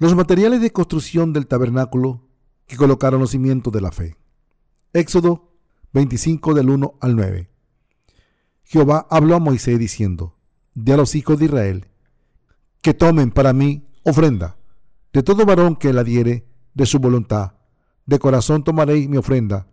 [0.00, 2.22] Los materiales de construcción del tabernáculo
[2.66, 4.16] que colocaron los cimientos de la fe.
[4.94, 5.52] Éxodo
[5.92, 7.50] 25 del 1 al 9.
[8.62, 10.38] Jehová habló a Moisés diciendo,
[10.74, 11.88] de a los hijos de Israel,
[12.80, 14.56] que tomen para mí ofrenda,
[15.12, 17.56] de todo varón que la diere de su voluntad,
[18.06, 19.66] de corazón tomaréis mi ofrenda.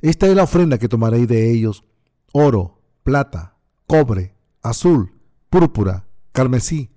[0.00, 1.84] Esta es la ofrenda que tomaréis de ellos,
[2.32, 3.56] oro, plata,
[3.86, 5.20] cobre, azul,
[5.50, 6.90] púrpura, carmesí,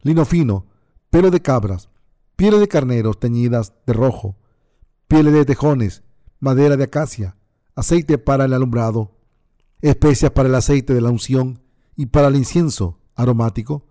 [0.00, 0.64] lino fino,
[1.10, 1.89] pelo de cabras,
[2.40, 4.38] pieles de carneros teñidas de rojo,
[5.08, 6.04] pieles de tejones,
[6.38, 7.36] madera de acacia,
[7.74, 9.18] aceite para el alumbrado,
[9.82, 11.60] especias para el aceite de la unción
[11.96, 13.84] y para el incienso aromático,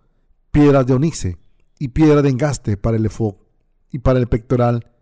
[0.49, 1.37] piedras de onice
[1.77, 3.35] y piedra de engaste para el efod
[3.91, 4.93] y para el pectoral,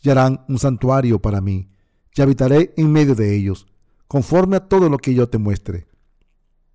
[0.00, 1.72] y harán un santuario para mí,
[2.14, 3.66] y habitaré en medio de ellos,
[4.06, 5.88] conforme a todo lo que yo te muestre.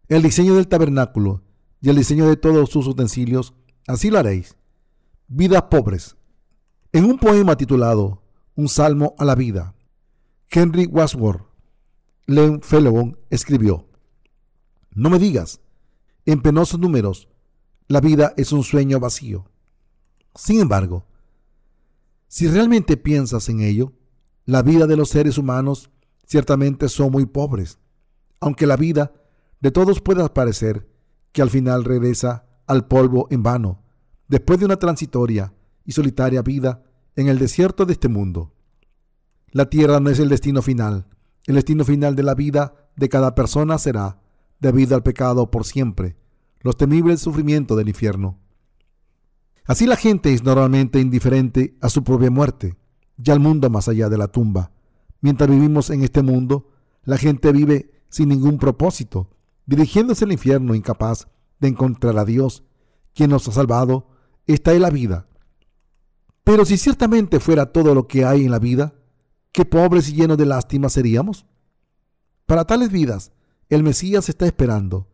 [0.09, 1.43] El diseño del tabernáculo
[1.79, 3.53] y el diseño de todos sus utensilios,
[3.87, 4.57] así lo haréis.
[5.29, 6.15] Vidas pobres.
[6.93, 8.23] En un poema titulado
[8.55, 9.75] Un salmo a la vida,
[10.49, 11.45] Henry Wadsworth
[12.27, 13.89] Longfellow escribió,
[14.91, 15.59] No me digas,
[16.25, 17.27] en penosos números,
[17.89, 19.51] la vida es un sueño vacío.
[20.33, 21.05] Sin embargo,
[22.29, 23.91] si realmente piensas en ello,
[24.45, 25.89] la vida de los seres humanos
[26.25, 27.79] ciertamente son muy pobres,
[28.39, 29.11] aunque la vida
[29.59, 30.89] de todos pueda parecer
[31.33, 33.83] que al final regresa al polvo en vano,
[34.27, 35.53] después de una transitoria
[35.85, 36.83] y solitaria vida
[37.15, 38.53] en el desierto de este mundo.
[39.51, 41.07] La tierra no es el destino final,
[41.45, 44.19] el destino final de la vida de cada persona será,
[44.59, 46.17] debido al pecado por siempre,
[46.61, 48.39] los temibles sufrimientos del infierno.
[49.65, 52.75] Así la gente es normalmente indiferente a su propia muerte
[53.23, 54.71] y al mundo más allá de la tumba.
[55.21, 56.69] Mientras vivimos en este mundo,
[57.03, 59.29] la gente vive sin ningún propósito,
[59.65, 61.27] dirigiéndose al infierno incapaz
[61.59, 62.63] de encontrar a Dios,
[63.13, 64.09] quien nos ha salvado.
[64.47, 65.27] Esta es la vida.
[66.43, 68.95] Pero si ciertamente fuera todo lo que hay en la vida,
[69.51, 71.45] qué pobres y llenos de lástima seríamos.
[72.45, 73.33] Para tales vidas,
[73.69, 75.07] el Mesías está esperando.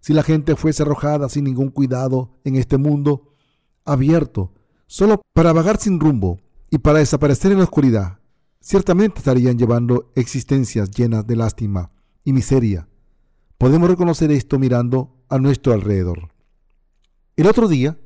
[0.00, 3.34] Si la gente fuese arrojada sin ningún cuidado en este mundo
[3.84, 4.54] abierto,
[4.86, 8.20] solo para vagar sin rumbo y para desaparecer en la oscuridad,
[8.60, 11.90] ciertamente estarían llevando existencias llenas de lástima
[12.24, 12.88] y miseria.
[13.58, 16.30] Podemos reconocer esto mirando a nuestro alrededor.
[17.36, 17.98] El otro día,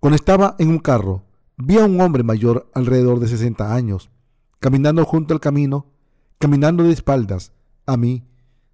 [0.00, 1.24] cuando estaba en un carro,
[1.56, 4.10] vi a un hombre mayor alrededor de 60 años
[4.60, 5.86] caminando junto al camino,
[6.38, 7.52] caminando de espaldas
[7.86, 8.24] a mí,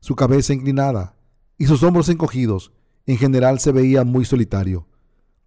[0.01, 1.17] su cabeza inclinada
[1.57, 2.73] y sus hombros encogidos.
[3.07, 4.87] En general se veía muy solitario.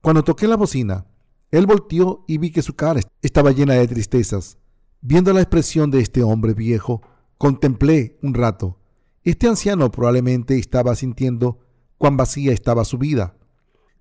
[0.02, 1.06] Cuando toqué la bocina,
[1.52, 4.58] él volteó y vi que su cara estaba llena de tristezas.
[5.02, 7.02] Viendo la expresión de este hombre viejo,
[7.38, 8.80] contemplé un rato.
[9.24, 11.60] Este anciano probablemente estaba sintiendo
[11.98, 13.36] cuán vacía estaba su vida.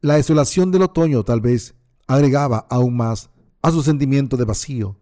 [0.01, 1.75] La desolación del otoño tal vez
[2.07, 3.31] agregaba aún más
[3.63, 4.97] a su sentimiento de vacío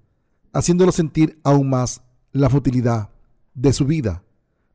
[0.57, 2.01] haciéndolo sentir aún más
[2.33, 3.11] la futilidad
[3.53, 4.25] de su vida.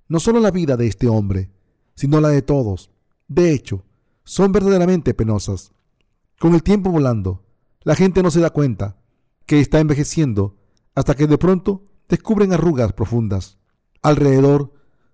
[0.07, 1.49] No solo la vida de este hombre,
[1.95, 2.91] sino la de todos.
[3.27, 3.83] De hecho,
[4.23, 5.71] son verdaderamente penosas.
[6.39, 7.43] Con el tiempo volando,
[7.81, 8.97] la gente no se da cuenta
[9.47, 10.55] que está envejeciendo
[10.93, 13.57] hasta que de pronto descubren arrugas profundas.
[14.03, 14.71] Alrededor,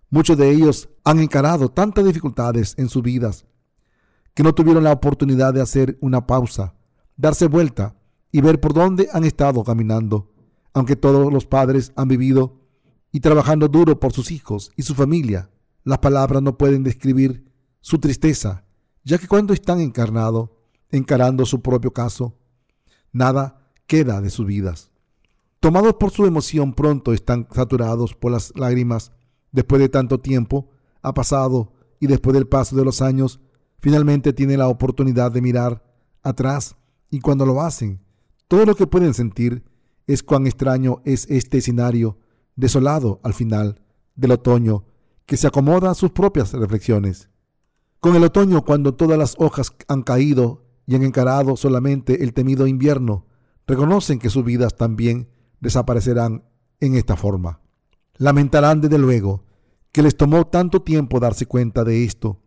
[0.09, 3.45] muchos de ellos han encarado tantas dificultades en sus vidas
[4.37, 6.75] que no tuvieron la oportunidad de hacer una pausa,
[7.15, 7.95] darse vuelta
[8.31, 10.29] y ver por dónde han estado caminando
[10.77, 12.61] aunque todos los padres han vivido
[13.11, 15.49] y trabajando duro por sus hijos y su familia,
[15.83, 18.63] las palabras no pueden describir su tristeza,
[19.03, 20.51] ya que cuando están encarnados,
[20.91, 22.37] encarando su propio caso,
[23.11, 24.91] nada queda de sus vidas.
[25.59, 29.13] Tomados por su emoción, pronto están saturados por las lágrimas.
[29.51, 30.69] Después de tanto tiempo
[31.01, 33.39] ha pasado y después del paso de los años,
[33.79, 35.83] finalmente tienen la oportunidad de mirar
[36.23, 36.75] atrás
[37.09, 38.01] y cuando lo hacen,
[38.47, 39.63] todo lo que pueden sentir
[40.07, 42.17] es cuán extraño es este escenario
[42.55, 43.81] desolado al final
[44.15, 44.85] del otoño
[45.25, 47.29] que se acomoda a sus propias reflexiones.
[47.99, 52.67] Con el otoño, cuando todas las hojas han caído y han encarado solamente el temido
[52.67, 53.25] invierno,
[53.65, 55.29] reconocen que sus vidas también
[55.59, 56.45] desaparecerán
[56.79, 57.59] en esta forma.
[58.15, 59.43] Lamentarán desde luego
[59.91, 62.41] que les tomó tanto tiempo darse cuenta de esto.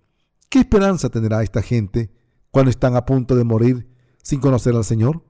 [0.50, 2.11] ¿Qué esperanza tendrá esta gente
[2.50, 3.88] cuando están a punto de morir
[4.20, 5.23] sin conocer al Señor?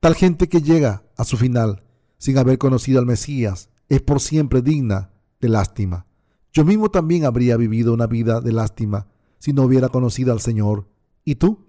[0.00, 1.84] Tal gente que llega a su final
[2.16, 5.10] sin haber conocido al Mesías es por siempre digna
[5.42, 6.06] de lástima.
[6.54, 9.08] Yo mismo también habría vivido una vida de lástima
[9.38, 10.88] si no hubiera conocido al Señor.
[11.22, 11.66] ¿Y tú?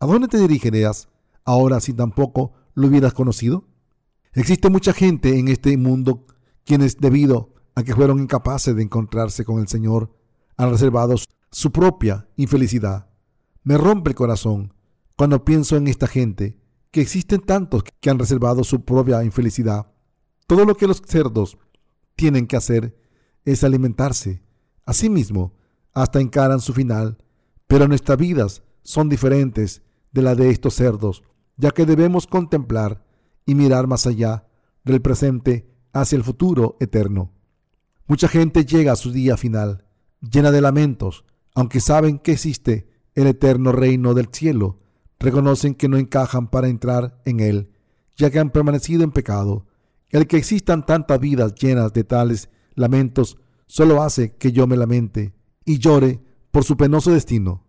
[0.00, 1.08] ¿A dónde te dirigirías
[1.44, 3.66] ahora si tampoco lo hubieras conocido?
[4.32, 6.26] Existe mucha gente en este mundo
[6.64, 10.16] quienes debido a que fueron incapaces de encontrarse con el Señor
[10.56, 11.14] han reservado
[11.52, 13.10] su propia infelicidad.
[13.62, 14.74] Me rompe el corazón
[15.16, 16.58] cuando pienso en esta gente
[16.90, 19.92] que existen tantos que han reservado su propia infelicidad.
[20.46, 21.58] Todo lo que los cerdos
[22.16, 22.96] tienen que hacer
[23.44, 24.42] es alimentarse.
[24.84, 25.54] Asimismo,
[25.92, 27.18] hasta encaran su final,
[27.66, 31.22] pero nuestras vidas son diferentes de la de estos cerdos,
[31.56, 33.04] ya que debemos contemplar
[33.44, 34.48] y mirar más allá
[34.84, 37.32] del presente hacia el futuro eterno.
[38.06, 39.86] Mucha gente llega a su día final,
[40.20, 44.78] llena de lamentos, aunque saben que existe el eterno reino del cielo,
[45.18, 47.70] reconocen que no encajan para entrar en él,
[48.16, 49.66] ya que han permanecido en pecado.
[50.10, 55.32] El que existan tantas vidas llenas de tales lamentos solo hace que yo me lamente
[55.64, 56.20] y llore
[56.50, 57.64] por su penoso destino.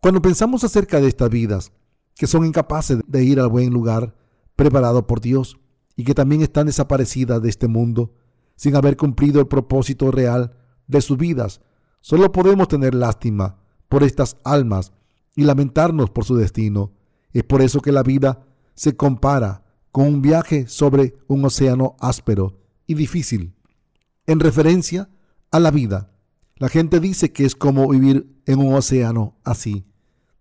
[0.00, 1.72] Cuando pensamos acerca de estas vidas,
[2.14, 4.14] que son incapaces de ir al buen lugar
[4.56, 5.58] preparado por Dios
[5.96, 8.14] y que también están desaparecidas de este mundo,
[8.56, 11.60] sin haber cumplido el propósito real de sus vidas,
[12.02, 13.56] solo podemos tener lástima
[13.88, 14.92] por estas almas
[15.34, 16.92] y lamentarnos por su destino.
[17.32, 18.44] Es por eso que la vida
[18.74, 23.54] se compara con un viaje sobre un océano áspero y difícil.
[24.26, 25.08] En referencia
[25.50, 26.10] a la vida,
[26.56, 29.84] la gente dice que es como vivir en un océano así,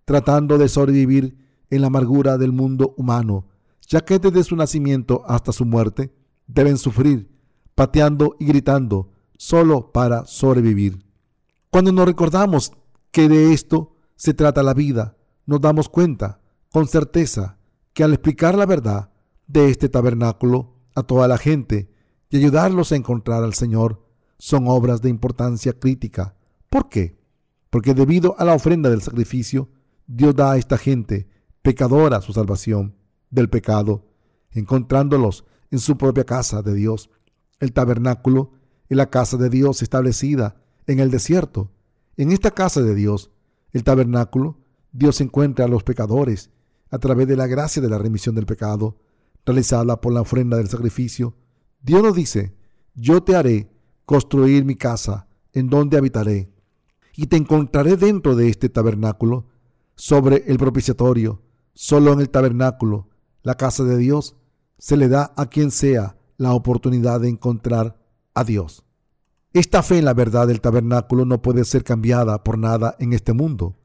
[0.06, 1.38] tratando de sobrevivir
[1.70, 3.48] en la amargura del mundo humano,
[3.88, 6.14] ya que desde su nacimiento hasta su muerte
[6.48, 7.30] deben sufrir,
[7.76, 11.11] pateando y gritando, solo para sobrevivir.
[11.72, 12.74] Cuando nos recordamos
[13.12, 15.16] que de esto se trata la vida,
[15.46, 17.60] nos damos cuenta con certeza
[17.94, 19.14] que al explicar la verdad
[19.48, 21.90] de este tabernáculo a toda la gente
[22.30, 24.06] y ayudarlos a encontrar al Señor
[24.38, 26.36] son obras de importancia crítica.
[26.70, 27.18] ¿Por qué?
[27.70, 29.70] Porque debido a la ofrenda del sacrificio,
[30.08, 31.30] Dios da a esta gente
[31.62, 32.98] pecadora su salvación
[33.30, 34.10] del pecado,
[34.50, 37.10] encontrándolos en su propia casa de Dios.
[37.62, 38.52] El tabernáculo
[38.90, 40.58] es la casa de Dios establecida
[40.92, 41.72] en el desierto.
[42.18, 43.32] En esta casa de Dios
[43.72, 44.58] el tabernáculo,
[44.92, 46.52] Dios encuentra a los pecadores
[46.90, 48.98] a través de la gracia de la remisión del pecado
[49.46, 51.34] realizada por la ofrenda del sacrificio.
[51.82, 52.54] Dios nos dice,
[52.94, 53.72] yo te haré
[54.06, 56.52] construir mi casa en donde habitaré
[57.16, 59.48] y te encontraré dentro de este tabernáculo
[59.96, 61.42] sobre el propiciatorio.
[61.74, 63.08] Solo en el tabernáculo,
[63.44, 64.36] la casa de Dios,
[64.78, 67.98] se le da a quien sea la oportunidad de encontrar
[68.34, 68.84] a Dios.
[69.54, 73.34] Esta fe en la verdad del tabernáculo no puede ser cambiada por nada en este
[73.34, 73.76] mundo,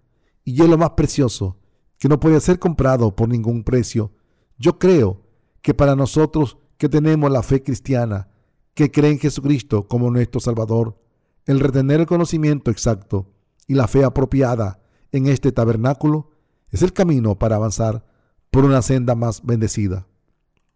[0.44, 1.58] y es lo más precioso,
[1.98, 4.12] que no puede ser comprado por ningún precio.
[4.58, 5.26] Yo creo
[5.62, 8.28] que para nosotros que tenemos la fe cristiana,
[8.74, 11.02] que creen en Jesucristo como nuestro Salvador,
[11.46, 13.34] el retener el conocimiento exacto
[13.66, 14.80] y la fe apropiada
[15.10, 16.30] en este tabernáculo
[16.70, 18.06] es el camino para avanzar
[18.52, 20.06] por una senda más bendecida.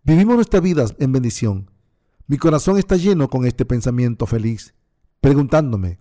[0.02, 1.70] Vivimos nuestra vida en bendición.
[2.26, 4.74] Mi corazón está lleno con este pensamiento feliz
[5.20, 5.98] preguntándome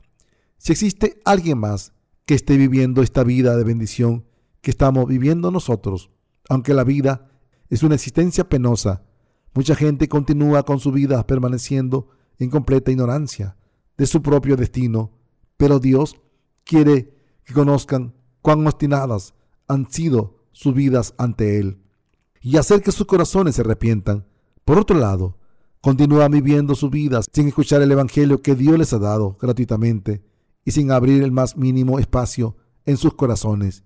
[0.58, 1.94] si existe alguien más
[2.26, 4.26] que esté viviendo esta vida de bendición
[4.62, 6.12] que estamos viviendo nosotros.
[6.48, 7.32] Aunque la vida
[7.70, 9.04] es una existencia penosa,
[9.54, 13.58] mucha gente continúa con su vida permaneciendo en completa ignorancia
[13.98, 15.12] de su propio destino,
[15.58, 16.16] pero Dios
[16.64, 19.34] quiere que conozcan cuán obstinadas
[19.68, 21.82] han sido sus vidas ante Él
[22.42, 24.28] y hacer que sus corazones se arrepientan.
[24.66, 25.39] Por otro lado,
[25.82, 30.22] Continúan viviendo sus vidas sin escuchar el Evangelio que Dios les ha dado gratuitamente
[30.66, 33.86] y sin abrir el más mínimo espacio en sus corazones.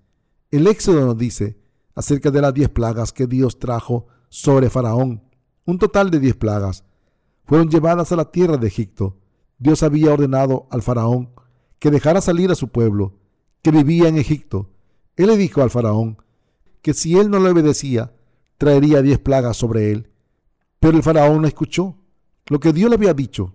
[0.49, 1.59] El Éxodo nos dice
[1.93, 5.23] acerca de las diez plagas que Dios trajo sobre Faraón.
[5.65, 6.83] Un total de diez plagas
[7.45, 9.19] fueron llevadas a la tierra de Egipto.
[9.59, 11.29] Dios había ordenado al Faraón
[11.77, 13.19] que dejara salir a su pueblo,
[13.61, 14.71] que vivía en Egipto.
[15.15, 16.17] Él le dijo al Faraón
[16.81, 18.15] que si él no le obedecía,
[18.57, 20.09] traería diez plagas sobre él.
[20.83, 21.95] Pero el faraón no escuchó
[22.47, 23.53] lo que Dios le había dicho.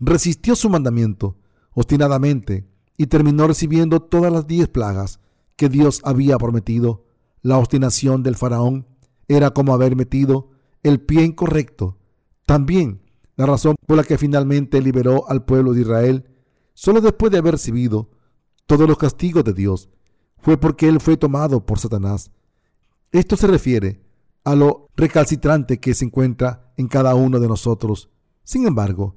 [0.00, 1.38] Resistió su mandamiento
[1.72, 5.18] obstinadamente y terminó recibiendo todas las diez plagas
[5.56, 7.06] que Dios había prometido.
[7.40, 8.86] La obstinación del faraón
[9.28, 10.50] era como haber metido
[10.82, 11.96] el pie incorrecto.
[12.44, 13.00] También
[13.36, 16.26] la razón por la que finalmente liberó al pueblo de Israel,
[16.74, 18.10] solo después de haber recibido
[18.66, 19.88] todos los castigos de Dios,
[20.36, 22.30] fue porque él fue tomado por Satanás.
[23.10, 24.02] Esto se refiere
[24.48, 28.08] a lo recalcitrante que se encuentra en cada uno de nosotros.
[28.44, 29.14] Sin embargo,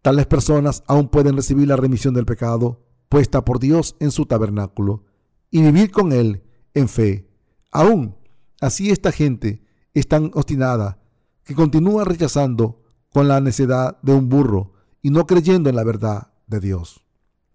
[0.00, 5.02] tales personas aún pueden recibir la remisión del pecado puesta por Dios en su tabernáculo
[5.50, 7.28] y vivir con Él en fe.
[7.72, 8.14] Aún
[8.60, 11.02] así esta gente es tan obstinada
[11.42, 12.80] que continúa rechazando
[13.12, 17.04] con la necedad de un burro y no creyendo en la verdad de Dios.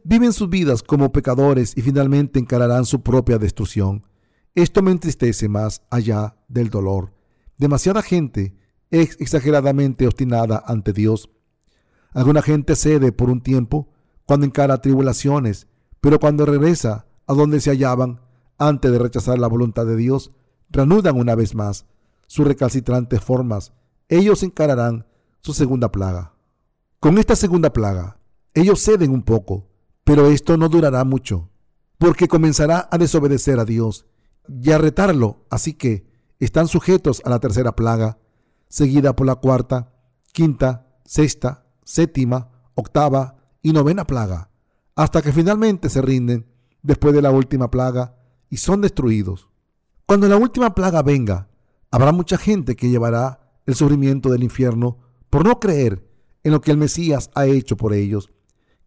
[0.03, 4.03] Viven sus vidas como pecadores y finalmente encararán su propia destrucción.
[4.59, 7.13] Esto me entristece más allá del dolor.
[7.57, 8.57] Demasiada gente
[8.91, 11.29] es exageradamente obstinada ante Dios.
[12.11, 13.87] Alguna gente cede por un tiempo
[14.25, 15.67] cuando encara tribulaciones,
[16.01, 18.19] pero cuando regresa a donde se hallaban
[18.57, 20.33] antes de rechazar la voluntad de Dios,
[20.69, 21.85] reanudan una vez más
[22.27, 23.71] sus recalcitrantes formas,
[24.09, 25.07] ellos encararán
[25.39, 26.33] su segunda plaga.
[26.99, 28.19] Con esta segunda plaga,
[28.53, 29.69] ellos ceden un poco,
[30.03, 31.49] pero esto no durará mucho,
[31.97, 34.05] porque comenzará a desobedecer a Dios
[34.49, 36.07] y a retarlo, así que
[36.39, 38.17] están sujetos a la tercera plaga,
[38.67, 39.93] seguida por la cuarta,
[40.31, 44.49] quinta, sexta, séptima, octava y novena plaga,
[44.95, 46.47] hasta que finalmente se rinden
[46.81, 48.15] después de la última plaga
[48.49, 49.47] y son destruidos.
[50.05, 51.49] Cuando la última plaga venga,
[51.91, 54.97] habrá mucha gente que llevará el sufrimiento del infierno
[55.29, 56.07] por no creer
[56.43, 58.31] en lo que el Mesías ha hecho por ellos.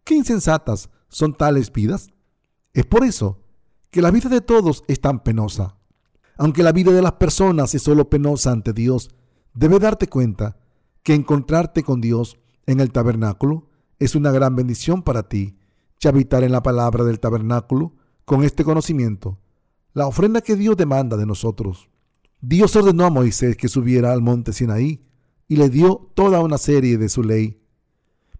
[0.03, 2.09] ¿Qué insensatas son tales vidas?
[2.73, 3.42] Es por eso
[3.93, 5.77] que la vida de todos es tan penosa.
[6.37, 9.11] Aunque la vida de las personas es solo penosa ante Dios,
[9.53, 10.57] debe darte cuenta
[11.03, 13.69] que encontrarte con Dios en el tabernáculo
[13.99, 15.59] es una gran bendición para ti
[16.01, 17.93] y habitar en la palabra del tabernáculo
[18.25, 19.37] con este conocimiento,
[19.93, 21.87] la ofrenda que Dios demanda de nosotros.
[22.41, 25.05] Dios ordenó a Moisés que subiera al monte Sinaí
[25.47, 27.61] y le dio toda una serie de su ley.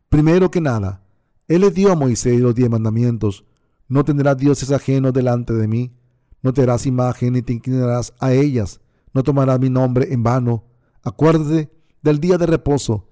[0.10, 1.06] Primero que nada,
[1.48, 3.46] Él le dio a Moisés los diez mandamientos.
[3.88, 5.94] No tendrás dioses ajenos delante de mí,
[6.42, 8.82] no te harás imagen ni te inclinarás a ellas,
[9.14, 10.66] no tomarás mi nombre en vano.
[11.04, 11.72] Acuérdate
[12.02, 13.10] del día de reposo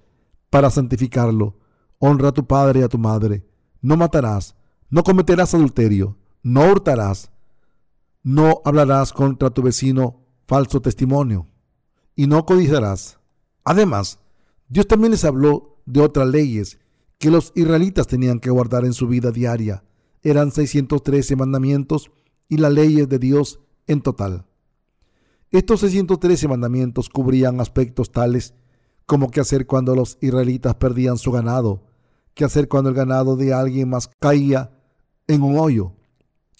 [0.50, 1.58] para santificarlo.
[1.98, 3.46] Honra a tu padre y a tu madre.
[3.80, 4.56] No matarás,
[4.90, 7.30] no cometerás adulterio, no hurtarás,
[8.22, 11.48] no hablarás contra tu vecino falso testimonio
[12.14, 13.18] y no codiciarás.
[13.64, 14.18] Además,
[14.68, 16.78] Dios también les habló de otras leyes
[17.18, 19.84] que los israelitas tenían que guardar en su vida diaria.
[20.22, 22.10] Eran 613 mandamientos
[22.48, 24.46] y las leyes de Dios en total.
[25.50, 28.54] Estos 613 mandamientos cubrían aspectos tales
[29.06, 31.84] como qué hacer cuando los israelitas perdían su ganado,
[32.34, 34.78] qué hacer cuando el ganado de alguien más caía
[35.26, 35.92] en un hoyo,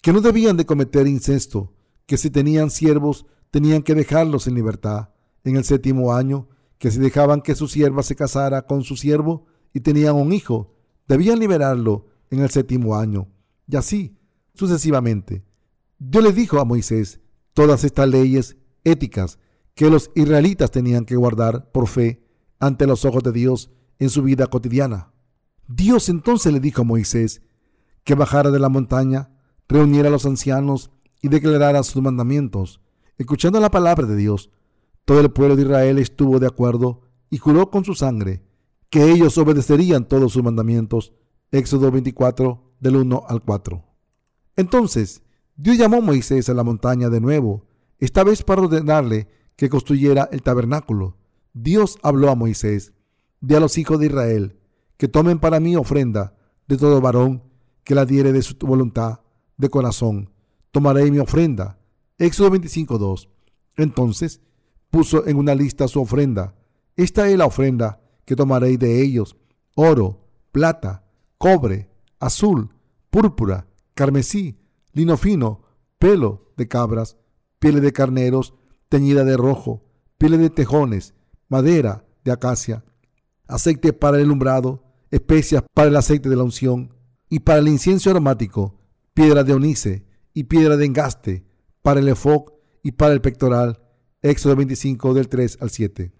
[0.01, 1.73] que no debían de cometer incesto,
[2.05, 5.09] que si tenían siervos tenían que dejarlos en libertad
[5.43, 9.45] en el séptimo año, que si dejaban que su sierva se casara con su siervo
[9.73, 10.75] y tenían un hijo,
[11.07, 13.27] debían liberarlo en el séptimo año,
[13.67, 14.17] y así
[14.53, 15.43] sucesivamente.
[15.99, 17.21] Dios le dijo a Moisés
[17.53, 19.39] todas estas leyes éticas
[19.75, 22.23] que los israelitas tenían que guardar por fe
[22.59, 25.13] ante los ojos de Dios en su vida cotidiana.
[25.67, 27.41] Dios entonces le dijo a Moisés
[28.03, 29.31] que bajara de la montaña,
[29.67, 30.91] reuniera a los ancianos
[31.21, 32.81] y declarara sus mandamientos.
[33.17, 34.49] Escuchando la palabra de Dios,
[35.05, 38.43] todo el pueblo de Israel estuvo de acuerdo y juró con su sangre
[38.89, 41.13] que ellos obedecerían todos sus mandamientos.
[41.51, 43.83] Éxodo 24 del 1 al 4.
[44.57, 45.23] Entonces,
[45.55, 47.65] Dios llamó a Moisés a la montaña de nuevo,
[47.97, 51.15] esta vez para ordenarle que construyera el tabernáculo.
[51.53, 52.93] Dios habló a Moisés,
[53.39, 54.59] de a los hijos de Israel,
[54.97, 56.35] que tomen para mí ofrenda
[56.67, 57.43] de todo varón
[57.83, 59.21] que la diere de su voluntad
[59.57, 60.29] de corazón.
[60.71, 61.79] Tomaré mi ofrenda.
[62.17, 63.29] Éxodo 25.2.
[63.77, 64.41] Entonces
[64.89, 66.55] puso en una lista su ofrenda.
[66.95, 69.35] Esta es la ofrenda que tomaréis de ellos.
[69.75, 71.05] Oro, plata,
[71.37, 71.89] cobre,
[72.25, 72.69] azul,
[73.09, 74.57] púrpura, carmesí,
[74.93, 75.61] lino fino,
[75.99, 77.17] pelo de cabras,
[77.59, 78.53] pieles de carneros,
[78.89, 79.83] teñida de rojo,
[80.17, 81.13] pieles de tejones,
[81.49, 82.83] madera de acacia,
[83.47, 86.95] aceite para el alumbrado, especias para el aceite de la unción
[87.29, 88.79] y para el incienso aromático,
[89.13, 91.45] piedra de onice y piedra de engaste
[91.81, 93.79] para el efoc y para el pectoral,
[94.21, 96.13] Éxodo 25 del 3 al 7.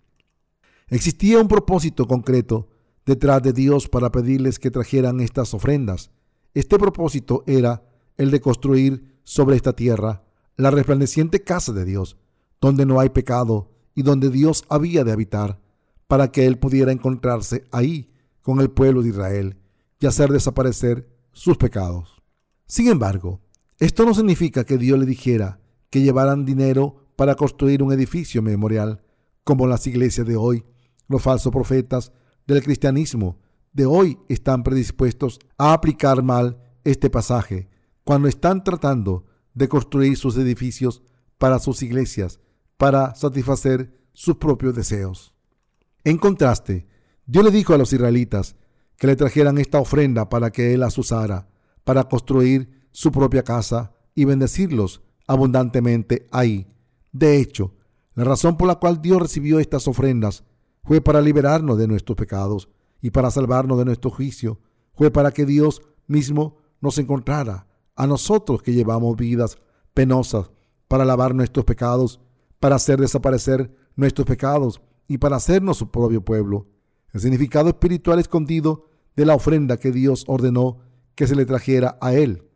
[0.90, 2.68] Existía un propósito concreto
[3.06, 6.12] detrás de Dios para pedirles que trajeran estas ofrendas.
[6.54, 7.84] Este propósito era
[8.18, 10.24] el de construir sobre esta tierra
[10.56, 12.18] la resplandeciente casa de Dios,
[12.62, 15.60] donde no hay pecado y donde Dios había de habitar,
[16.08, 19.58] para que Él pudiera encontrarse ahí con el pueblo de Israel
[20.00, 22.22] y hacer desaparecer sus pecados.
[22.68, 23.42] Sin embargo,
[23.80, 29.04] esto no significa que Dios le dijera que llevaran dinero para construir un edificio memorial,
[29.44, 30.64] como las iglesias de hoy.
[31.08, 32.12] Los falsos profetas
[32.48, 33.40] del cristianismo
[33.72, 37.70] de hoy están predispuestos a aplicar mal este pasaje
[38.04, 41.02] cuando están tratando de construir sus edificios
[41.38, 42.40] para sus iglesias,
[42.78, 45.34] para satisfacer sus propios deseos.
[46.04, 46.88] En contraste,
[47.26, 48.56] Dios le dijo a los israelitas
[48.98, 51.48] que le trajeran esta ofrenda para que él las usara
[51.84, 56.68] para construir su propia casa y bendecirlos abundantemente ahí
[57.14, 57.76] de hecho,
[58.16, 60.44] la razón por la cual Dios recibió estas ofrendas
[60.84, 62.70] fue para liberarnos de nuestros pecados
[63.02, 64.60] y para salvarnos de nuestro juicio.
[64.94, 69.58] Fue para que Dios mismo nos encontrara a nosotros que llevamos vidas
[69.94, 70.52] penosas
[70.88, 72.20] para lavar nuestros pecados,
[72.60, 76.68] para hacer desaparecer nuestros pecados y para hacernos su propio pueblo.
[77.12, 78.86] El significado espiritual escondido
[79.16, 80.80] de la ofrenda que Dios ordenó
[81.16, 82.48] que se le trajera a Él.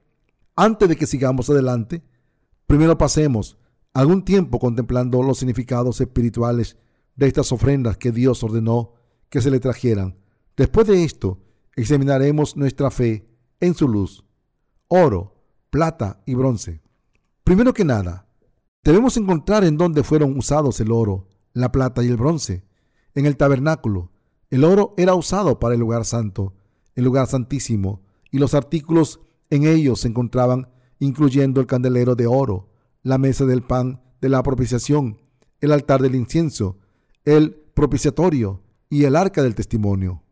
[0.56, 2.04] Antes de que sigamos adelante,
[2.66, 3.58] primero pasemos
[3.94, 6.78] algún tiempo contemplando los significados espirituales
[7.18, 8.94] de estas ofrendas que Dios ordenó
[9.30, 10.18] que se le trajeran.
[10.56, 11.40] Después de esto,
[11.76, 13.28] examinaremos nuestra fe
[13.60, 14.24] en su luz,
[14.88, 16.82] oro, plata y bronce.
[17.44, 18.28] Primero que nada,
[18.84, 22.64] debemos encontrar en dónde fueron usados el oro, la plata y el bronce.
[23.14, 24.12] En el tabernáculo,
[24.50, 26.54] el oro era usado para el lugar santo,
[26.96, 29.20] el lugar santísimo, y los artículos
[29.50, 30.70] en ellos se encontraban
[31.00, 32.70] incluyendo el candelero de oro,
[33.04, 35.22] la mesa del pan de la propiciación,
[35.62, 36.78] el altar del incienso,
[37.28, 40.24] el propiciatorio y el arca del testimonio.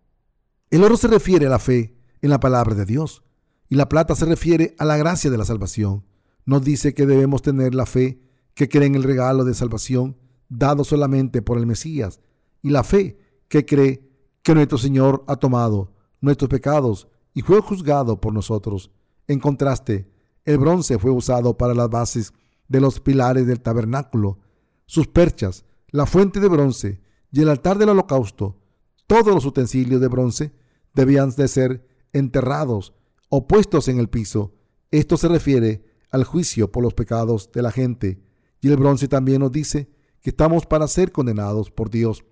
[0.69, 3.21] El oro se refiere a la fe en la palabra de Dios
[3.67, 6.05] y la plata se refiere a la gracia de la salvación.
[6.45, 8.21] Nos dice que debemos tener la fe
[8.53, 10.15] que cree en el regalo de salvación
[10.47, 12.21] dado solamente por el Mesías
[12.61, 14.09] y la fe que cree
[14.41, 18.89] que nuestro Señor ha tomado nuestros pecados y fue juzgado por nosotros.
[19.27, 20.09] En contraste,
[20.45, 22.31] el bronce fue usado para las bases
[22.69, 24.39] de los pilares del tabernáculo,
[24.85, 28.59] sus perchas, la fuente de bronce y el altar del holocausto.
[29.07, 30.51] Todos los utensilios de bronce
[30.93, 32.93] debían de ser enterrados
[33.29, 34.53] o puestos en el piso.
[34.91, 38.21] Esto se refiere al juicio por los pecados de la gente.
[38.59, 42.25] Y el bronce también nos dice que estamos para ser condenados por Dios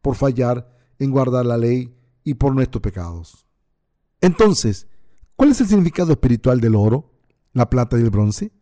[0.00, 3.46] por fallar en guardar la ley y por nuestros pecados.
[4.22, 4.86] Entonces,
[5.36, 7.12] ¿cuál es el significado espiritual del oro,
[7.52, 8.52] la plata y el bronce?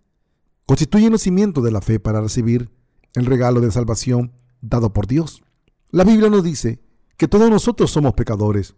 [0.66, 2.68] Constituyen los cimientos de la fe para recibir
[3.14, 5.42] el regalo de salvación dado por Dios.
[5.90, 6.80] La Biblia nos dice
[7.16, 8.74] que todos nosotros somos pecadores,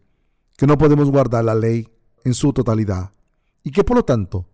[0.57, 1.89] que no podemos guardar la ley
[2.25, 3.13] en su totalidad
[3.63, 4.47] y que por lo tanto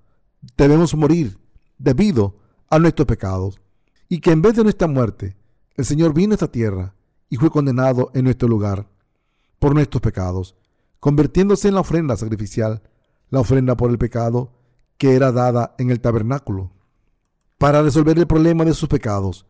[0.57, 1.39] debemos morir
[1.79, 2.37] debido
[2.71, 3.61] a nuestros pecados
[4.09, 5.37] y que en vez de nuestra muerte
[5.77, 6.95] el Señor vino a esta tierra
[7.29, 8.89] y fue condenado en nuestro lugar
[9.59, 10.55] por nuestros pecados
[11.01, 12.83] convirtiéndose en la ofrenda sacrificial,
[13.31, 14.53] la ofrenda por el pecado
[14.97, 16.73] que era dada en el tabernáculo.
[17.57, 19.47] Para resolver el problema de sus pecados,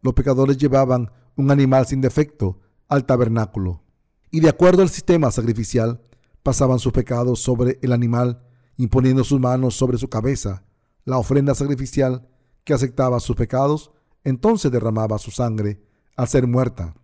[0.00, 3.82] los pecadores llevaban un animal sin defecto al tabernáculo
[4.30, 6.00] y de acuerdo al sistema sacrificial
[6.42, 8.42] pasaban sus pecados sobre el animal
[8.76, 10.64] imponiendo sus manos sobre su cabeza.
[11.04, 12.28] La ofrenda sacrificial
[12.64, 13.92] que aceptaba sus pecados
[14.24, 15.82] entonces derramaba su sangre
[16.16, 16.94] al ser muerta.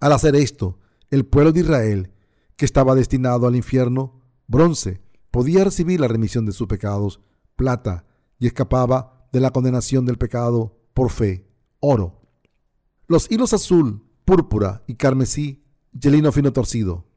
[0.00, 0.78] Al hacer esto,
[1.10, 2.12] el pueblo de Israel
[2.56, 5.00] que estaba destinado al infierno, bronce,
[5.30, 7.20] podía recibir la remisión de sus pecados,
[7.56, 8.04] plata,
[8.38, 11.46] y escapaba de la condenación del pecado por fe,
[11.78, 12.19] oro.
[13.10, 15.64] Los hilos azul, púrpura y carmesí,
[16.00, 17.08] gelino fino torcido.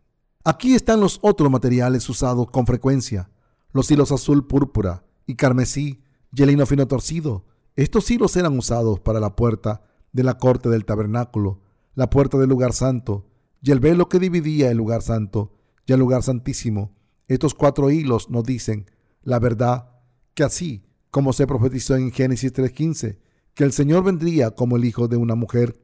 [0.43, 3.29] Aquí están los otros materiales usados con frecuencia.
[3.73, 6.01] Los hilos azul, púrpura y carmesí,
[6.33, 7.45] gelino fino torcido.
[7.75, 11.61] Estos hilos eran usados para la puerta de la corte del tabernáculo,
[11.93, 13.27] la puerta del lugar santo,
[13.61, 15.53] y el velo que dividía el lugar santo
[15.85, 16.95] y el lugar santísimo.
[17.27, 18.89] Estos cuatro hilos nos dicen
[19.21, 19.91] la verdad
[20.33, 23.19] que así como se profetizó en Génesis 3.15,
[23.53, 25.82] que el Señor vendría como el hijo de una mujer,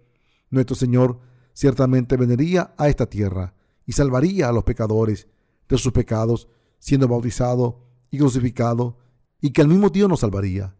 [0.50, 1.20] nuestro Señor
[1.54, 3.54] ciertamente vendría a esta tierra
[3.86, 5.28] y salvaría a los pecadores
[5.68, 6.48] de sus pecados,
[6.80, 8.98] siendo bautizado y crucificado,
[9.42, 10.76] y que al mismo Dios nos salvaría.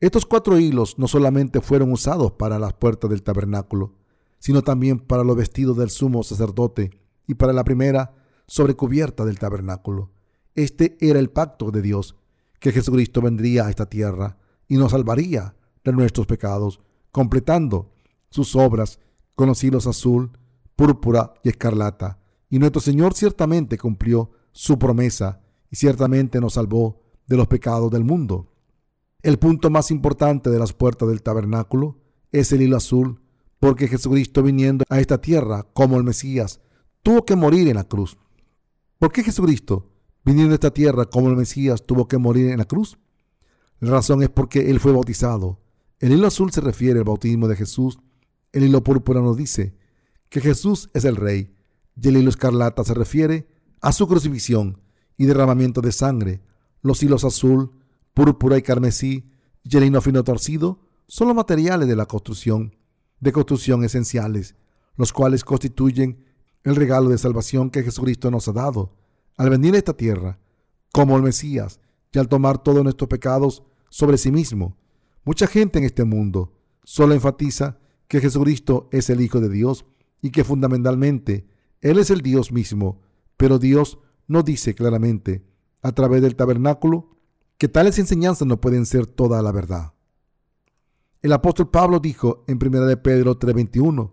[0.00, 3.94] Estos cuatro hilos no solamente fueron usados para las puertas del tabernáculo,
[4.38, 6.90] sino también para los vestidos del sumo sacerdote
[7.26, 8.14] y para la primera
[8.46, 10.10] sobrecubierta del tabernáculo.
[10.54, 12.16] Este era el pacto de Dios,
[12.58, 16.80] que Jesucristo vendría a esta tierra y nos salvaría de nuestros pecados,
[17.12, 17.91] completando
[18.32, 18.98] sus obras
[19.34, 20.32] con los hilos azul,
[20.74, 22.18] púrpura y escarlata.
[22.48, 25.40] Y nuestro Señor ciertamente cumplió su promesa
[25.70, 28.52] y ciertamente nos salvó de los pecados del mundo.
[29.22, 31.98] El punto más importante de las puertas del tabernáculo
[32.32, 33.20] es el hilo azul
[33.60, 36.60] porque Jesucristo viniendo a esta tierra como el Mesías
[37.02, 38.18] tuvo que morir en la cruz.
[38.98, 39.88] ¿Por qué Jesucristo
[40.24, 42.98] viniendo a esta tierra como el Mesías tuvo que morir en la cruz?
[43.78, 45.60] La razón es porque Él fue bautizado.
[45.98, 47.98] El hilo azul se refiere al bautismo de Jesús.
[48.52, 49.74] El hilo púrpura nos dice
[50.28, 51.54] que Jesús es el Rey.
[52.00, 53.48] Y el hilo escarlata se refiere
[53.80, 54.80] a su crucifixión
[55.16, 56.40] y derramamiento de sangre.
[56.80, 57.72] Los hilos azul,
[58.14, 59.30] púrpura y carmesí
[59.64, 62.76] y el hilo fino torcido son los materiales de la construcción
[63.20, 64.56] de construcción esenciales,
[64.96, 66.24] los cuales constituyen
[66.64, 68.96] el regalo de salvación que Jesucristo nos ha dado
[69.36, 70.40] al venir a esta tierra
[70.92, 71.80] como el Mesías
[72.12, 74.76] y al tomar todos nuestros pecados sobre sí mismo.
[75.24, 77.78] Mucha gente en este mundo solo enfatiza
[78.12, 79.86] que Jesucristo es el Hijo de Dios
[80.20, 81.46] y que fundamentalmente
[81.80, 83.00] Él es el Dios mismo,
[83.38, 85.46] pero Dios no dice claramente
[85.80, 87.16] a través del tabernáculo
[87.56, 89.94] que tales enseñanzas no pueden ser toda la verdad.
[91.22, 94.12] El apóstol Pablo dijo en 1 de Pedro 3:21,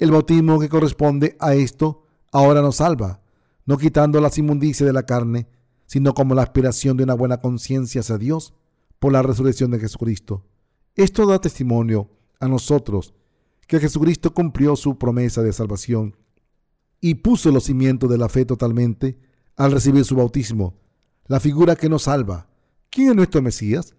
[0.00, 3.22] el bautismo que corresponde a esto ahora nos salva,
[3.66, 5.46] no quitando las inmundicias de la carne,
[5.86, 8.52] sino como la aspiración de una buena conciencia hacia Dios
[8.98, 10.44] por la resurrección de Jesucristo.
[10.96, 13.14] Esto da testimonio a nosotros
[13.68, 16.16] que Jesucristo cumplió su promesa de salvación
[17.00, 19.18] y puso los cimientos de la fe totalmente
[19.56, 20.80] al recibir su bautismo,
[21.26, 22.48] la figura que nos salva.
[22.90, 23.94] ¿Quién es nuestro Mesías?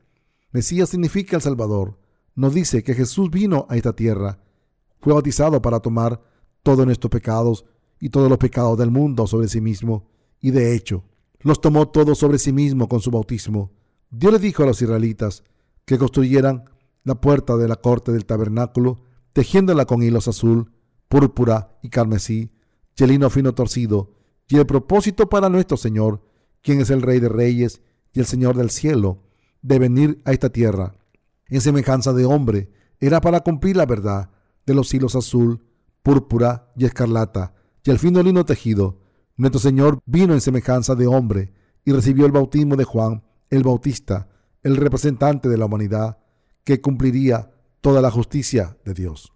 [0.52, 2.00] Mesías significa el Salvador.
[2.34, 4.40] Nos dice que Jesús vino a esta tierra,
[5.02, 6.20] fue bautizado para tomar
[6.64, 7.64] todos nuestros pecados
[8.00, 10.10] y todos los pecados del mundo sobre sí mismo,
[10.42, 11.04] y de hecho,
[11.42, 13.72] los tomó todos sobre sí mismo con su bautismo.
[14.10, 15.44] Dios le dijo a los israelitas
[15.86, 16.66] que construyeran
[17.04, 19.04] la puerta de la corte del tabernáculo,
[19.34, 20.72] tejiéndola con hilos azul,
[21.08, 22.52] púrpura y carmesí,
[22.96, 24.14] y el lino fino torcido,
[24.48, 26.22] y el propósito para nuestro Señor,
[26.62, 27.82] quien es el Rey de Reyes
[28.14, 29.24] y el Señor del cielo,
[29.62, 30.96] de venir a esta tierra,
[31.48, 34.30] en semejanza de hombre, era para cumplir la verdad
[34.66, 35.64] de los hilos azul,
[36.04, 39.00] púrpura y escarlata, y el fino lino tejido.
[39.36, 41.54] Nuestro Señor vino en semejanza de hombre
[41.86, 44.30] y recibió el bautismo de Juan, el Bautista,
[44.64, 46.18] el representante de la humanidad,
[46.64, 49.34] que cumpliría toda la justicia de Dios.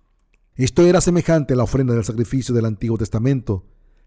[0.56, 3.66] Esto era semejante a la ofrenda del sacrificio del Antiguo Testamento,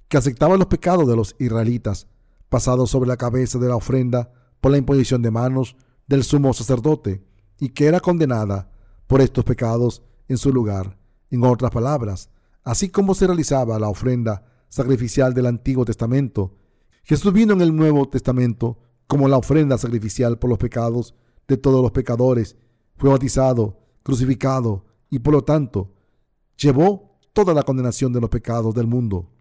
[0.08, 2.06] que aceptaba los pecados de los israelitas,
[2.48, 7.24] pasados sobre la cabeza de la ofrenda por la imposición de manos del sumo sacerdote,
[7.58, 8.70] y que era condenada
[9.06, 10.98] por estos pecados en su lugar.
[11.30, 12.30] En otras palabras,
[12.62, 16.56] así como se realizaba la ofrenda sacrificial del Antiguo Testamento,
[17.02, 21.14] Jesús vino en el Nuevo Testamento como la ofrenda sacrificial por los pecados
[21.48, 22.56] de todos los pecadores,
[22.96, 25.92] fue bautizado, crucificado y por lo tanto
[26.56, 29.32] llevó toda la condenación de los pecados del mundo.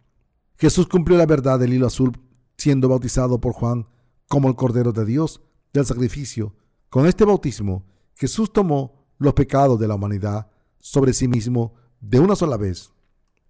[0.58, 2.20] Jesús cumplió la verdad del hilo azul
[2.58, 3.88] siendo bautizado por Juan
[4.28, 5.40] como el Cordero de Dios
[5.72, 6.56] del sacrificio.
[6.90, 10.48] Con este bautismo, Jesús tomó los pecados de la humanidad
[10.80, 12.92] sobre sí mismo de una sola vez.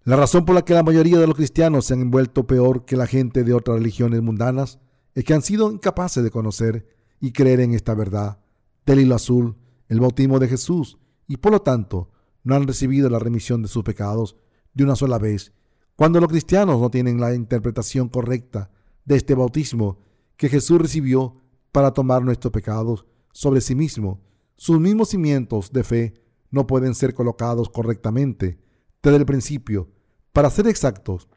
[0.04, 2.94] La razón por la que la mayoría de los cristianos se han envuelto peor que
[2.94, 4.80] la gente de otras religiones mundanas
[5.14, 6.86] es que han sido incapaces de conocer
[7.20, 8.38] y creer en esta verdad
[8.84, 9.56] del hilo azul,
[9.88, 12.10] el bautismo de Jesús, y por lo tanto
[12.42, 14.36] no han recibido la remisión de sus pecados
[14.74, 15.52] de una sola vez.
[15.96, 18.70] Cuando los cristianos no tienen la interpretación correcta
[19.04, 19.98] de este bautismo
[20.36, 21.40] que Jesús recibió
[21.72, 24.20] para tomar nuestros pecados sobre sí mismo,
[24.56, 26.14] sus mismos cimientos de fe
[26.50, 28.58] no pueden ser colocados correctamente
[29.02, 29.90] desde el principio.
[30.32, 31.28] Para ser exactos,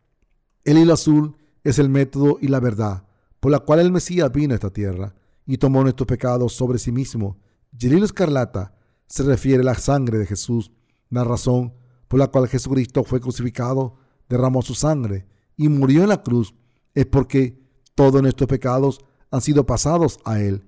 [0.63, 4.53] el hilo azul es el método y la verdad por la cual el Mesías vino
[4.53, 7.37] a esta tierra y tomó nuestros pecados sobre sí mismo.
[7.77, 8.73] Y el hilo escarlata
[9.09, 10.71] se refiere a la sangre de Jesús,
[11.09, 11.73] la razón
[12.07, 13.97] por la cual Jesucristo fue crucificado,
[14.29, 16.55] derramó su sangre y murió en la cruz,
[16.93, 17.59] es porque
[17.95, 18.99] todos nuestros pecados
[19.31, 20.63] han sido pasados a Él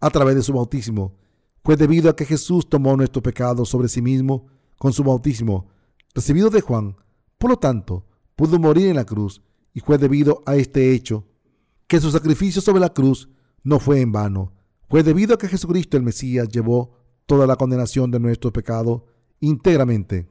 [0.00, 1.16] a través de su bautismo.
[1.62, 4.46] Fue debido a que Jesús tomó nuestros pecados sobre sí mismo
[4.78, 5.68] con su bautismo,
[6.14, 6.96] recibido de Juan.
[7.38, 9.42] Por lo tanto, pudo morir en la cruz
[9.74, 11.26] y fue debido a este hecho
[11.86, 13.28] que su sacrificio sobre la cruz
[13.62, 14.52] no fue en vano.
[14.88, 16.99] Fue debido a que Jesucristo el Mesías llevó
[17.30, 19.06] toda la condenación de nuestro pecado
[19.38, 20.26] íntegramente.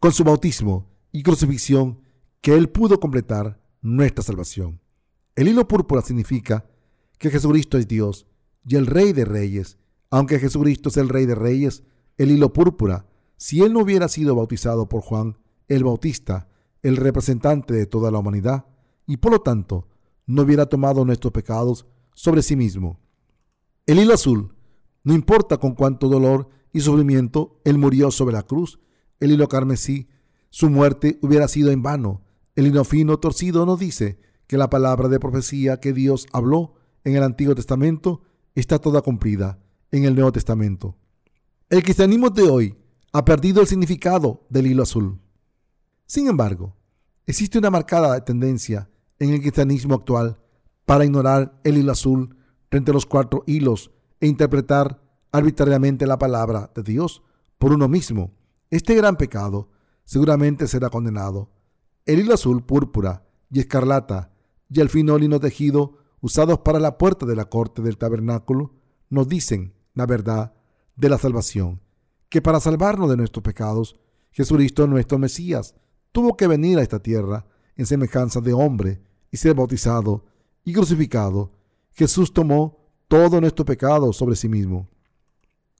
[0.00, 2.02] Con su bautismo y crucifixión,
[2.42, 4.82] que Él pudo completar nuestra salvación.
[5.34, 6.66] El hilo púrpura significa
[7.16, 8.26] que Jesucristo es Dios
[8.66, 9.78] y el Rey de Reyes.
[10.10, 11.84] Aunque Jesucristo es el Rey de Reyes,
[12.18, 13.06] el hilo púrpura,
[13.38, 16.48] si Él no hubiera sido bautizado por Juan el Bautista,
[16.82, 18.66] el representante de toda la humanidad,
[19.06, 19.88] y por lo tanto
[20.26, 23.00] no hubiera tomado nuestros pecados sobre sí mismo.
[23.86, 24.54] El hilo azul,
[25.02, 28.80] no importa con cuánto dolor y sufrimiento Él murió sobre la cruz,
[29.18, 30.08] el hilo carmesí,
[30.50, 32.22] su muerte hubiera sido en vano.
[32.56, 37.16] El hilo fino torcido nos dice que la palabra de profecía que Dios habló en
[37.16, 38.22] el Antiguo Testamento
[38.54, 39.58] está toda cumplida
[39.90, 40.96] en el Nuevo Testamento.
[41.68, 42.76] El cristianismo de hoy
[43.12, 45.20] ha perdido el significado del hilo azul.
[46.06, 46.76] Sin embargo,
[47.26, 50.40] existe una marcada tendencia en el cristianismo actual
[50.84, 52.36] para ignorar el hilo azul
[52.70, 55.02] frente a los cuatro hilos e interpretar
[55.32, 57.22] arbitrariamente la palabra de Dios
[57.58, 58.32] por uno mismo.
[58.70, 59.70] Este gran pecado
[60.04, 61.50] seguramente será condenado.
[62.04, 64.32] El hilo azul, púrpura y escarlata
[64.68, 68.74] y el fino lino tejido usados para la puerta de la corte del tabernáculo
[69.08, 70.52] nos dicen la verdad
[70.96, 71.80] de la salvación,
[72.28, 73.96] que para salvarnos de nuestros pecados,
[74.30, 75.74] Jesucristo nuestro Mesías
[76.12, 80.24] tuvo que venir a esta tierra en semejanza de hombre y ser bautizado
[80.64, 81.52] y crucificado,
[81.92, 82.79] Jesús tomó
[83.10, 84.86] todo nuestro pecado sobre sí mismo.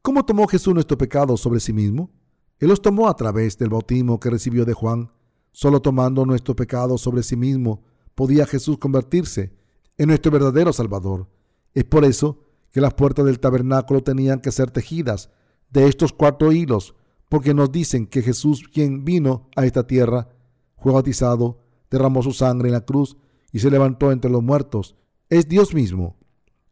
[0.03, 2.11] ¿Cómo tomó Jesús nuestro pecado sobre sí mismo?
[2.59, 5.12] Él los tomó a través del bautismo que recibió de Juan.
[5.53, 7.85] Solo tomando nuestro pecado sobre sí mismo
[8.16, 9.53] podía Jesús convertirse
[9.97, 11.29] en nuestro verdadero Salvador.
[11.73, 15.31] Es por eso que las puertas del tabernáculo tenían que ser tejidas
[15.71, 16.97] de estos cuatro hilos,
[17.29, 20.31] porque nos dicen que Jesús, quien vino a esta tierra,
[20.79, 21.61] fue bautizado,
[21.93, 23.16] derramó su sangre en la cruz
[23.53, 24.97] y se levantó entre los muertos,
[25.29, 26.19] es Dios mismo.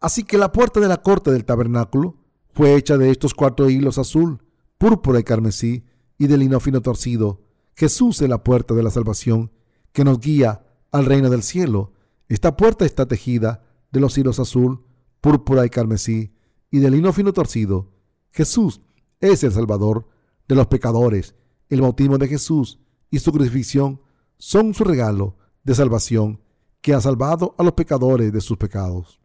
[0.00, 2.16] Así que la puerta de la corte del tabernáculo
[2.52, 4.42] fue hecha de estos cuatro hilos azul,
[4.78, 5.84] púrpura y carmesí
[6.16, 7.42] y de lino fino torcido.
[7.74, 9.52] Jesús es la puerta de la salvación
[9.92, 11.92] que nos guía al reino del cielo.
[12.28, 14.84] Esta puerta está tejida de los hilos azul,
[15.20, 16.32] púrpura y carmesí
[16.70, 17.92] y de lino fino torcido.
[18.30, 18.80] Jesús
[19.20, 20.08] es el Salvador
[20.46, 21.34] de los pecadores.
[21.68, 22.78] El bautismo de Jesús
[23.10, 24.00] y su crucifixión
[24.36, 26.40] son su regalo de salvación
[26.80, 29.20] que ha salvado a los pecadores de sus pecados.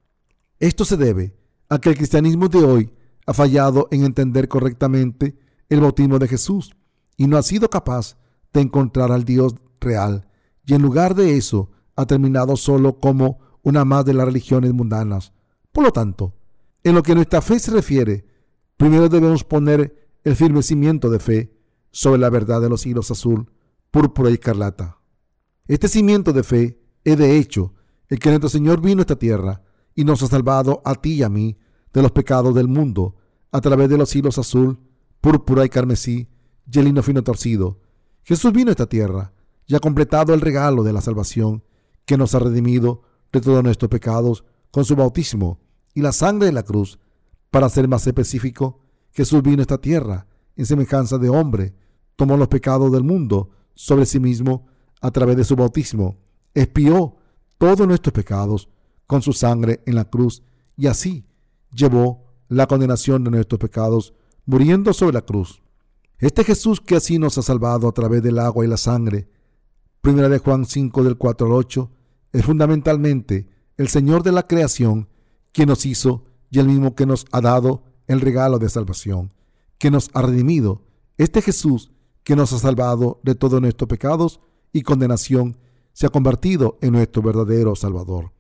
[0.64, 1.36] Esto se debe
[1.68, 2.90] a que el cristianismo de hoy
[3.26, 6.74] ha fallado en entender correctamente el bautismo de Jesús
[7.18, 8.16] y no ha sido capaz
[8.54, 10.26] de encontrar al Dios real
[10.66, 15.34] y en lugar de eso ha terminado solo como una más de las religiones mundanas.
[15.74, 16.34] Por lo tanto,
[16.82, 18.26] en lo que nuestra fe se refiere,
[18.78, 21.58] primero debemos poner el firme cimiento de fe
[21.92, 23.52] sobre la verdad de los hilos azul,
[23.92, 24.98] púrpura y escarlata.
[25.68, 27.74] Este cimiento de fe es de hecho
[28.08, 29.63] el que nuestro Señor vino a esta tierra
[29.96, 31.58] y nos ha salvado a ti y a mí
[31.94, 33.16] de los pecados del mundo
[33.52, 34.80] a través de los hilos azul,
[35.22, 36.28] púrpura y carmesí
[36.72, 37.80] y el lino fino torcido.
[38.24, 39.34] Jesús vino a esta tierra
[39.68, 41.64] y ha completado el regalo de la salvación
[42.06, 45.60] que nos ha redimido de todos nuestros pecados con su bautismo
[45.94, 47.00] y la sangre de la cruz.
[47.52, 48.80] Para ser más específico,
[49.12, 51.76] Jesús vino a esta tierra en semejanza de hombre,
[52.16, 54.68] tomó los pecados del mundo sobre sí mismo
[55.02, 56.18] a través de su bautismo,
[56.54, 57.16] expió
[57.58, 58.70] todos nuestros pecados
[59.14, 60.42] con su sangre en la cruz
[60.76, 61.24] y así
[61.72, 64.16] llevó la condenación de nuestros pecados
[64.48, 65.62] muriendo sobre la cruz.
[66.18, 69.30] Este Jesús que así nos ha salvado a través del agua y la sangre,
[70.02, 71.92] primera de Juan 5 del 4 al 8,
[72.32, 73.48] es fundamentalmente
[73.78, 75.08] el Señor de la creación
[75.52, 79.32] quien nos hizo y el mismo que nos ha dado el regalo de salvación,
[79.78, 80.82] que nos ha redimido.
[81.20, 81.92] Este Jesús
[82.24, 84.40] que nos ha salvado de todos nuestros pecados
[84.72, 85.60] y condenación
[85.92, 88.33] se ha convertido en nuestro verdadero Salvador.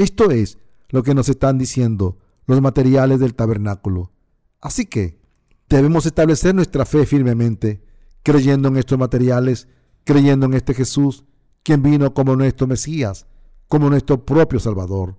[0.00, 0.56] Esto es
[0.88, 4.10] lo que nos están diciendo los materiales del tabernáculo.
[4.58, 5.20] Así que
[5.68, 7.84] debemos establecer nuestra fe firmemente,
[8.22, 9.68] creyendo en estos materiales,
[10.04, 11.26] creyendo en este Jesús,
[11.62, 13.26] quien vino como nuestro Mesías,
[13.68, 15.18] como nuestro propio Salvador.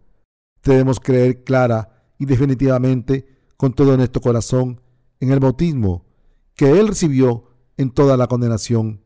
[0.64, 4.82] Debemos creer clara y definitivamente con todo nuestro corazón
[5.20, 6.08] en el bautismo
[6.56, 7.44] que Él recibió
[7.78, 9.04] en toda la condenación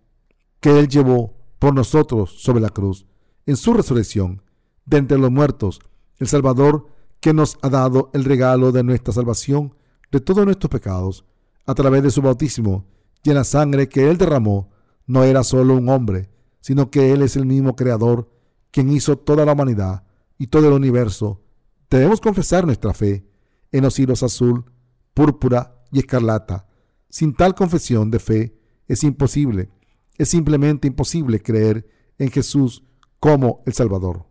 [0.62, 3.06] que Él llevó por nosotros sobre la cruz,
[3.46, 4.45] en su resurrección
[4.86, 5.80] de entre los muertos,
[6.17, 6.88] el Salvador
[7.19, 9.76] que nos ha dado el regalo de nuestra salvación
[10.12, 11.26] de todos nuestros pecados,
[11.65, 12.86] a través de su bautismo
[13.24, 14.69] y en la sangre que Él derramó,
[15.08, 16.30] no era solo un hombre,
[16.62, 18.30] sino que Él es el mismo Creador,
[18.71, 20.04] quien hizo toda la humanidad
[20.38, 21.41] y todo el universo.
[21.89, 23.28] Debemos confesar nuestra fe
[23.71, 24.65] en los hilos azul,
[25.13, 26.67] púrpura y escarlata.
[27.10, 29.71] Sin tal confesión de fe es imposible
[30.17, 32.84] es simplemente imposible creer en Jesús
[33.19, 34.26] como el Salvador.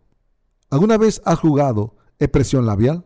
[0.75, 3.05] ¿Alguna vez has jugado expresión labial?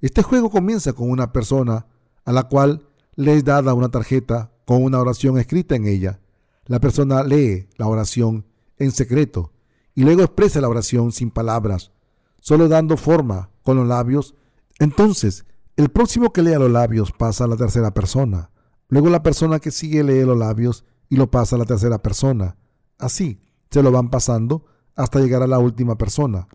[0.00, 1.86] Este juego comienza con una persona
[2.24, 6.18] a la cual le es dada una tarjeta con una oración escrita en ella.
[6.64, 8.44] La persona lee la oración
[8.76, 9.52] en secreto
[9.94, 11.92] y luego expresa la oración sin palabras,
[12.40, 14.34] solo dando forma con los labios.
[14.80, 18.50] Entonces, el próximo que lea los labios pasa a la tercera persona.
[18.88, 22.56] Luego la persona que sigue lee los labios y lo pasa a la tercera persona.
[22.98, 23.40] Así
[23.70, 24.64] se lo van pasando
[24.96, 26.48] hasta llegar a la última persona.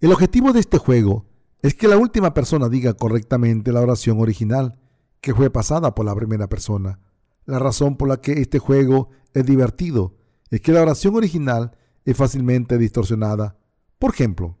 [0.00, 1.26] El objetivo de este juego
[1.60, 4.78] es que la última persona diga correctamente la oración original
[5.20, 7.00] que fue pasada por la primera persona.
[7.44, 10.16] La razón por la que este juego es divertido
[10.48, 13.58] es que la oración original es fácilmente distorsionada.
[13.98, 14.56] Por ejemplo,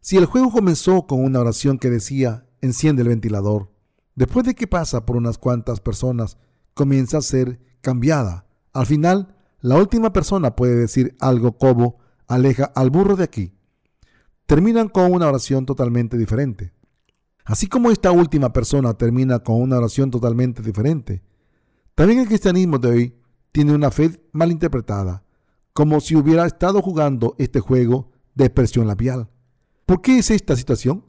[0.00, 3.72] si el juego comenzó con una oración que decía enciende el ventilador,
[4.14, 6.38] después de que pasa por unas cuantas personas,
[6.74, 8.46] comienza a ser cambiada.
[8.72, 13.52] Al final, la última persona puede decir algo como aleja al burro de aquí.
[14.50, 16.72] Terminan con una oración totalmente diferente.
[17.44, 21.22] Así como esta última persona termina con una oración totalmente diferente,
[21.94, 23.14] también el cristianismo de hoy
[23.52, 25.22] tiene una fe mal interpretada,
[25.72, 29.30] como si hubiera estado jugando este juego de expresión labial.
[29.86, 31.04] ¿Por qué es esta situación?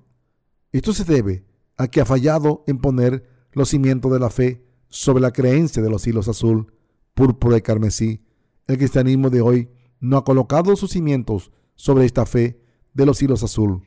[0.71, 1.43] Esto se debe
[1.77, 5.89] a que ha fallado en poner los cimientos de la fe sobre la creencia de
[5.89, 6.71] los hilos azul,
[7.15, 8.23] púrpura y carmesí.
[8.67, 12.62] El cristianismo de hoy no ha colocado sus cimientos sobre esta fe
[12.93, 13.84] de los hilos azul,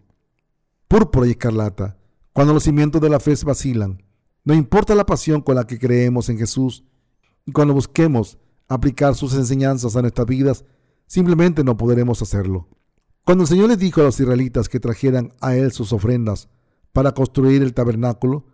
[0.88, 1.98] púrpura y escarlata.
[2.32, 4.02] Cuando los cimientos de la fe vacilan,
[4.44, 6.84] no importa la pasión con la que creemos en Jesús,
[7.46, 8.38] y cuando busquemos
[8.68, 10.64] aplicar sus enseñanzas a nuestras vidas,
[11.06, 12.68] simplemente no podremos hacerlo.
[13.24, 16.48] Cuando el Señor les dijo a los israelitas que trajeran a Él sus ofrendas
[16.92, 18.46] para construir el tabernáculo,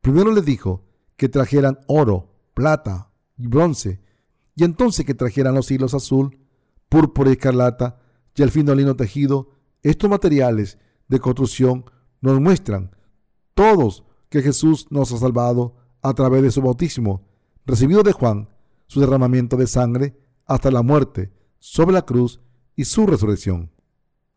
[0.00, 0.84] primero les dijo
[1.16, 4.00] que trajeran oro, plata y bronce,
[4.54, 6.38] y entonces que trajeran los hilos azul,
[6.88, 8.00] púrpura y escarlata,
[8.34, 9.50] y el fino lino tejido.
[9.82, 11.84] Estos materiales de construcción
[12.20, 12.96] nos muestran
[13.54, 17.26] todos que Jesús nos ha salvado a través de su bautismo,
[17.64, 18.48] recibido de Juan,
[18.86, 22.40] su derramamiento de sangre hasta la muerte sobre la cruz
[22.74, 23.72] y su resurrección.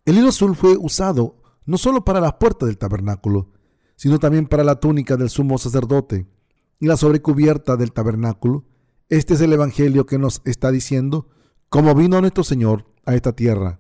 [0.05, 3.51] El hilo azul fue usado no solo para las puertas del tabernáculo,
[3.95, 6.27] sino también para la túnica del sumo sacerdote
[6.79, 8.65] y la sobrecubierta del tabernáculo.
[9.09, 11.27] Este es el Evangelio que nos está diciendo
[11.69, 13.79] cómo vino nuestro Señor a esta tierra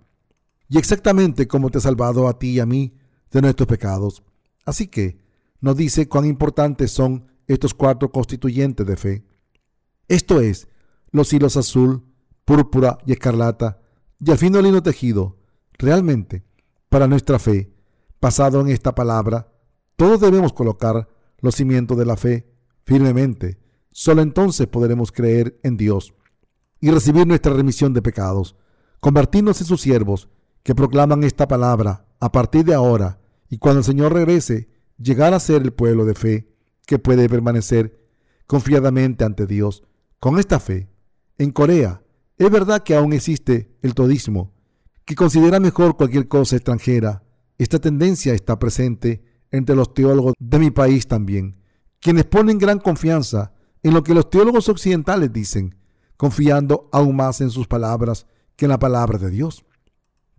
[0.69, 2.93] y exactamente cómo te ha salvado a ti y a mí
[3.31, 4.23] de nuestros pecados.
[4.65, 5.17] Así que
[5.61, 9.25] nos dice cuán importantes son estos cuatro constituyentes de fe.
[10.07, 10.67] Esto es,
[11.11, 12.03] los hilos azul,
[12.45, 13.81] púrpura y escarlata,
[14.19, 15.37] y al fino lino tejido.
[15.73, 16.43] Realmente,
[16.89, 17.73] para nuestra fe,
[18.21, 19.51] basado en esta palabra,
[19.95, 22.51] todos debemos colocar los cimientos de la fe
[22.85, 23.59] firmemente.
[23.91, 26.13] Solo entonces podremos creer en Dios
[26.79, 28.55] y recibir nuestra remisión de pecados,
[28.99, 30.29] convertirnos en sus siervos
[30.69, 35.39] que proclaman esta palabra a partir de ahora y cuando el Señor regrese, llegar a
[35.39, 36.53] ser el pueblo de fe
[36.85, 38.05] que puede permanecer
[38.45, 39.81] confiadamente ante Dios.
[40.19, 40.87] Con esta fe,
[41.39, 42.03] en Corea,
[42.37, 44.53] es verdad que aún existe el todismo,
[45.05, 47.23] que considera mejor cualquier cosa extranjera.
[47.57, 51.63] Esta tendencia está presente entre los teólogos de mi país también,
[51.99, 55.79] quienes ponen gran confianza en lo que los teólogos occidentales dicen,
[56.15, 59.65] confiando aún más en sus palabras que en la palabra de Dios.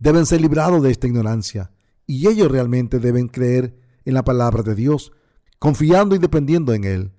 [0.01, 1.71] Deben ser librados de esta ignorancia
[2.07, 5.11] y ellos realmente deben creer en la palabra de Dios,
[5.59, 7.11] confiando y dependiendo en Él.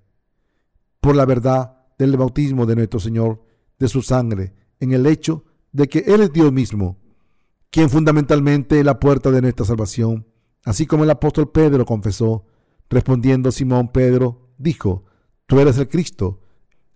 [1.01, 3.45] Por la verdad del bautismo de nuestro Señor,
[3.79, 6.99] de su sangre, en el hecho de que Él es Dios mismo,
[7.71, 10.27] quien fundamentalmente es la puerta de nuestra salvación,
[10.65, 12.47] así como el apóstol Pedro confesó,
[12.91, 15.05] respondiendo Simón Pedro, dijo,
[15.47, 16.41] Tú eres el Cristo,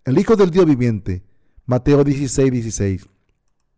[0.05, 1.25] el Hijo del Dios viviente.
[1.64, 3.09] Mateo 16, 16.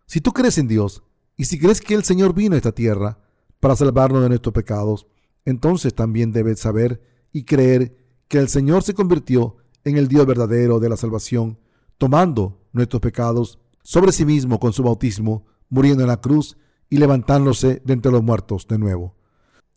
[0.06, 1.02] Si tú crees en Dios,
[1.38, 3.20] y si crees que el Señor vino a esta tierra
[3.60, 5.06] para salvarnos de nuestros pecados,
[5.44, 7.00] entonces también debes saber
[7.32, 7.96] y creer
[8.26, 11.60] que el Señor se convirtió en el Dios verdadero de la salvación,
[11.96, 16.58] tomando nuestros pecados sobre sí mismo con su bautismo, muriendo en la cruz
[16.90, 19.14] y levantándose de entre los muertos de nuevo.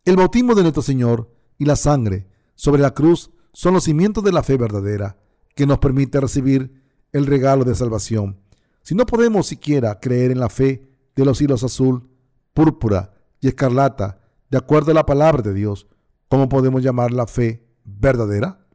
[0.04, 4.32] El bautismo de nuestro Señor y la sangre sobre la cruz son los cimientos de
[4.32, 5.16] la fe verdadera
[5.54, 8.40] que nos permite recibir el regalo de salvación.
[8.82, 12.08] Si no podemos siquiera creer en la fe de los hilos azul,
[12.54, 14.20] púrpura y escarlata,
[14.50, 15.86] de acuerdo a la palabra de Dios,
[16.28, 18.66] ¿cómo podemos llamar la fe verdadera?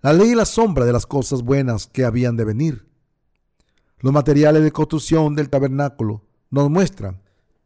[0.00, 2.88] La ley y la sombra de las cosas buenas que habían de venir.
[3.98, 7.22] Los materiales de construcción del tabernáculo nos muestran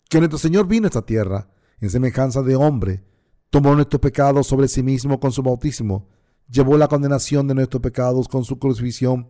[0.08, 3.04] que nuestro Señor vino a esta tierra en semejanza de hombre,
[3.50, 6.08] tomó nuestros pecados sobre sí mismo con su bautismo,
[6.48, 9.28] llevó la condenación de nuestros pecados con su crucifixión,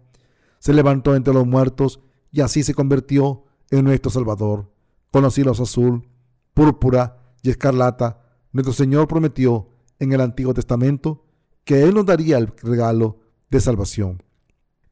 [0.59, 4.71] se levantó entre los muertos y así se convirtió en nuestro Salvador.
[5.11, 6.07] Con los hilos azul,
[6.55, 9.69] púrpura y escarlata, nuestro Señor prometió
[9.99, 11.25] en el Antiguo Testamento
[11.65, 14.23] que Él nos daría el regalo de salvación.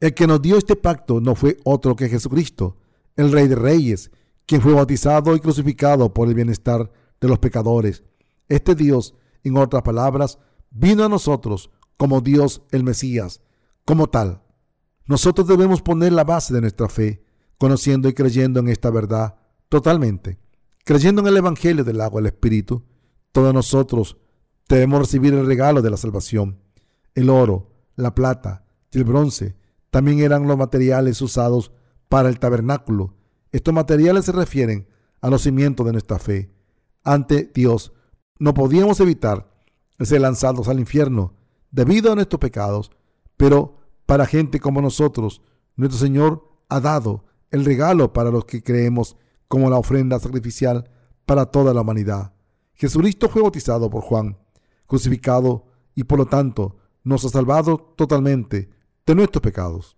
[0.00, 2.76] El que nos dio este pacto no fue otro que Jesucristo,
[3.16, 4.10] el Rey de Reyes,
[4.46, 8.04] quien fue bautizado y crucificado por el bienestar de los pecadores.
[8.48, 10.38] Este Dios, en otras palabras,
[10.70, 13.40] vino a nosotros como Dios el Mesías,
[13.84, 14.42] como tal.
[15.06, 17.24] Nosotros debemos poner la base de nuestra fe,
[17.58, 19.36] conociendo y creyendo en esta verdad
[19.68, 20.38] totalmente.
[20.84, 22.84] Creyendo en el Evangelio del agua del Espíritu,
[23.32, 24.16] todos nosotros
[24.68, 26.58] debemos recibir el regalo de la salvación.
[27.14, 29.56] El oro, la plata y el bronce
[29.90, 31.72] también eran los materiales usados
[32.08, 33.16] para el tabernáculo
[33.56, 34.86] estos materiales se refieren
[35.22, 36.52] a los cimientos de nuestra fe.
[37.02, 37.94] Ante Dios
[38.38, 39.50] no podíamos evitar
[39.98, 41.32] ser lanzados al infierno
[41.70, 42.90] debido a nuestros pecados,
[43.38, 45.40] pero para gente como nosotros,
[45.74, 49.16] nuestro Señor ha dado el regalo para los que creemos
[49.48, 50.90] como la ofrenda sacrificial
[51.24, 52.32] para toda la humanidad.
[52.74, 54.38] Jesucristo fue bautizado por Juan,
[54.86, 58.70] crucificado y por lo tanto nos ha salvado totalmente
[59.06, 59.96] de nuestros pecados.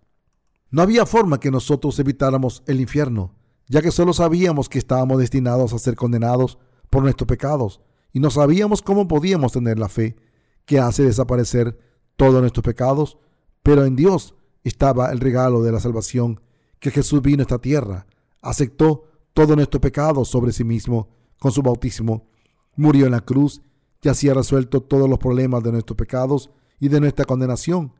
[0.71, 3.35] No había forma que nosotros evitáramos el infierno
[3.69, 6.57] ya que solo sabíamos que estábamos destinados a ser condenados
[6.89, 7.81] por nuestros pecados
[8.11, 10.17] y no sabíamos cómo podíamos tener la fe
[10.65, 11.79] que hace desaparecer
[12.17, 13.19] todos nuestros pecados,
[13.63, 16.41] pero en Dios estaba el regalo de la salvación,
[16.79, 18.07] que Jesús vino a esta tierra,
[18.41, 19.03] aceptó
[19.39, 21.07] todos nuestros pecados sobre sí mismo
[21.39, 22.27] con su bautismo,
[22.75, 23.61] murió en la cruz
[24.01, 27.93] y así ha resuelto todos los problemas de nuestros pecados y de nuestra condenación.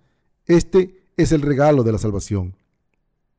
[0.46, 2.58] Este es el regalo de la salvación.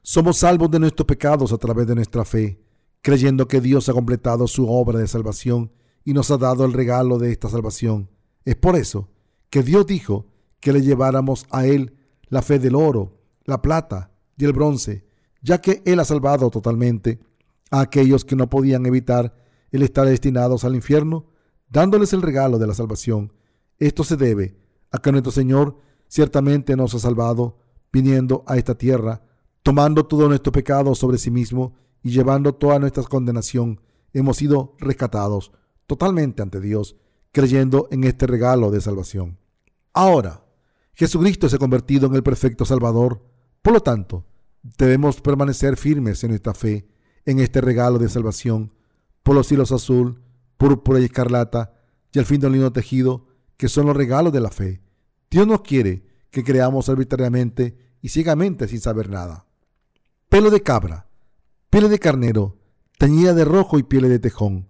[0.00, 2.64] Somos salvos de nuestros pecados a través de nuestra fe,
[3.02, 5.70] creyendo que Dios ha completado su obra de salvación
[6.02, 8.08] y nos ha dado el regalo de esta salvación.
[8.46, 9.10] Es por eso
[9.50, 10.24] que Dios dijo
[10.58, 11.98] que le lleváramos a Él
[12.30, 15.04] la fe del oro, la plata y el bronce,
[15.42, 17.20] ya que Él ha salvado totalmente
[17.70, 19.34] a aquellos que no podían evitar
[19.70, 21.26] el estar destinados al infierno,
[21.68, 23.32] dándoles el regalo de la salvación.
[23.78, 24.56] Esto se debe
[24.90, 27.58] a que nuestro Señor ciertamente nos ha salvado,
[27.92, 29.22] viniendo a esta tierra,
[29.62, 33.80] tomando todo nuestro pecado sobre sí mismo y llevando toda nuestra condenación,
[34.12, 35.52] hemos sido rescatados
[35.86, 36.96] totalmente ante Dios,
[37.32, 39.38] creyendo en este regalo de salvación.
[39.92, 40.44] Ahora,
[40.94, 43.22] Jesucristo se ha convertido en el perfecto Salvador,
[43.62, 44.24] por lo tanto,
[44.62, 46.88] debemos permanecer firmes en nuestra fe
[47.30, 48.72] en este regalo de salvación
[49.22, 50.22] por los hilos azul,
[50.56, 51.72] púrpura y escarlata
[52.12, 53.26] y al fin del lino tejido,
[53.56, 54.80] que son los regalos de la fe.
[55.30, 59.46] Dios no quiere que creamos arbitrariamente y ciegamente sin saber nada.
[60.28, 61.08] Pelo de cabra,
[61.70, 62.58] piel de carnero,
[62.98, 64.68] teñida de rojo y piel de tejón.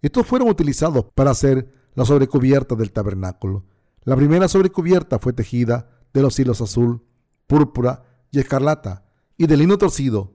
[0.00, 3.64] Estos fueron utilizados para hacer la sobrecubierta del tabernáculo.
[4.04, 7.02] La primera sobrecubierta fue tejida de los hilos azul,
[7.46, 9.04] púrpura y escarlata
[9.36, 10.32] y de lino torcido,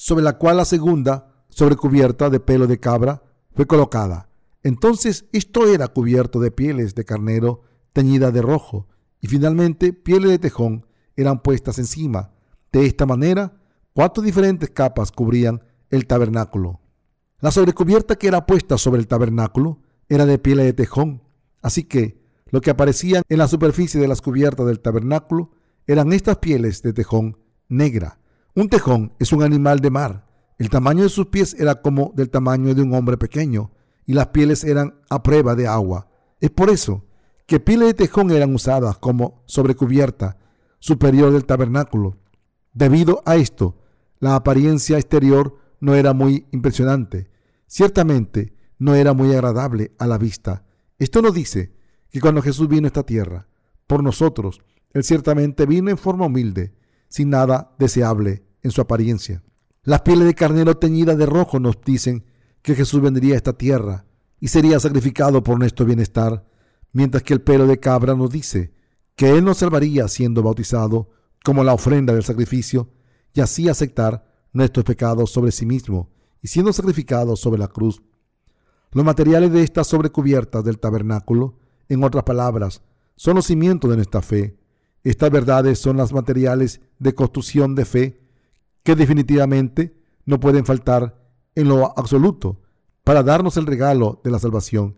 [0.00, 4.30] sobre la cual la segunda sobrecubierta de pelo de cabra fue colocada.
[4.62, 8.86] Entonces esto era cubierto de pieles de carnero teñida de rojo
[9.20, 10.86] y finalmente pieles de tejón
[11.16, 12.30] eran puestas encima.
[12.70, 13.60] De esta manera,
[13.92, 16.80] cuatro diferentes capas cubrían el tabernáculo.
[17.40, 21.24] La sobrecubierta que era puesta sobre el tabernáculo era de pieles de tejón,
[21.60, 25.50] así que lo que aparecía en la superficie de las cubiertas del tabernáculo
[25.88, 27.36] eran estas pieles de tejón
[27.68, 28.17] negra.
[28.58, 30.26] Un tejón es un animal de mar.
[30.58, 33.70] El tamaño de sus pies era como del tamaño de un hombre pequeño
[34.04, 36.08] y las pieles eran a prueba de agua.
[36.40, 37.04] Es por eso
[37.46, 40.38] que pieles de tejón eran usadas como sobrecubierta
[40.80, 42.16] superior del tabernáculo.
[42.72, 43.78] Debido a esto,
[44.18, 47.30] la apariencia exterior no era muy impresionante.
[47.68, 50.64] Ciertamente no era muy agradable a la vista.
[50.98, 51.76] Esto nos dice
[52.10, 53.46] que cuando Jesús vino a esta tierra,
[53.86, 54.62] por nosotros,
[54.94, 56.74] Él ciertamente vino en forma humilde,
[57.08, 59.42] sin nada deseable en su apariencia.
[59.82, 62.24] Las pieles de carnero teñidas de rojo nos dicen
[62.62, 64.04] que Jesús vendría a esta tierra
[64.40, 66.44] y sería sacrificado por nuestro bienestar,
[66.92, 68.72] mientras que el pelo de cabra nos dice
[69.18, 71.10] que Él nos salvaría siendo bautizado
[71.44, 72.90] como la ofrenda del sacrificio
[73.34, 78.00] y así aceptar nuestros pecados sobre sí mismo y siendo sacrificado sobre la cruz.
[78.92, 82.82] Los materiales de estas sobrecubiertas del tabernáculo, en otras palabras,
[83.16, 84.56] son los cimientos de nuestra fe.
[85.02, 88.20] Estas verdades son las materiales de construcción de fe
[88.88, 91.22] que definitivamente no pueden faltar
[91.54, 92.62] en lo absoluto
[93.04, 94.96] para darnos el regalo de la salvación.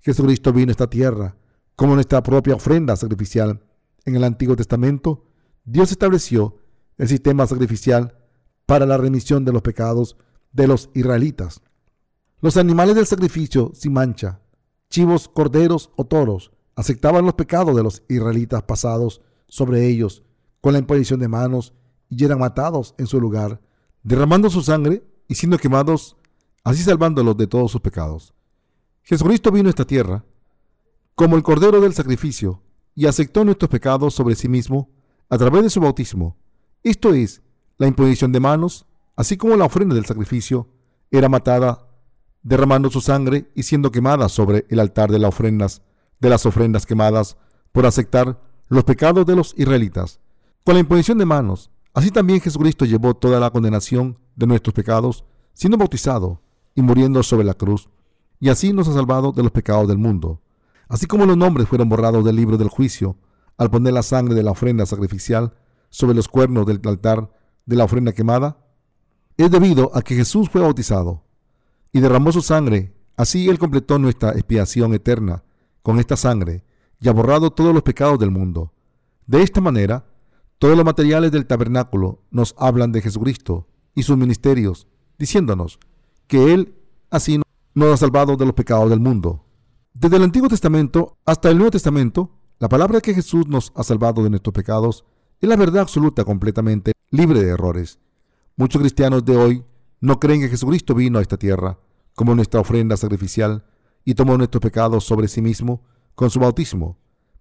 [0.00, 1.38] Jesucristo vino a esta tierra
[1.74, 3.64] como nuestra propia ofrenda sacrificial.
[4.04, 5.24] En el Antiguo Testamento,
[5.64, 6.58] Dios estableció
[6.98, 8.18] el sistema sacrificial
[8.66, 10.18] para la remisión de los pecados
[10.52, 11.62] de los israelitas.
[12.42, 14.42] Los animales del sacrificio sin mancha,
[14.90, 20.24] chivos, corderos o toros, aceptaban los pecados de los israelitas pasados sobre ellos
[20.60, 21.72] con la imposición de manos
[22.10, 23.60] y eran matados en su lugar,
[24.02, 26.16] derramando su sangre y siendo quemados,
[26.64, 28.34] así salvándolos de todos sus pecados.
[29.02, 30.24] Jesucristo vino a esta tierra
[31.14, 32.62] como el cordero del sacrificio
[32.94, 34.90] y aceptó nuestros pecados sobre sí mismo
[35.28, 36.36] a través de su bautismo.
[36.82, 37.42] Esto es,
[37.78, 38.86] la imposición de manos,
[39.16, 40.68] así como la ofrenda del sacrificio,
[41.10, 41.88] era matada,
[42.42, 45.82] derramando su sangre y siendo quemada sobre el altar de las ofrendas,
[46.20, 47.36] de las ofrendas quemadas,
[47.72, 50.20] por aceptar los pecados de los israelitas.
[50.64, 55.24] Con la imposición de manos, así también Jesucristo llevó toda la condenación de nuestros pecados,
[55.52, 56.40] siendo bautizado
[56.74, 57.88] y muriendo sobre la cruz,
[58.38, 60.40] y así nos ha salvado de los pecados del mundo.
[60.88, 63.16] Así como los nombres fueron borrados del libro del juicio,
[63.56, 65.52] al poner la sangre de la ofrenda sacrificial
[65.90, 67.30] sobre los cuernos del altar
[67.66, 68.64] de la ofrenda quemada?
[69.36, 71.24] Es debido a que Jesús fue bautizado
[71.92, 72.94] y derramó su sangre.
[73.16, 75.44] Así Él completó nuestra expiación eterna
[75.82, 76.64] con esta sangre
[77.00, 78.72] y ha borrado todos los pecados del mundo.
[79.26, 80.06] De esta manera,
[80.60, 84.88] todos los materiales del tabernáculo nos hablan de Jesucristo y sus ministerios,
[85.18, 85.80] diciéndonos
[86.26, 86.74] que Él
[87.08, 87.40] así
[87.72, 89.46] nos ha salvado de los pecados del mundo.
[89.94, 94.22] Desde el Antiguo Testamento hasta el Nuevo Testamento, la palabra que Jesús nos ha salvado
[94.22, 95.06] de nuestros pecados
[95.40, 97.98] es la verdad absoluta completamente libre de errores.
[98.54, 99.64] Muchos cristianos de hoy
[100.02, 101.78] no creen que Jesucristo vino a esta tierra
[102.14, 103.64] como nuestra ofrenda sacrificial
[104.04, 105.84] y tomó nuestros pecados sobre sí mismo
[106.14, 106.98] con su bautismo,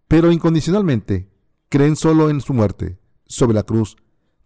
[0.08, 1.30] pero incondicionalmente
[1.68, 2.98] creen solo en su muerte
[3.30, 3.96] sobre la cruz.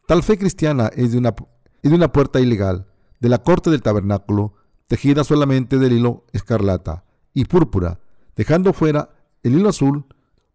[0.06, 1.34] Tal fe cristiana es de una,
[1.82, 2.86] es de una puerta ilegal
[3.20, 4.54] de la corte del tabernáculo,
[4.88, 8.00] tejida solamente del hilo escarlata y púrpura,
[8.36, 9.10] dejando fuera
[9.42, 10.06] el hilo azul,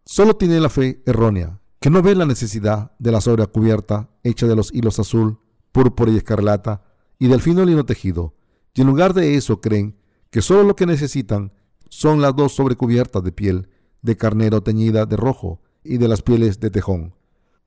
[0.05, 4.55] solo tiene la fe errónea que no ve la necesidad de la sobrecubierta hecha de
[4.55, 5.39] los hilos azul,
[5.71, 6.83] púrpura y escarlata
[7.17, 8.35] y del fino lino tejido,
[8.73, 9.97] y en lugar de eso creen
[10.29, 11.53] que solo lo que necesitan
[11.89, 13.69] son las dos sobrecubiertas de piel
[14.01, 17.15] de carnero teñida de rojo y de las pieles de tejón.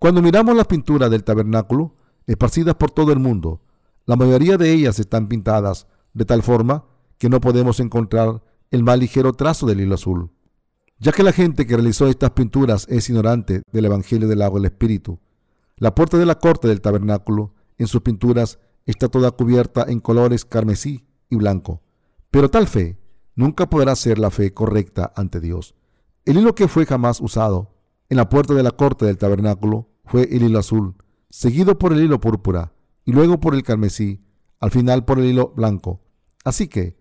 [0.03, 1.95] Cuando miramos las pinturas del tabernáculo,
[2.27, 3.61] esparcidas por todo el mundo,
[4.05, 6.87] la mayoría de ellas están pintadas de tal forma
[7.19, 8.43] que no podemos encontrar
[8.73, 10.33] el más ligero trazo del hilo azul.
[10.99, 14.73] ya que la gente que realizó estas pinturas es ignorante del Evangelio del agua del
[14.73, 15.21] Espíritu.
[15.77, 20.45] La puerta de la corte del tabernáculo, en sus pinturas, está toda cubierta en colores
[20.45, 21.81] carmesí y blanco.
[22.33, 22.99] Pero tal fe
[23.37, 25.77] nunca podrá ser la fe correcta ante Dios.
[26.25, 27.77] El hilo que fue jamás usado
[28.09, 30.95] en la puerta de la corte del tabernáculo fue el hilo azul,
[31.31, 32.75] seguido por el hilo púrpura
[33.07, 34.21] y luego por el carmesí,
[34.61, 36.03] al final por el hilo blanco.
[36.45, 36.99] Así que,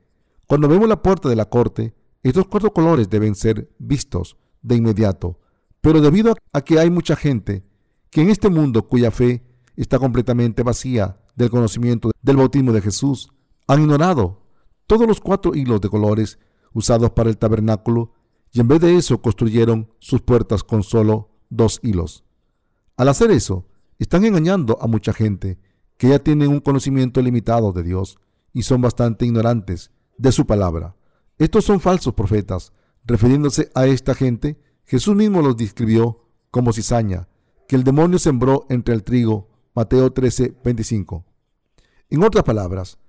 [0.47, 1.93] cuando vemos la puerta de la corte,
[2.23, 5.41] estos cuatro colores deben ser vistos de inmediato.
[5.81, 7.65] Pero debido a que hay mucha gente
[8.09, 9.43] que en este mundo cuya fe
[9.75, 13.27] está completamente vacía del conocimiento del bautismo de Jesús,
[13.67, 14.45] han ignorado
[14.87, 16.39] todos los cuatro hilos de colores
[16.71, 18.13] usados para el tabernáculo
[18.53, 22.23] y en vez de eso construyeron sus puertas con solo dos hilos.
[23.01, 23.65] Al hacer eso,
[23.97, 25.57] están engañando a mucha gente
[25.97, 28.19] que ya tienen un conocimiento limitado de Dios
[28.53, 29.89] y son bastante ignorantes
[30.19, 30.95] de su palabra.
[31.39, 32.73] Estos son falsos profetas.
[33.03, 37.27] Refiriéndose a esta gente, Jesús mismo los describió como cizaña,
[37.67, 39.49] que el demonio sembró entre el trigo.
[39.73, 41.25] Mateo 13, 25.
[42.11, 42.99] En otras palabras,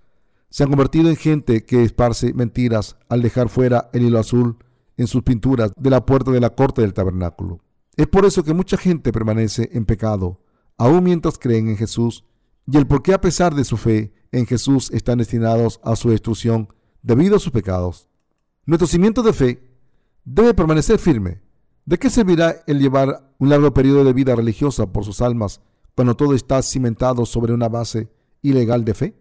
[0.48, 4.56] se han convertido en gente que esparce mentiras al dejar fuera el hilo azul
[4.96, 7.60] en sus pinturas de la puerta de la corte del tabernáculo.
[7.96, 10.40] Es por eso que mucha gente permanece en pecado,
[10.78, 12.24] aun mientras creen en Jesús,
[12.66, 16.10] y el por qué a pesar de su fe en Jesús están destinados a su
[16.10, 16.72] destrucción
[17.02, 18.08] debido a sus pecados.
[18.64, 19.68] Nuestro cimiento de fe
[20.24, 21.42] debe permanecer firme.
[21.84, 25.60] ¿De qué servirá el llevar un largo periodo de vida religiosa por sus almas
[25.94, 28.08] cuando todo está cimentado sobre una base
[28.40, 29.16] ilegal de fe?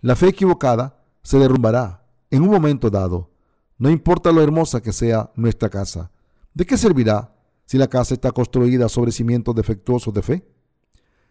[0.00, 3.30] La fe equivocada se derrumbará en un momento dado,
[3.78, 6.10] no importa lo hermosa que sea nuestra casa.
[6.52, 7.34] ¿De qué servirá
[7.70, 10.44] si la casa está construida sobre cimientos defectuosos de fe?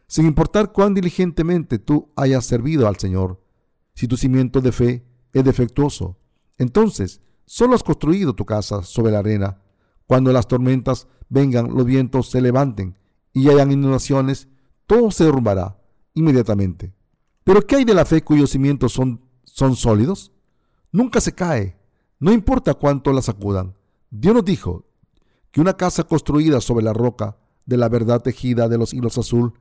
[0.08, 3.44] Sin importar cuán diligentemente tú hayas servido al Señor,
[3.94, 6.18] si tu cimiento de fe es defectuoso,
[6.58, 7.22] entonces
[7.52, 9.60] Solo has construido tu casa sobre la arena.
[10.06, 12.96] Cuando las tormentas vengan, los vientos se levanten
[13.34, 14.48] y hayan inundaciones,
[14.86, 15.82] todo se derrumbará
[16.14, 16.94] inmediatamente.
[17.44, 19.20] Pero ¿qué hay de la fe cuyos cimientos son,
[19.76, 20.32] sólidos?
[20.92, 21.80] Nunca se cae,
[22.20, 23.76] no importa cuánto la sacudan.
[24.12, 24.86] Dios nos dijo
[25.52, 29.54] que una casa construida sobre la roca de la verdad tejida de los hilos azul,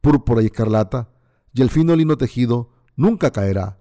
[0.00, 1.10] púrpura y escarlata,
[1.52, 3.78] y el fino lino tejido, nunca caerá.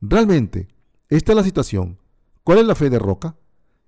[0.00, 0.68] Realmente,
[1.08, 1.98] esta es la situación.
[2.44, 3.36] ¿Cuál es la fe de roca?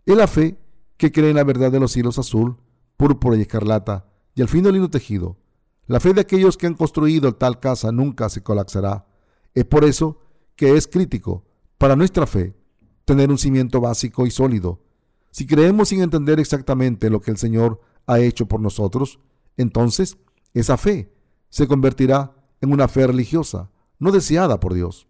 [0.07, 0.59] Es la fe
[0.97, 2.59] que cree en la verdad de los hilos azul,
[2.97, 5.39] púrpura y escarlata, y al fin del hilo tejido.
[5.87, 9.07] La fe de aquellos que han construido tal casa nunca se colapsará.
[9.55, 10.20] Es por eso
[10.55, 11.45] que es crítico
[11.78, 12.55] para nuestra fe
[13.05, 14.83] tener un cimiento básico y sólido.
[15.31, 19.20] Si creemos sin entender exactamente lo que el Señor ha hecho por nosotros,
[19.57, 20.18] entonces
[20.55, 21.12] esa fe
[21.49, 25.07] se convertirá en una fe religiosa, no deseada por Dios.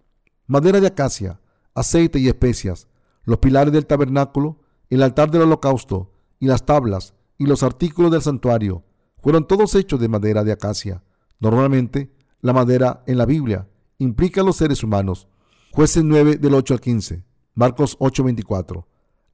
[0.47, 1.41] Madera de acacia,
[1.75, 2.89] aceite y especias
[3.25, 8.23] los pilares del tabernáculo, el altar del holocausto y las tablas y los artículos del
[8.23, 8.85] santuario
[9.18, 11.05] fueron todos hechos de madera de acacia.
[11.39, 13.68] Normalmente, la madera en la Biblia
[13.99, 15.29] implica a los seres humanos.
[15.73, 18.89] Jueces 9 del 8 al 15, Marcos 8, 24.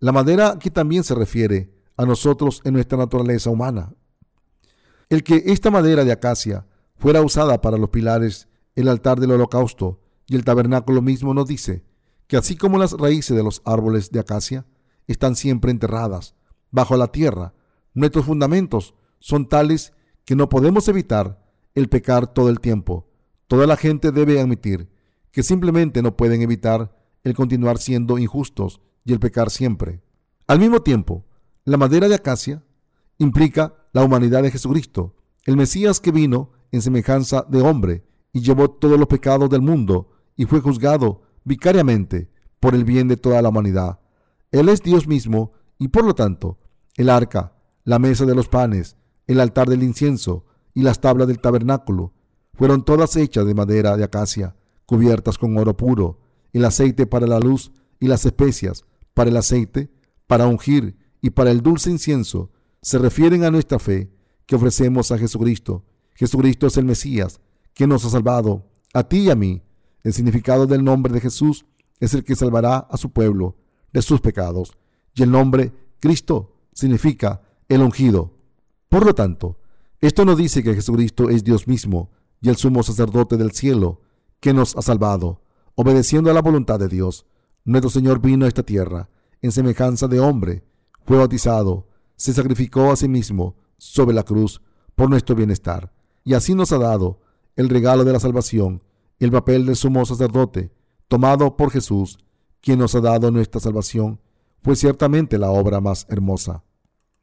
[0.07, 3.93] La madera aquí también se refiere a nosotros en nuestra naturaleza humana.
[5.09, 8.47] El que esta madera de acacia fuera usada para los pilares,
[8.77, 9.99] el altar del holocausto
[10.29, 11.83] y el tabernáculo mismo nos dice
[12.29, 14.65] que así como las raíces de los árboles de acacia
[15.09, 16.37] están siempre enterradas
[16.71, 17.53] bajo la tierra,
[17.93, 19.93] nuestros fundamentos son tales
[20.25, 21.45] que no podemos evitar
[21.75, 23.09] el pecar todo el tiempo.
[23.49, 24.89] Toda la gente debe admitir
[25.33, 30.03] que simplemente no pueden evitar el continuar siendo injustos y el pecar siempre.
[30.47, 31.25] Al mismo tiempo,
[31.65, 32.63] la madera de acacia
[33.19, 38.69] implica la humanidad de Jesucristo, el Mesías que vino en semejanza de hombre y llevó
[38.69, 42.31] todos los pecados del mundo y fue juzgado vicariamente
[42.61, 44.01] por el bien de toda la humanidad.
[44.51, 46.59] Él es Dios mismo y por lo tanto
[46.97, 47.55] el arca,
[47.85, 48.97] la mesa de los panes,
[49.27, 50.45] el altar del incienso
[50.75, 52.13] y las tablas del tabernáculo
[52.55, 56.21] fueron todas hechas de madera de acacia, cubiertas con oro puro,
[56.53, 58.85] el aceite para la luz y las especias
[59.17, 59.91] para el aceite,
[60.27, 62.51] para ungir y para el dulce incienso
[62.83, 64.13] se refieren a nuestra fe
[64.45, 65.87] que ofrecemos a Jesucristo.
[66.15, 67.41] Jesucristo es el Mesías
[67.73, 69.63] que nos ha salvado a ti y a mí
[70.03, 71.65] el significado del nombre de Jesús
[71.99, 73.57] es el que salvará a su pueblo
[73.91, 74.77] de sus pecados.
[75.15, 77.41] Y el nombre Cristo significa
[77.71, 78.35] el ungido.
[78.91, 79.59] Por lo tanto,
[80.03, 82.11] esto nos dice que Jesucristo es Dios mismo
[82.43, 84.03] y el sumo sacerdote del cielo
[84.41, 85.41] que nos ha salvado,
[85.75, 87.25] obedeciendo a la voluntad de Dios.
[87.67, 89.11] Nuestro Señor vino a esta tierra
[89.43, 90.65] en semejanza de hombre,
[91.05, 94.63] fue bautizado, se sacrificó a sí mismo sobre la cruz
[94.95, 95.93] por nuestro bienestar,
[96.25, 97.21] y así nos ha dado
[97.57, 98.83] el regalo de la salvación
[99.19, 100.73] el papel del sumo sacerdote,
[101.09, 102.19] tomado por Jesús,
[102.61, 104.21] quien nos ha dado nuestra salvación,
[104.63, 106.63] fue ciertamente la obra más hermosa.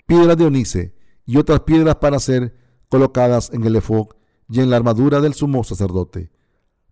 [0.05, 2.57] piedras de onice y otras piedras para ser
[2.89, 4.07] colocadas en el efod
[4.49, 6.31] y en la armadura del sumo sacerdote.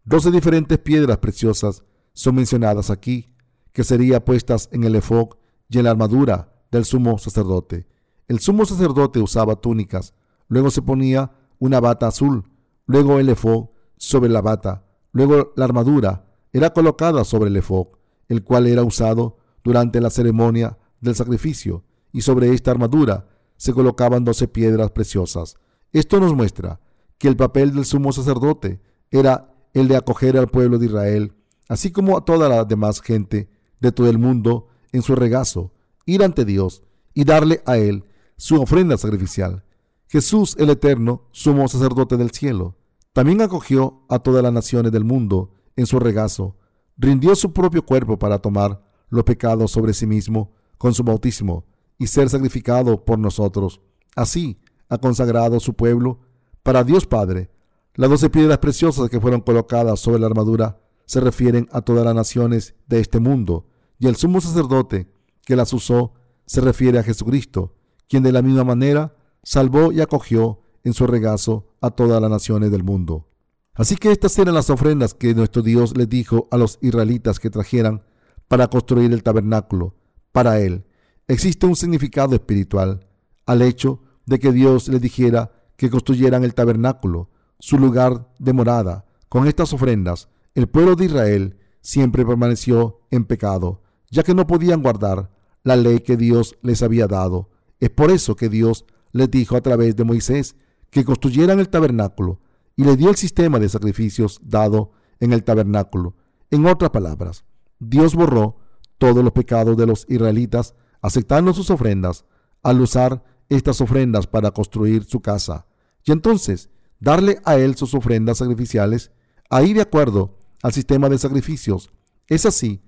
[0.05, 1.83] Doce diferentes piedras preciosas
[2.13, 3.35] son mencionadas aquí,
[3.73, 5.29] que serían puestas en el efod
[5.69, 7.87] y en la armadura del sumo sacerdote.
[8.27, 10.13] El sumo sacerdote usaba túnicas,
[10.47, 12.49] luego se ponía una bata azul,
[12.85, 17.87] luego el efod sobre la bata, luego la armadura era colocada sobre el efod,
[18.27, 24.25] el cual era usado durante la ceremonia del sacrificio, y sobre esta armadura se colocaban
[24.25, 25.55] doce piedras preciosas.
[25.91, 26.79] Esto nos muestra
[27.17, 31.33] que el papel del sumo sacerdote era el de acoger al pueblo de Israel,
[31.67, 33.49] así como a toda la demás gente
[33.81, 35.73] de todo el mundo en su regazo,
[36.05, 38.05] ir ante Dios y darle a Él
[38.37, 39.63] su ofrenda sacrificial.
[40.07, 42.75] Jesús el Eterno, sumo sacerdote del cielo,
[43.13, 46.55] también acogió a todas las naciones del mundo en su regazo,
[46.97, 51.65] rindió su propio cuerpo para tomar los pecados sobre sí mismo con su bautismo
[51.97, 53.81] y ser sacrificado por nosotros.
[54.15, 54.59] Así
[54.89, 56.19] ha consagrado su pueblo
[56.63, 57.49] para Dios Padre.
[57.95, 62.15] Las doce piedras preciosas que fueron colocadas sobre la armadura se refieren a todas las
[62.15, 63.67] naciones de este mundo,
[64.01, 65.07] y el sumo sacerdote
[65.45, 66.13] que las usó
[66.47, 67.75] se refiere a Jesucristo,
[68.09, 72.71] quien de la misma manera salvó y acogió en su regazo a todas las naciones
[72.71, 73.27] del mundo.
[73.75, 77.51] Así que estas eran las ofrendas que nuestro Dios les dijo a los israelitas que
[77.51, 78.01] trajeran
[78.47, 79.93] para construir el tabernáculo.
[80.31, 80.83] Para él
[81.27, 83.07] existe un significado espiritual
[83.45, 87.29] al hecho de que Dios les dijera que construyeran el tabernáculo,
[87.59, 89.05] su lugar de morada.
[89.29, 93.80] Con estas ofrendas, el pueblo de Israel siempre permaneció en pecado,
[94.11, 95.31] ya que no podían guardar
[95.63, 97.49] la ley que Dios les había dado.
[97.79, 100.55] Es por eso que Dios les dijo a través de Moisés
[100.89, 102.41] que construyeran el tabernáculo
[102.75, 106.15] y le dio el sistema de sacrificios dado en el tabernáculo.
[106.51, 107.45] En otras palabras,
[107.79, 108.57] Dios borró
[108.97, 112.25] todos los pecados de los israelitas aceptando sus ofrendas
[112.61, 115.65] al usar estas ofrendas para construir su casa
[116.03, 119.11] y entonces darle a él sus ofrendas sacrificiales
[119.49, 121.91] ahí de acuerdo al sistema de sacrificios.
[122.27, 122.81] Es así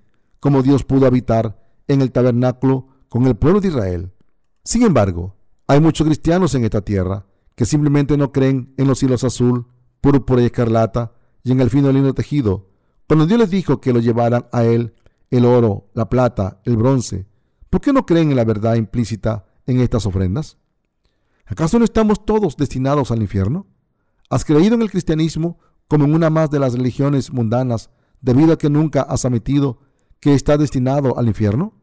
[0.44, 4.12] como Dios pudo habitar en el tabernáculo con el pueblo de Israel.
[4.62, 7.24] Sin embargo, hay muchos cristianos en esta tierra
[7.54, 9.68] que simplemente no creen en los hilos azul,
[10.02, 11.14] púrpura y escarlata
[11.44, 12.68] y en el fino lino tejido.
[13.08, 14.92] Cuando Dios les dijo que lo llevaran a Él
[15.30, 17.26] el oro, la plata, el bronce,
[17.70, 20.58] ¿por qué no creen en la verdad implícita en estas ofrendas?
[21.46, 23.66] ¿Acaso no estamos todos destinados al infierno?
[24.28, 27.88] ¿Has creído en el cristianismo como en una más de las religiones mundanas
[28.20, 29.78] debido a que nunca has admitido
[30.20, 31.74] que está destinado al infierno?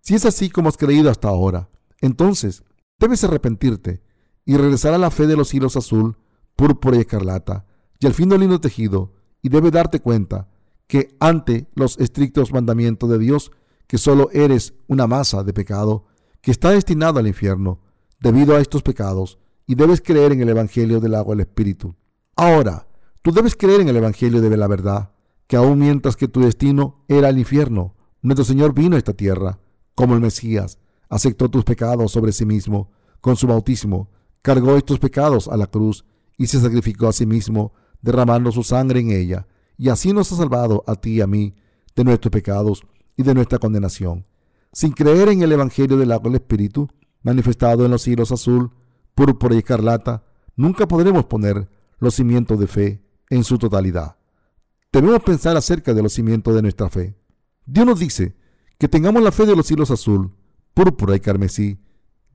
[0.00, 1.68] Si es así como has creído hasta ahora,
[2.00, 2.62] entonces
[2.98, 4.02] debes arrepentirte
[4.44, 6.16] y regresar a la fe de los hilos azul,
[6.56, 7.66] púrpura y escarlata,
[7.98, 9.12] y al fin del tejido,
[9.42, 10.48] y debes darte cuenta
[10.86, 13.52] que ante los estrictos mandamientos de Dios,
[13.86, 16.06] que solo eres una masa de pecado,
[16.40, 17.80] que está destinado al infierno,
[18.18, 21.94] debido a estos pecados, y debes creer en el Evangelio del agua del Espíritu.
[22.34, 22.88] Ahora,
[23.22, 25.12] tú debes creer en el Evangelio de la verdad,
[25.50, 29.58] que aun mientras que tu destino era el infierno, nuestro Señor vino a esta tierra,
[29.96, 30.78] como el Mesías,
[31.08, 36.04] aceptó tus pecados sobre sí mismo, con su bautismo, cargó estos pecados a la cruz
[36.38, 40.36] y se sacrificó a sí mismo, derramando su sangre en ella, y así nos ha
[40.36, 41.56] salvado a ti y a mí
[41.96, 42.84] de nuestros pecados
[43.16, 44.26] y de nuestra condenación.
[44.72, 46.88] Sin creer en el Evangelio del agua del Espíritu,
[47.24, 48.70] manifestado en los hilos azul,
[49.16, 50.22] púrpura y escarlata,
[50.54, 54.19] nunca podremos poner los cimientos de fe en su totalidad.
[54.92, 57.16] Debemos pensar acerca de los cimientos de nuestra fe.
[57.64, 58.34] Dios nos dice
[58.76, 60.32] que tengamos la fe de los hilos azul,
[60.74, 61.78] púrpura y carmesí.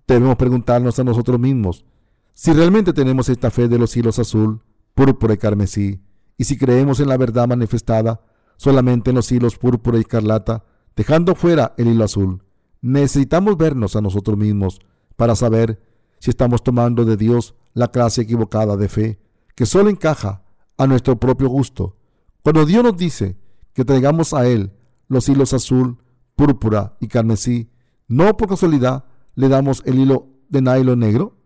[0.08, 1.86] Debemos preguntarnos a nosotros mismos
[2.34, 4.62] si realmente tenemos esta fe de los hilos azul,
[4.93, 6.01] púrpura y carmesí,
[6.38, 8.22] y si creemos en la verdad manifestada
[8.56, 10.64] solamente en los hilos púrpura y escarlata,
[10.95, 12.43] dejando fuera el hilo azul.
[12.82, 14.80] Necesitamos vernos a nosotros mismos
[15.18, 15.82] para saber
[16.20, 19.20] si estamos tomando de Dios la clase equivocada de fe,
[19.56, 20.43] que solo encaja
[20.78, 21.97] a nuestro propio gusto
[22.45, 23.39] cuando Dios nos dice
[23.73, 24.71] que traigamos a Él
[25.07, 25.97] los hilos azul,
[26.35, 27.71] púrpura y carmesí,
[28.07, 31.39] no por casualidad le damos el hilo de nylon negro.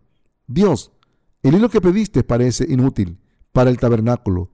[0.46, 0.92] Dios,
[1.42, 3.18] el hilo que pediste parece inútil
[3.50, 4.50] para el tabernáculo.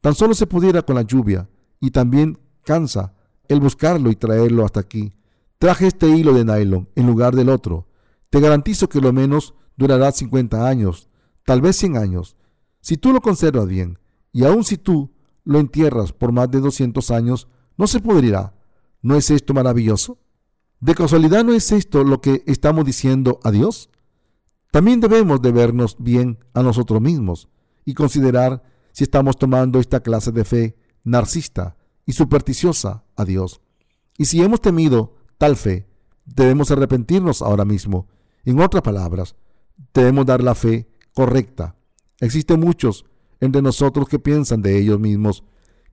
[0.00, 3.14] Tan solo se pudiera con la lluvia y también cansa
[3.48, 5.14] el buscarlo y traerlo hasta aquí.
[5.58, 7.88] Traje este hilo de nylon en lugar del otro.
[8.30, 11.08] Te garantizo que lo menos durará 50 años,
[11.44, 12.36] tal vez 100 años,
[12.80, 13.98] si tú lo conservas bien.
[14.32, 15.17] Y aun si tú
[15.48, 18.52] lo entierras por más de 200 años, no se pudrirá.
[19.00, 20.18] ¿No es esto maravilloso?
[20.78, 23.88] ¿De casualidad no es esto lo que estamos diciendo a Dios?
[24.70, 27.48] También debemos de vernos bien a nosotros mismos
[27.86, 33.62] y considerar si estamos tomando esta clase de fe narcista y supersticiosa a Dios.
[34.18, 35.88] Y si hemos temido tal fe,
[36.26, 38.06] debemos arrepentirnos ahora mismo
[38.44, 39.34] En otras palabras,
[39.94, 41.74] debemos dar la fe correcta.
[42.20, 43.06] Existen muchos
[43.40, 45.44] entre nosotros que piensan de ellos mismos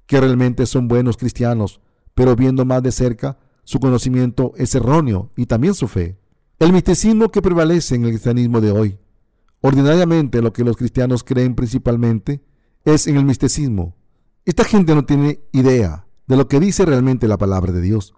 [0.06, 1.82] que realmente son buenos cristianos,
[2.14, 6.20] pero viendo más de cerca, su conocimiento es erróneo y también su fe.
[6.60, 9.00] El misticismo que prevalece en el cristianismo de hoy.
[9.62, 12.44] Ordinariamente lo que los cristianos creen principalmente
[12.86, 13.96] es en el misticismo.
[14.46, 18.14] Esta gente no tiene idea de lo que dice realmente la palabra de Dios.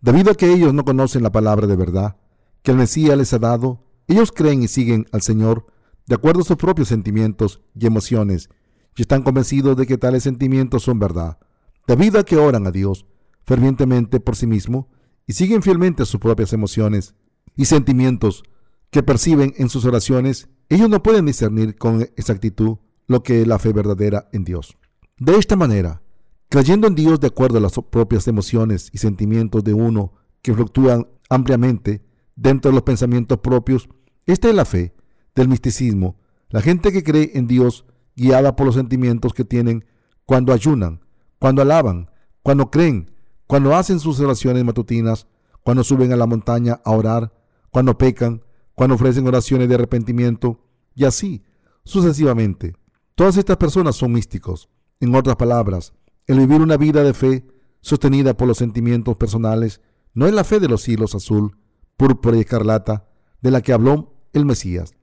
[0.00, 2.16] Debido a que ellos no conocen la palabra de verdad
[2.62, 5.66] que el Mesías les ha dado, ellos creen y siguen al Señor
[6.06, 8.48] de acuerdo a sus propios sentimientos y emociones
[8.96, 11.38] y están convencidos de que tales sentimientos son verdad,
[11.86, 13.06] debido a que oran a Dios
[13.44, 14.88] fervientemente por sí mismo
[15.26, 17.14] y siguen fielmente sus propias emociones
[17.54, 18.42] y sentimientos
[18.90, 23.58] que perciben en sus oraciones, ellos no pueden discernir con exactitud lo que es la
[23.58, 24.76] fe verdadera en Dios.
[25.18, 26.02] De esta manera,
[26.48, 31.08] creyendo en Dios de acuerdo a las propias emociones y sentimientos de uno que fluctúan
[31.28, 33.88] ampliamente dentro de los pensamientos propios,
[34.26, 34.94] esta es la fe
[35.34, 36.16] del misticismo.
[36.48, 37.84] La gente que cree en Dios
[38.16, 39.84] guiada por los sentimientos que tienen
[40.24, 41.00] cuando ayunan,
[41.38, 42.10] cuando alaban,
[42.42, 43.10] cuando creen,
[43.46, 45.26] cuando hacen sus oraciones matutinas,
[45.62, 47.32] cuando suben a la montaña a orar,
[47.70, 48.42] cuando pecan,
[48.74, 50.60] cuando ofrecen oraciones de arrepentimiento,
[50.94, 51.44] y así
[51.84, 52.74] sucesivamente.
[53.14, 54.68] Todas estas personas son místicos.
[55.00, 55.92] En otras palabras,
[56.26, 57.46] el vivir una vida de fe
[57.80, 59.80] sostenida por los sentimientos personales
[60.12, 61.56] no es la fe de los hilos azul,
[61.96, 63.08] púrpura y escarlata
[63.40, 64.94] de la que habló el Mesías.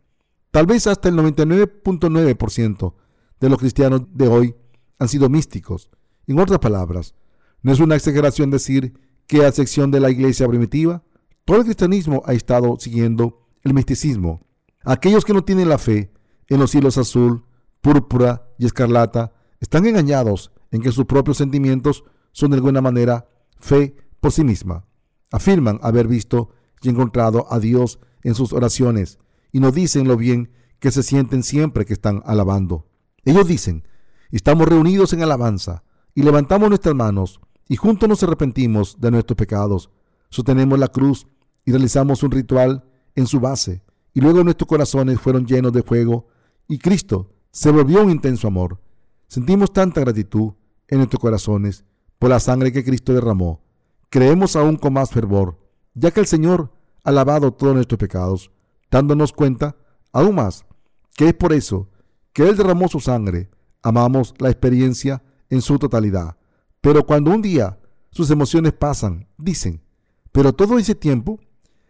[0.52, 2.94] Tal vez hasta el 99.9%
[3.44, 4.56] de los cristianos de hoy
[5.00, 5.90] han sido místicos.
[6.28, 7.14] En otras palabras,
[7.62, 8.94] no es una exageración decir
[9.28, 11.04] que a sección de la iglesia primitiva,
[11.44, 14.48] todo el cristianismo ha estado siguiendo el misticismo.
[14.86, 16.14] Aquellos que no tienen la fe
[16.48, 17.44] en los cielos azul,
[17.82, 23.28] púrpura y escarlata están engañados en que sus propios sentimientos son de alguna manera
[23.58, 24.86] fe por sí misma.
[25.34, 29.20] Afirman haber visto y encontrado a Dios en sus oraciones
[29.52, 32.88] y nos dicen lo bien que se sienten siempre que están alabando.
[33.26, 33.88] Ellos dicen,
[34.32, 39.90] estamos reunidos en alabanza y levantamos nuestras manos y juntos nos arrepentimos de nuestros pecados.
[40.30, 41.28] Sostenemos la cruz
[41.66, 42.84] y realizamos un ritual
[43.16, 43.82] en su base
[44.14, 46.28] y luego nuestros corazones fueron llenos de fuego
[46.68, 48.82] y Cristo se volvió un intenso amor.
[49.28, 50.54] Sentimos tanta gratitud
[50.88, 51.86] en nuestros corazones
[52.20, 53.62] por la sangre que Cristo derramó.
[54.10, 55.58] Creemos aún con más fervor,
[55.94, 56.72] ya que el Señor
[57.04, 58.52] ha lavado todos nuestros pecados,
[58.92, 59.76] dándonos cuenta
[60.12, 60.66] aún más
[61.16, 61.90] que es por eso
[62.34, 63.50] que Él derramó su sangre,
[63.82, 66.36] amamos la experiencia en su totalidad.
[66.82, 67.80] Pero cuando un día
[68.12, 69.82] sus emociones pasan, dicen,
[70.32, 71.40] pero todo ese tiempo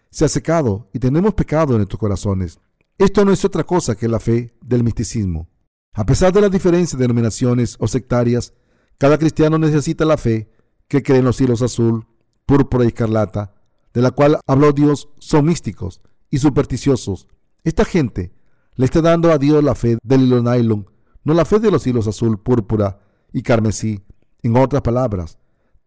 [0.09, 2.59] se ha secado y tenemos pecado en nuestros corazones.
[2.97, 5.49] Esto no es otra cosa que la fe del misticismo.
[5.93, 8.53] A pesar de las diferentes denominaciones o sectarias,
[8.97, 10.51] cada cristiano necesita la fe
[10.87, 12.05] que cree en los cielos azul,
[12.45, 13.55] púrpura y escarlata,
[13.93, 17.27] de la cual habló Dios, son místicos y supersticiosos.
[17.63, 18.33] Esta gente
[18.75, 20.87] le está dando a Dios la fe del hilo nylon,
[21.23, 22.99] no la fe de los hilos azul, púrpura
[23.31, 24.03] y carmesí.
[24.41, 25.37] En otras palabras,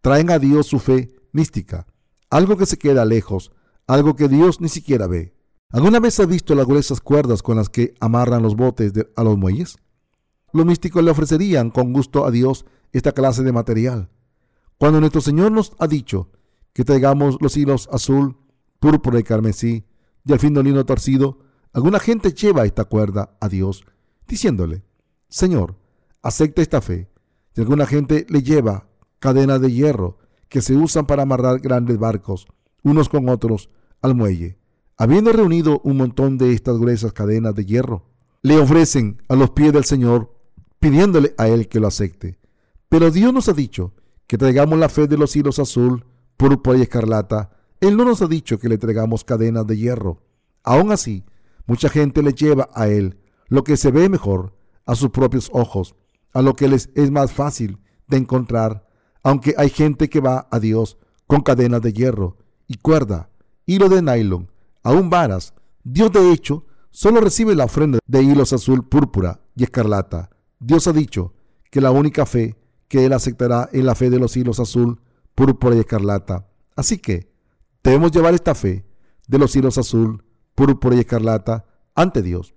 [0.01, 1.85] traen a Dios su fe mística,
[2.29, 3.51] algo que se queda lejos,
[3.85, 5.35] algo que Dios ni siquiera ve.
[5.69, 9.37] ¿Alguna vez has visto las gruesas cuerdas con las que amarran los botes a los
[9.37, 9.77] muelles?
[10.53, 14.09] Los místicos le ofrecerían con gusto a Dios esta clase de material.
[14.77, 16.29] Cuando nuestro Señor nos ha dicho
[16.73, 18.37] que traigamos los hilos azul,
[18.79, 19.85] púrpura y carmesí
[20.23, 21.39] y al fin lino torcido,
[21.77, 23.85] Alguna gente lleva esta cuerda a Dios
[24.27, 24.81] diciéndole,
[25.29, 25.75] Señor,
[26.23, 27.07] acepta esta fe.
[27.55, 28.87] Y alguna gente le lleva
[29.19, 30.17] cadenas de hierro
[30.49, 32.47] que se usan para amarrar grandes barcos,
[32.81, 33.69] unos con otros,
[34.01, 34.57] al muelle.
[34.97, 38.05] Habiendo reunido un montón de estas gruesas cadenas de hierro,
[38.41, 40.33] le ofrecen a los pies del Señor,
[40.79, 42.39] pidiéndole a Él que lo acepte.
[42.89, 43.93] Pero Dios nos ha dicho
[44.25, 46.05] que traigamos la fe de los hilos azul,
[46.37, 47.51] púrpura y escarlata.
[47.79, 50.23] Él no nos ha dicho que le traigamos cadenas de hierro.
[50.63, 51.23] Aún así,
[51.67, 54.55] Mucha gente le lleva a él lo que se ve mejor
[54.85, 55.95] a sus propios ojos,
[56.33, 58.87] a lo que les es más fácil de encontrar,
[59.21, 60.97] aunque hay gente que va a Dios
[61.27, 62.37] con cadenas de hierro
[62.67, 63.29] y cuerda,
[63.65, 64.49] hilo de nylon,
[64.81, 65.53] aún varas.
[65.83, 70.29] Dios de hecho solo recibe la ofrenda de hilos azul, púrpura y escarlata.
[70.59, 71.33] Dios ha dicho
[71.69, 72.55] que la única fe
[72.87, 75.01] que Él aceptará es la fe de los hilos azul,
[75.35, 76.47] púrpura y escarlata.
[76.75, 77.29] Así que
[77.83, 78.85] debemos llevar esta fe
[79.27, 80.23] de los hilos azul,
[80.57, 82.55] púrpura y escarlata ante Dios.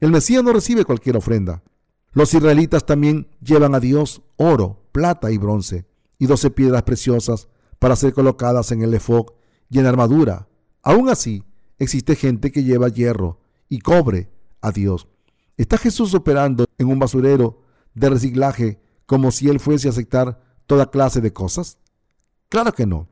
[0.00, 1.62] El Mesías no recibe cualquier ofrenda.
[2.12, 5.86] Los israelitas también llevan a Dios oro, plata y bronce,
[6.18, 7.48] y doce piedras preciosas
[7.78, 9.26] para ser colocadas en el efod
[9.68, 10.48] y en armadura.
[10.82, 11.44] Aún así,
[11.78, 13.38] existe gente que lleva hierro
[13.68, 14.30] y cobre
[14.62, 15.06] a Dios.
[15.58, 17.60] ¿Está Jesús operando en un basurero
[17.94, 21.78] de reciclaje como si él fuese a aceptar toda clase de cosas?
[22.48, 23.08] Claro que no.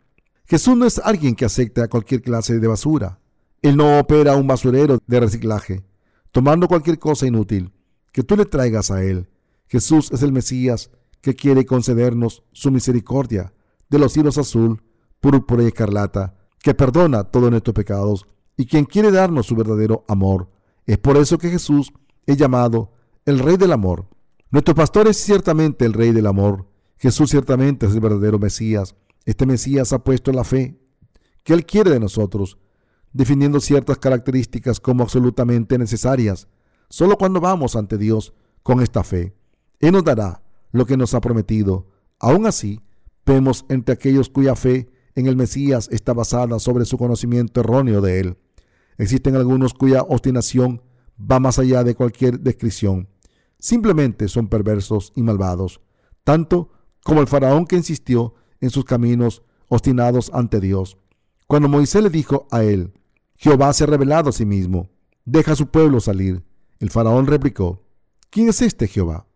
[0.46, 3.19] Jesús no es alguien que acepte a cualquier clase de basura.
[3.62, 5.84] Él no opera un basurero de reciclaje,
[6.32, 7.72] tomando cualquier cosa inútil
[8.12, 9.28] que tú le traigas a Él.
[9.68, 10.90] Jesús es el Mesías
[11.20, 13.52] que quiere concedernos su misericordia
[13.88, 14.82] de los hilos azul,
[15.20, 20.50] púrpura y escarlata, que perdona todos nuestros pecados y quien quiere darnos su verdadero amor.
[20.86, 21.92] Es por eso que Jesús
[22.26, 22.92] es llamado
[23.24, 24.08] el Rey del Amor.
[24.50, 26.66] Nuestro pastor es ciertamente el Rey del Amor.
[26.98, 28.96] Jesús ciertamente es el verdadero Mesías.
[29.24, 30.78] Este Mesías ha puesto la fe
[31.44, 32.58] que Él quiere de nosotros,
[33.12, 36.48] definiendo ciertas características como absolutamente necesarias.
[36.88, 38.32] Solo cuando vamos ante Dios
[38.62, 39.34] con esta fe,
[39.78, 40.42] Él nos dará
[40.72, 41.88] lo que nos ha prometido.
[42.18, 42.80] Aún así,
[43.26, 48.20] vemos entre aquellos cuya fe en el Mesías está basada sobre su conocimiento erróneo de
[48.20, 48.38] Él.
[48.98, 50.82] Existen algunos cuya obstinación
[51.20, 53.08] va más allá de cualquier descripción.
[53.58, 55.80] Simplemente son perversos y malvados,
[56.24, 56.70] tanto
[57.04, 60.98] como el faraón que insistió en sus caminos obstinados ante Dios.
[61.46, 62.92] Cuando Moisés le dijo a él,
[63.42, 64.90] Jehová se ha revelado a sí mismo,
[65.24, 66.44] deja a su pueblo salir,
[66.78, 67.82] el faraón replicó,
[68.28, 69.26] ¿quién es este Jehová?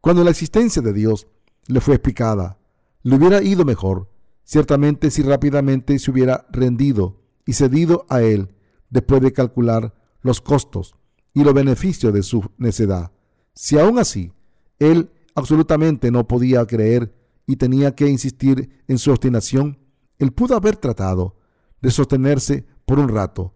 [0.00, 1.26] Cuando la existencia de Dios
[1.66, 2.60] le fue explicada,
[3.02, 4.08] le hubiera ido mejor,
[4.44, 8.54] ciertamente si rápidamente se hubiera rendido y cedido a él
[8.88, 10.94] después de calcular los costos
[11.34, 13.10] y los beneficios de su necedad.
[13.52, 14.30] Si aún así
[14.78, 17.12] él absolutamente no podía creer
[17.48, 19.76] y tenía que insistir en su obstinación,
[20.20, 21.34] él pudo haber tratado
[21.82, 23.52] de sostenerse por un rato,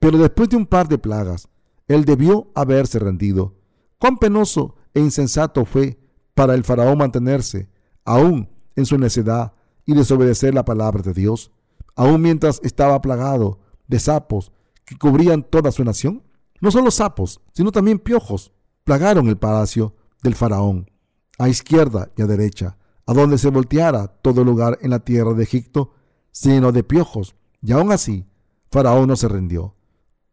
[0.00, 1.48] pero después de un par de plagas,
[1.86, 3.54] él debió haberse rendido.
[3.98, 6.00] Cuán penoso e insensato fue
[6.34, 7.70] para el faraón mantenerse,
[8.04, 9.52] aún en su necedad,
[9.86, 11.52] y desobedecer la palabra de Dios,
[11.94, 14.50] aún mientras estaba plagado de sapos
[14.84, 16.24] que cubrían toda su nación.
[16.60, 18.52] No solo sapos, sino también piojos
[18.82, 20.90] plagaron el palacio del faraón,
[21.38, 25.44] a izquierda y a derecha, a donde se volteara todo lugar en la tierra de
[25.44, 25.92] Egipto,
[26.42, 28.26] lleno de piojos, y aún así,
[28.72, 29.76] faraón no se rindió.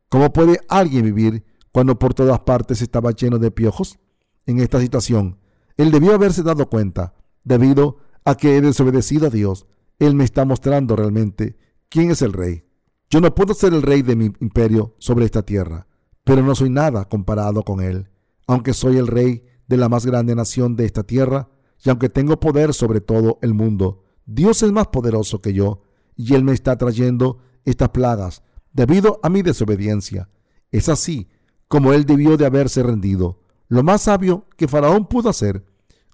[0.08, 4.00] ¿Cómo puede alguien vivir cuando por todas partes estaba lleno de piojos?
[4.48, 5.38] En esta situación,
[5.78, 7.14] él debió haberse dado cuenta,
[7.44, 9.68] debido a que he desobedecido a Dios.
[10.00, 11.58] Él me está mostrando realmente
[11.90, 12.64] quién es el rey.
[13.10, 15.88] Yo no puedo ser el rey de mi imperio sobre esta tierra,
[16.24, 18.10] pero no soy nada comparado con él.
[18.48, 21.50] Aunque soy el rey de la más grande nación de esta tierra,
[21.84, 25.82] y aunque tengo poder sobre todo el mundo, Dios es más poderoso que yo,
[26.16, 28.44] y Él me está trayendo estas plagas
[28.74, 30.30] debido a mi desobediencia.
[30.72, 31.30] Es así
[31.68, 33.42] como Él debió de haberse rendido.
[33.68, 35.66] Lo más sabio que Faraón pudo hacer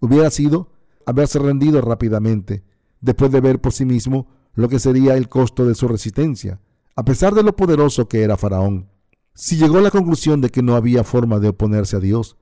[0.01, 0.71] hubiera sido
[1.05, 2.63] haberse rendido rápidamente,
[2.99, 6.59] después de ver por sí mismo lo que sería el costo de su resistencia
[6.95, 8.89] a pesar de lo poderoso que era Faraón.
[9.33, 12.37] Si llegó a la conclusión de que no había forma de oponerse a Dios,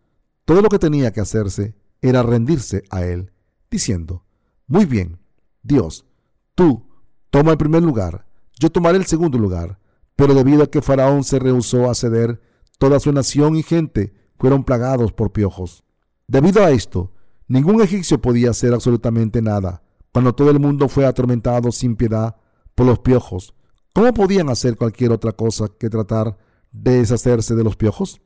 [0.46, 3.32] todo lo que tenía que hacerse era rendirse a Él,
[3.72, 4.26] diciendo,
[4.68, 5.20] Muy bien,
[5.64, 6.06] Dios,
[6.54, 6.88] tú
[7.32, 8.28] toma el primer lugar,
[8.60, 9.80] yo tomaré el segundo lugar.
[10.16, 12.42] Pero debido a que Faraón se rehusó a ceder,
[12.78, 15.84] toda su nación y gente fueron plagados por piojos.
[16.28, 17.14] Debido a esto,
[17.48, 19.82] ningún egipcio podía hacer absolutamente nada.
[20.12, 22.36] Cuando todo el mundo fue atormentado sin piedad
[22.76, 23.56] por los piojos,
[23.94, 26.36] ¿Cómo podían hacer cualquier otra cosa que tratar
[26.72, 28.22] de deshacerse de los piojos?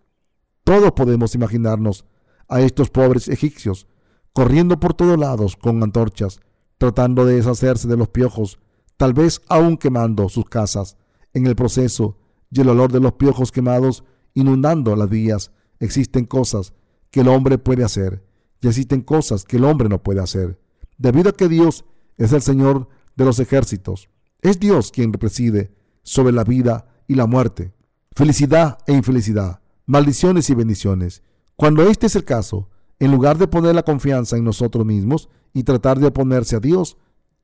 [0.63, 2.05] Todos podemos imaginarnos
[2.47, 3.85] a estos pobres egipcios
[4.31, 6.39] corriendo por todos lados con antorchas,
[6.77, 8.59] tratando de deshacerse de los piojos,
[8.97, 10.97] tal vez aún quemando sus casas.
[11.33, 12.17] En el proceso
[12.51, 16.73] y el olor de los piojos quemados inundando las vías, existen cosas
[17.11, 18.23] que el hombre puede hacer
[18.61, 20.59] y existen cosas que el hombre no puede hacer.
[20.97, 21.85] Debido a que Dios
[22.17, 24.09] es el Señor de los ejércitos,
[24.41, 27.73] es Dios quien preside sobre la vida y la muerte,
[28.11, 31.23] felicidad e infelicidad, maldiciones y bendiciones.
[31.55, 32.69] Cuando este es el caso,
[32.99, 36.97] en lugar de poner la confianza en nosotros mismos y tratar de oponerse a Dios,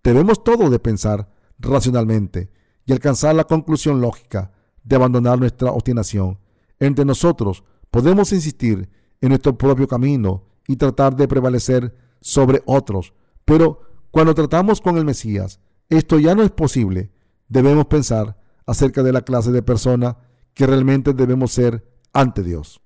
[0.04, 1.30] debemos todo de pensar
[1.64, 2.52] racionalmente
[2.86, 4.52] y alcanzar la conclusión lógica
[4.84, 6.40] de abandonar nuestra obstinación.
[6.80, 8.90] Entre nosotros podemos insistir
[9.22, 13.14] en nuestro propio camino y tratar de prevalecer sobre otros,
[13.46, 15.60] pero cuando tratamos con el Mesías,
[15.90, 17.12] esto ya no es posible.
[17.48, 20.18] Debemos pensar acerca de la clase de persona
[20.54, 22.82] que realmente debemos ser ante Dios.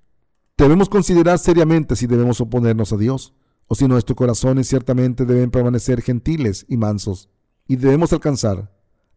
[0.56, 3.34] Debemos considerar seriamente si debemos oponernos a Dios
[3.68, 7.28] o si nuestros corazones ciertamente deben permanecer gentiles y mansos.
[7.68, 8.72] Y debemos alcanzar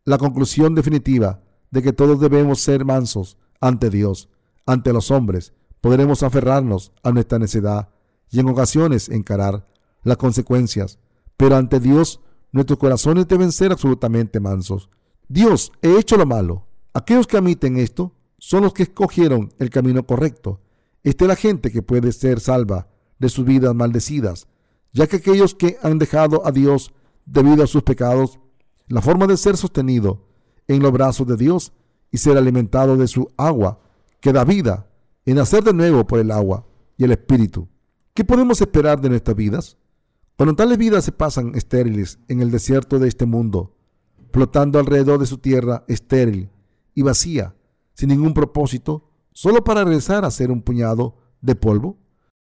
[0.05, 1.41] la conclusión definitiva
[1.71, 4.29] de que todos debemos ser mansos ante Dios,
[4.67, 5.53] ante los hombres.
[5.79, 7.89] Podremos aferrarnos a nuestra necedad
[8.29, 9.67] y en ocasiones encarar
[10.03, 10.99] las consecuencias,
[11.37, 12.19] pero ante Dios
[12.51, 14.89] Nuestros corazones deben ser absolutamente mansos.
[15.29, 16.67] Dios, he hecho lo malo.
[16.93, 20.59] Aquellos que admiten esto son los que escogieron el camino correcto.
[21.03, 22.89] Esta es la gente que puede ser salva
[23.19, 24.47] de sus vidas maldecidas,
[24.91, 26.93] ya que aquellos que han dejado a Dios
[27.25, 28.39] debido a sus pecados,
[28.87, 30.27] la forma de ser sostenido
[30.67, 31.73] en los brazos de Dios
[32.11, 33.79] y ser alimentado de su agua,
[34.19, 34.87] que da vida,
[35.25, 36.65] en nacer de nuevo por el agua
[36.97, 37.67] y el Espíritu.
[38.13, 39.77] ¿Qué podemos esperar de nuestras vidas?
[40.37, 43.75] Cuando tales vidas se pasan estériles en el desierto de este mundo,
[44.31, 46.49] flotando alrededor de su tierra estéril
[46.93, 47.55] y vacía,
[47.93, 51.97] sin ningún propósito, solo para regresar a ser un puñado de polvo?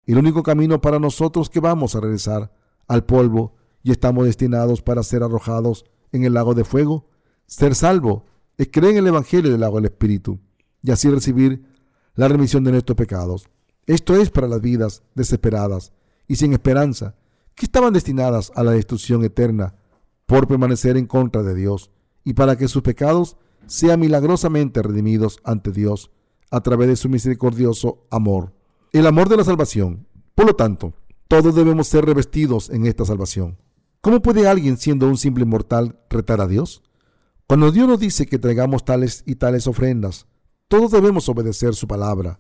[0.07, 2.53] El único camino para nosotros que vamos a regresar
[2.89, 3.55] al polvo
[3.85, 7.07] y estamos destinados para ser arrojados en el lago de fuego,
[7.47, 8.25] ser salvo,
[8.57, 10.41] es creer en el Evangelio del agua del Espíritu
[10.83, 11.65] y así recibir
[12.15, 13.49] la remisión de nuestros pecados.
[13.87, 15.93] Esto es para las vidas desesperadas
[16.27, 17.15] y sin esperanza,
[17.55, 19.77] que estaban destinadas a la destrucción eterna
[20.27, 21.91] por permanecer en contra de Dios
[22.25, 26.11] y para que sus pecados sean milagrosamente redimidos ante Dios
[26.51, 28.55] a través de su misericordioso amor.
[28.93, 30.07] El amor de la salvación.
[30.35, 30.95] Por lo tanto,
[31.29, 33.59] todos debemos ser revestidos en esta salvación.
[34.05, 36.83] ¿Cómo puede alguien, siendo un simple mortal, retar a Dios?
[37.47, 40.27] Cuando Dios nos dice que traigamos tales y tales ofrendas,
[40.69, 42.39] todos debemos obedecer su palabra.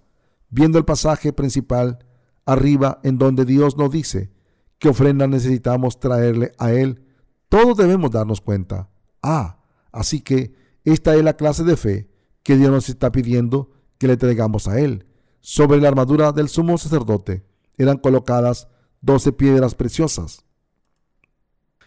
[0.51, 2.05] Viendo el pasaje principal
[2.45, 4.31] arriba en donde Dios nos dice
[4.79, 7.03] qué ofrenda necesitamos traerle a Él,
[7.49, 8.91] todos debemos darnos cuenta.
[9.23, 10.53] Ah, así que
[10.85, 12.11] esta es la clase de fe
[12.43, 15.07] que Dios nos está pidiendo que le traigamos a Él.
[15.41, 17.47] Sobre la armadura del sumo sacerdote
[17.79, 18.69] eran colocadas
[19.01, 20.43] doce piedras preciosas.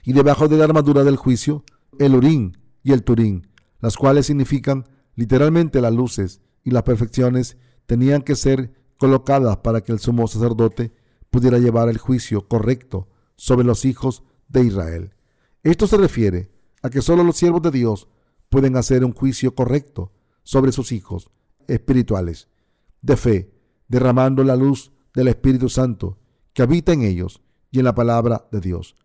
[0.07, 1.65] Y debajo de la armadura del juicio,
[1.99, 3.49] el urín y el turín,
[3.81, 4.85] las cuales significan
[5.15, 10.93] literalmente las luces y las perfecciones, tenían que ser colocadas para que el sumo sacerdote
[11.29, 15.13] pudiera llevar el juicio correcto sobre los hijos de Israel.
[15.61, 18.07] Esto se refiere a que solo los siervos de Dios
[18.47, 21.31] pueden hacer un juicio correcto sobre sus hijos
[21.67, 22.47] espirituales,
[23.01, 23.51] de fe,
[23.89, 26.17] derramando la luz del Espíritu Santo
[26.53, 27.41] que habita en ellos
[27.71, 28.95] y en la palabra de Dios.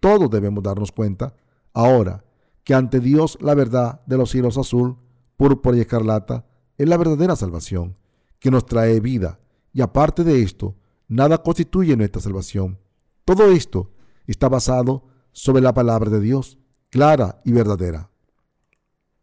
[0.00, 1.34] Todos debemos darnos cuenta
[1.72, 2.24] ahora
[2.64, 4.96] que ante Dios la verdad de los hilos azul,
[5.36, 6.46] púrpura y escarlata
[6.76, 7.96] es la verdadera salvación,
[8.38, 9.38] que nos trae vida,
[9.72, 10.74] y aparte de esto,
[11.08, 12.78] nada constituye nuestra salvación.
[13.24, 13.90] Todo esto
[14.26, 18.10] está basado sobre la palabra de Dios, clara y verdadera.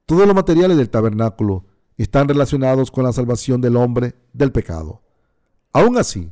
[0.05, 1.65] Todos los materiales del tabernáculo
[1.97, 5.01] están relacionados con la salvación del hombre del pecado.
[5.73, 6.31] Aún así,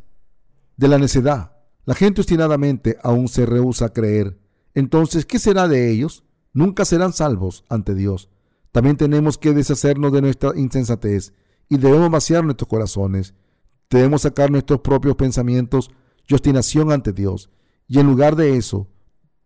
[0.78, 1.55] de la necedad,
[1.86, 4.40] la gente obstinadamente aún se rehúsa a creer.
[4.74, 6.24] Entonces, ¿qué será de ellos?
[6.54, 8.30] Nunca serán salvos ante Dios.
[8.72, 11.34] También tenemos que deshacernos de nuestra insensatez
[11.70, 13.34] y debemos vaciar nuestros corazones.
[13.90, 15.92] Debemos sacar nuestros propios pensamientos
[16.28, 17.50] y obstinación ante Dios.
[17.88, 18.88] Y en lugar de eso,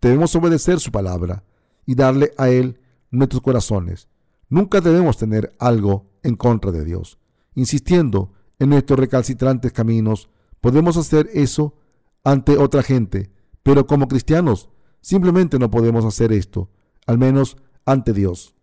[0.02, 1.44] debemos obedecer su palabra
[1.86, 2.80] y darle a Él
[3.12, 4.08] nuestros corazones.
[4.48, 7.20] Nunca debemos tener algo en contra de Dios.
[7.54, 10.30] Insistiendo en nuestros recalcitrantes caminos,
[10.62, 11.76] podemos hacer eso
[12.24, 13.32] ante otra gente,
[13.64, 14.70] pero como cristianos
[15.02, 16.70] simplemente no podemos hacer esto,
[17.06, 18.56] al menos ante Dios.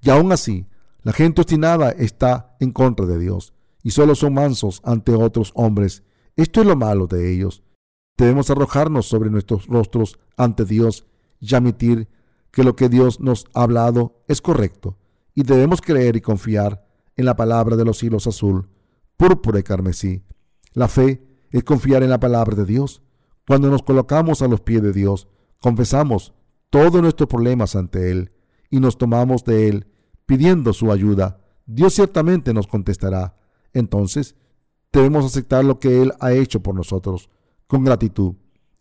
[0.00, 0.66] Y aún así,
[1.02, 6.02] la gente obstinada está en contra de Dios y solo son mansos ante otros hombres.
[6.36, 7.62] Esto es lo malo de ellos.
[8.16, 11.06] Debemos arrojarnos sobre nuestros rostros ante Dios
[11.40, 12.08] y admitir
[12.50, 14.96] que lo que Dios nos ha hablado es correcto
[15.34, 16.84] y debemos creer y confiar
[17.16, 18.68] en la palabra de los hilos azul,
[19.16, 20.22] púrpura y carmesí.
[20.72, 23.02] La fe es confiar en la palabra de Dios.
[23.46, 25.28] Cuando nos colocamos a los pies de Dios,
[25.60, 26.34] confesamos
[26.70, 28.32] todos nuestros problemas ante Él
[28.70, 29.86] y nos tomamos de Él
[30.26, 31.40] pidiendo su ayuda.
[31.66, 33.36] Dios ciertamente nos contestará.
[33.72, 34.36] Entonces,
[34.92, 37.30] debemos aceptar lo que Él ha hecho por nosotros
[37.66, 38.34] con gratitud.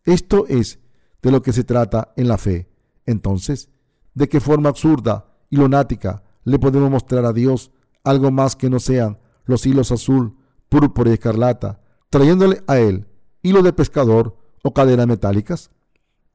[0.03, 0.80] Esto es
[1.22, 2.70] de lo que se trata en la fe.
[3.05, 3.70] Entonces,
[4.13, 7.72] ¿de qué forma absurda y lunática le podemos mostrar a Dios
[8.03, 10.38] algo más que no sean los hilos azul,
[10.70, 13.08] púrpura y escarlata, trayéndole a Él
[13.41, 15.72] hilo de pescador o cadenas metálicas?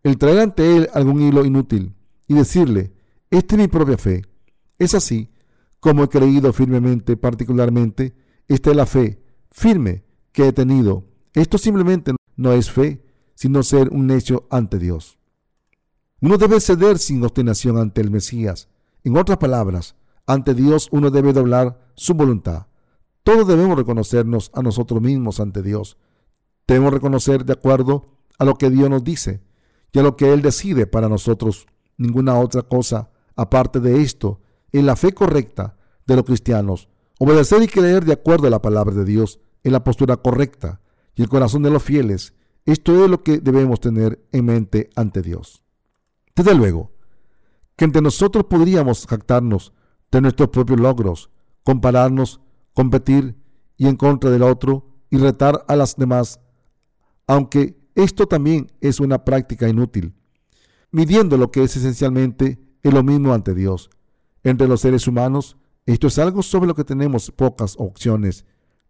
[0.03, 1.95] El traer ante Él algún hilo inútil
[2.27, 2.93] y decirle,
[3.31, 4.23] esta es mi propia fe.
[4.79, 5.31] Es así
[5.81, 8.15] como he creído firmemente, particularmente,
[8.47, 11.05] esta es la fe firme que he tenido.
[11.35, 13.05] Esto simplemente no es fe,
[13.35, 15.19] sino ser un hecho ante Dios.
[16.21, 18.69] Uno debe ceder sin obstinación ante el Mesías.
[19.03, 19.97] En otras palabras,
[20.27, 22.67] ante Dios uno debe doblar su voluntad.
[23.23, 25.97] Todos debemos reconocernos a nosotros mismos ante Dios.
[26.67, 28.07] Debemos reconocer de acuerdo
[28.39, 29.43] a lo que Dios nos dice
[29.93, 31.67] y a lo que Él decide para nosotros.
[31.97, 34.41] Ninguna otra cosa aparte de esto
[34.73, 36.89] es la fe correcta de los cristianos.
[37.19, 40.81] Obedecer y creer de acuerdo a la palabra de Dios es la postura correcta
[41.15, 42.35] y el corazón de los fieles.
[42.65, 45.63] Esto es lo que debemos tener en mente ante Dios.
[46.35, 46.93] Desde luego,
[47.77, 49.73] que entre nosotros podríamos jactarnos
[50.11, 51.31] de nuestros propios logros,
[51.65, 52.41] compararnos,
[52.75, 53.37] competir
[53.77, 56.41] y en contra del otro y retar a las demás,
[57.27, 60.15] aunque esto también es una práctica inútil,
[60.91, 63.91] midiendo lo que es esencialmente es lo mismo ante Dios.
[64.43, 68.45] Entre los seres humanos Esto es algo sobre lo que tenemos pocas opciones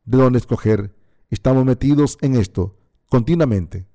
[0.04, 0.94] de dónde escoger.
[1.30, 2.76] Estamos metidos en esto
[3.08, 3.86] continuamente.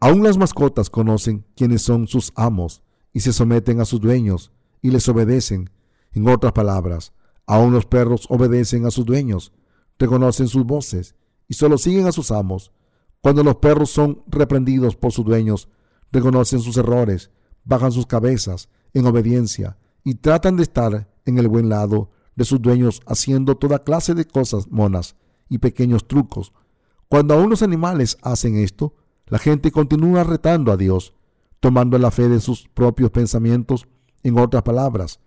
[0.00, 4.90] Aún las mascotas conocen quiénes son sus amos y se someten a sus dueños y
[4.90, 5.70] les obedecen.
[6.12, 7.12] En otras palabras,
[7.46, 9.52] aún los perros obedecen a sus dueños,
[9.98, 11.14] reconocen sus voces
[11.48, 12.72] y solo siguen a sus amos.
[13.20, 15.68] Cuando los perros son reprendidos por sus dueños,
[16.10, 17.30] reconocen sus errores,
[17.64, 22.60] bajan sus cabezas en obediencia y tratan de estar en el buen lado de sus
[22.60, 25.16] dueños haciendo toda clase de cosas monas
[25.48, 26.52] y pequeños trucos.
[27.08, 28.94] Cuando aún los animales hacen esto,
[29.26, 31.14] la gente continúa retando a Dios,
[31.60, 33.86] tomando la fe de sus propios pensamientos.
[34.22, 35.20] En otras palabras,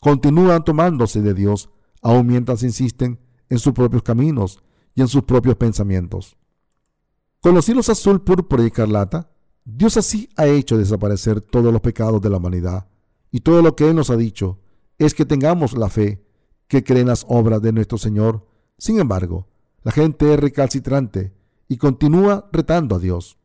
[0.00, 1.70] continúan tomándose de Dios,
[2.02, 3.18] aun mientras insisten
[3.48, 4.62] en sus propios caminos
[4.94, 6.36] y en sus propios pensamientos.
[7.40, 9.30] Con los hilos azul, púrpura y escarlata,
[9.64, 12.88] Dios así ha hecho desaparecer todos los pecados de la humanidad,
[13.30, 14.58] y todo lo que Él nos ha dicho
[14.98, 16.24] es que tengamos la fe
[16.66, 18.46] que cree en las obras de nuestro Señor.
[18.76, 19.46] Sin embargo,
[19.82, 21.32] la gente es recalcitrante
[21.68, 23.38] y continúa retando a Dios.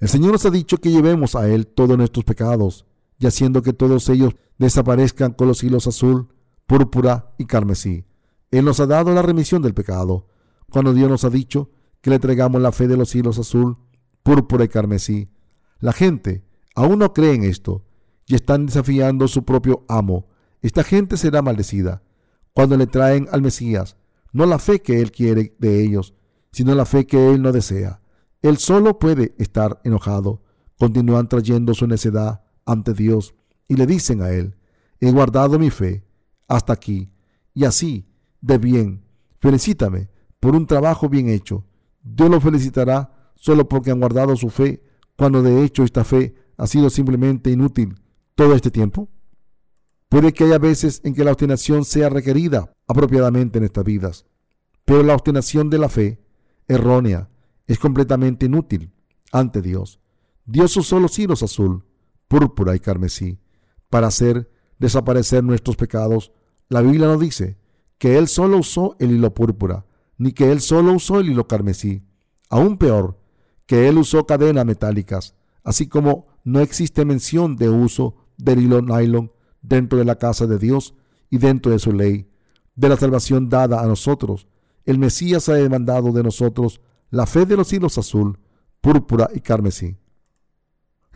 [0.00, 2.85] El Señor nos ha dicho que llevemos a Él todos nuestros pecados,
[3.18, 6.28] y haciendo que todos ellos desaparezcan con los hilos azul,
[6.66, 8.04] púrpura y carmesí.
[8.50, 10.28] Él nos ha dado la remisión del pecado,
[10.70, 13.78] cuando Dios nos ha dicho que le entregamos la fe de los hilos azul,
[14.22, 15.30] púrpura y carmesí.
[15.78, 16.44] La gente
[16.74, 17.84] aún no cree en esto
[18.26, 20.28] y están desafiando su propio amo.
[20.62, 22.02] Esta gente será maldecida
[22.52, 23.98] cuando le traen al Mesías,
[24.32, 26.14] no la fe que él quiere de ellos,
[26.52, 28.00] sino la fe que él no desea.
[28.40, 30.42] Él solo puede estar enojado.
[30.78, 33.34] Continúan trayendo su necedad ante Dios
[33.68, 34.56] y le dicen a él,
[35.00, 36.04] he guardado mi fe
[36.48, 37.10] hasta aquí,
[37.54, 38.06] y así,
[38.40, 39.04] de bien,
[39.38, 40.10] felicítame
[40.40, 41.64] por un trabajo bien hecho.
[42.02, 44.82] Dios lo felicitará solo porque han guardado su fe,
[45.16, 48.00] cuando de hecho esta fe ha sido simplemente inútil
[48.34, 49.08] todo este tiempo.
[50.08, 54.26] Puede que haya veces en que la obstinación sea requerida apropiadamente en estas vidas,
[54.84, 56.20] pero la obstinación de la fe
[56.68, 57.28] errónea
[57.66, 58.92] es completamente inútil
[59.32, 60.00] ante Dios.
[60.44, 61.84] Dios usó los hilos azul,
[62.28, 63.38] púrpura y carmesí
[63.90, 66.32] para hacer desaparecer nuestros pecados.
[66.68, 67.58] La Biblia no dice
[67.98, 69.86] que Él solo usó el hilo púrpura,
[70.18, 72.02] ni que Él solo usó el hilo carmesí.
[72.50, 73.18] Aún peor,
[73.66, 79.32] que Él usó cadenas metálicas, así como no existe mención de uso del hilo nylon
[79.62, 80.94] dentro de la casa de Dios
[81.30, 82.30] y dentro de su ley,
[82.74, 84.46] de la salvación dada a nosotros.
[84.84, 88.38] El Mesías ha demandado de nosotros la fe de los hilos azul,
[88.80, 89.96] púrpura y carmesí.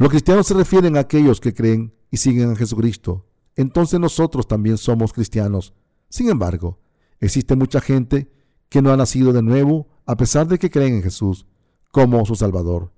[0.01, 3.27] Los cristianos se refieren a aquellos que creen y siguen a Jesucristo.
[3.55, 5.75] Entonces nosotros también somos cristianos.
[6.09, 6.81] Sin embargo,
[7.21, 8.33] existe mucha gente
[8.71, 11.45] que no ha nacido de nuevo a pesar de que creen en Jesús
[11.91, 12.95] como su Salvador,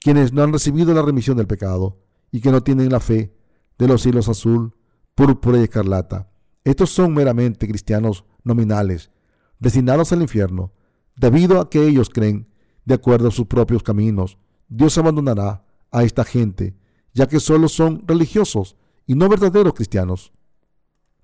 [0.00, 1.98] quienes no han recibido la remisión del pecado
[2.32, 3.36] y que no tienen la fe
[3.76, 4.74] de los hilos azul,
[5.14, 6.30] púrpura y escarlata.
[6.64, 9.10] Estos son meramente cristianos nominales,
[9.58, 10.72] destinados al infierno,
[11.16, 12.48] debido a que ellos creen
[12.86, 14.38] de acuerdo a sus propios caminos.
[14.70, 16.76] Dios abandonará a esta gente,
[17.14, 18.76] ya que solo son religiosos
[19.06, 20.32] y no verdaderos cristianos.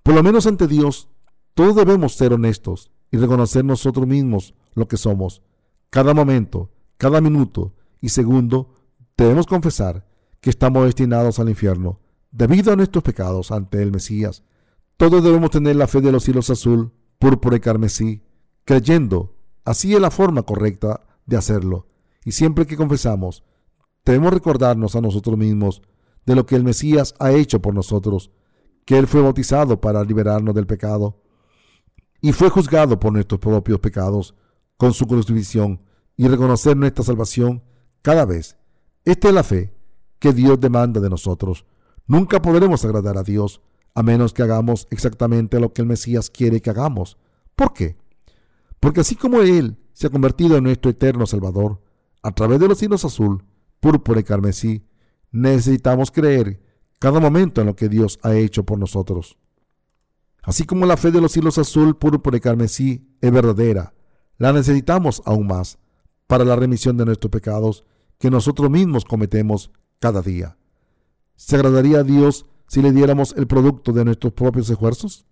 [0.01, 1.09] Por lo menos ante Dios,
[1.53, 5.41] todos debemos ser honestos y reconocer nosotros mismos lo que somos.
[5.89, 8.73] Cada momento, cada minuto y segundo,
[9.15, 10.07] debemos confesar
[10.41, 11.99] que estamos destinados al infierno
[12.31, 14.43] debido a nuestros pecados ante el Mesías.
[14.97, 18.23] Todos debemos tener la fe de los hilos azul, púrpura y carmesí,
[18.65, 19.35] creyendo.
[19.63, 21.87] Así es la forma correcta de hacerlo.
[22.25, 23.43] Y siempre que confesamos,
[24.05, 25.81] debemos recordarnos a nosotros mismos
[26.25, 28.31] de lo que el Mesías ha hecho por nosotros,
[28.85, 31.21] que Él fue bautizado para liberarnos del pecado
[32.21, 34.35] y fue juzgado por nuestros propios pecados
[34.77, 35.81] con su crucifixión
[36.15, 37.63] y reconocer nuestra salvación
[38.01, 38.57] cada vez.
[39.05, 39.73] Esta es la fe
[40.19, 41.65] que Dios demanda de nosotros.
[42.07, 43.61] Nunca podremos agradar a Dios
[43.95, 47.17] a menos que hagamos exactamente lo que el Mesías quiere que hagamos.
[47.55, 47.97] ¿Por qué?
[48.79, 51.81] Porque así como Él se ha convertido en nuestro eterno Salvador,
[52.21, 53.43] a través de los hilos azul,
[53.83, 54.87] púrpura y carmesí,
[55.29, 56.63] necesitamos creer
[56.99, 59.37] cada momento en lo que Dios ha hecho por nosotros.
[60.41, 63.93] Así como la fe de los hilos azul, púrpura y carmesí es verdadera,
[64.37, 65.79] la necesitamos aún más
[66.27, 67.83] para la remisión de nuestros pecados
[68.19, 69.69] que nosotros mismos cometemos
[69.99, 70.57] cada día.
[71.35, 75.25] ¿Se agradaría a Dios si le diéramos el producto de nuestros propios esfuerzos?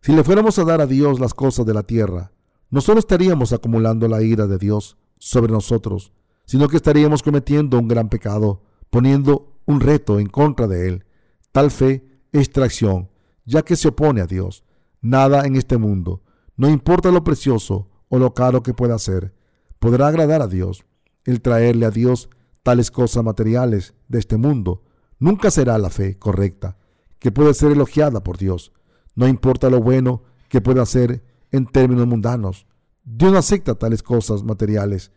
[0.00, 2.30] Si le fuéramos a dar a Dios las cosas de la tierra,
[2.70, 6.12] no solo estaríamos acumulando la ira de Dios sobre nosotros,
[6.48, 11.04] sino que estaríamos cometiendo un gran pecado, poniendo un reto en contra de Él.
[11.52, 13.10] Tal fe es traición,
[13.44, 14.64] ya que se opone a Dios.
[15.02, 16.22] Nada en este mundo,
[16.56, 19.34] no importa lo precioso o lo caro que pueda ser,
[19.78, 20.86] podrá agradar a Dios.
[21.26, 22.30] El traerle a Dios
[22.62, 24.84] tales cosas materiales de este mundo
[25.18, 26.78] nunca será la fe correcta,
[27.18, 28.72] que puede ser elogiada por Dios.
[29.14, 32.66] no importa lo bueno que pueda hacer en términos mundanos.
[33.04, 35.12] Dios acepta tales cosas materiales.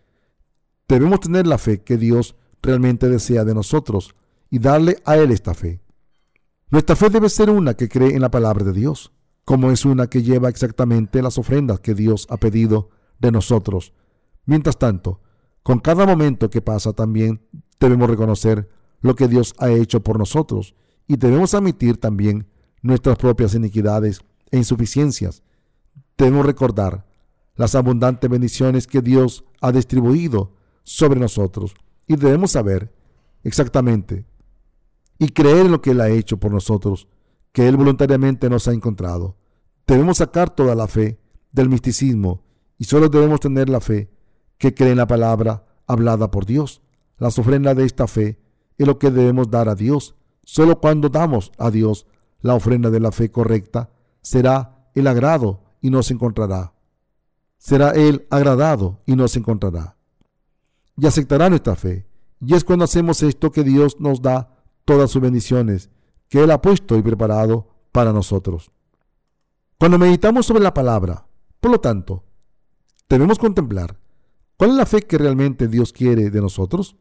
[0.92, 4.14] Debemos tener la fe que Dios realmente desea de nosotros
[4.50, 5.80] y darle a Él esta fe.
[6.70, 9.14] Nuestra fe debe ser una que cree en la palabra de Dios,
[9.46, 12.90] como es una que lleva exactamente las ofrendas que Dios ha pedido
[13.20, 13.94] de nosotros.
[14.44, 15.22] Mientras tanto,
[15.64, 17.42] con cada momento que pasa también
[17.80, 18.68] debemos reconocer
[19.00, 20.76] lo que Dios ha hecho por nosotros
[21.08, 22.50] y debemos admitir también
[22.82, 24.20] nuestras propias iniquidades
[24.52, 25.42] e insuficiencias.
[26.18, 27.06] Debemos recordar
[27.56, 31.74] las abundantes bendiciones que Dios ha distribuido sobre nosotros
[32.08, 32.94] y debemos saber
[33.44, 34.26] exactamente
[35.18, 37.08] y creer en lo que Él ha hecho por nosotros,
[37.52, 39.38] que Él voluntariamente nos ha encontrado.
[39.86, 41.20] Debemos sacar toda la fe
[41.52, 42.44] del misticismo
[42.78, 44.10] y solo debemos tener la fe
[44.58, 46.82] que cree en la palabra hablada por Dios.
[47.18, 48.40] La ofrendas de esta fe
[48.78, 50.16] es lo que debemos dar a Dios.
[50.44, 52.08] Solo cuando damos a Dios
[52.40, 53.92] la ofrenda de la fe correcta,
[54.22, 56.74] será el agrado y nos encontrará.
[57.58, 59.98] Será Él agradado y nos encontrará.
[60.98, 62.08] Y aceptará nuestra fe.
[62.40, 65.90] Y es cuando hacemos esto que Dios nos da todas sus bendiciones
[66.28, 68.72] que Él ha puesto y preparado para nosotros.
[69.78, 71.28] Cuando meditamos sobre la palabra,
[71.60, 72.24] por lo tanto,
[73.10, 74.00] debemos contemplar
[74.58, 76.96] cuál es la fe que realmente Dios quiere de nosotros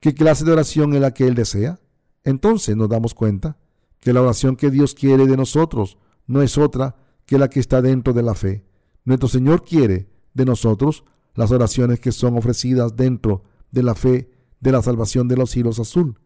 [0.00, 1.80] ¿Qué clase de oración es la que Él desea?
[2.24, 3.56] Entonces nos damos cuenta
[4.00, 7.82] que la oración que Dios quiere de nosotros no es otra que la que está
[7.82, 8.64] dentro de la fe.
[9.04, 11.04] Nuestro Señor quiere de nosotros
[11.36, 14.30] las oraciones que son ofrecidas dentro de la fe
[14.60, 16.18] de la salvación de los hilos azul,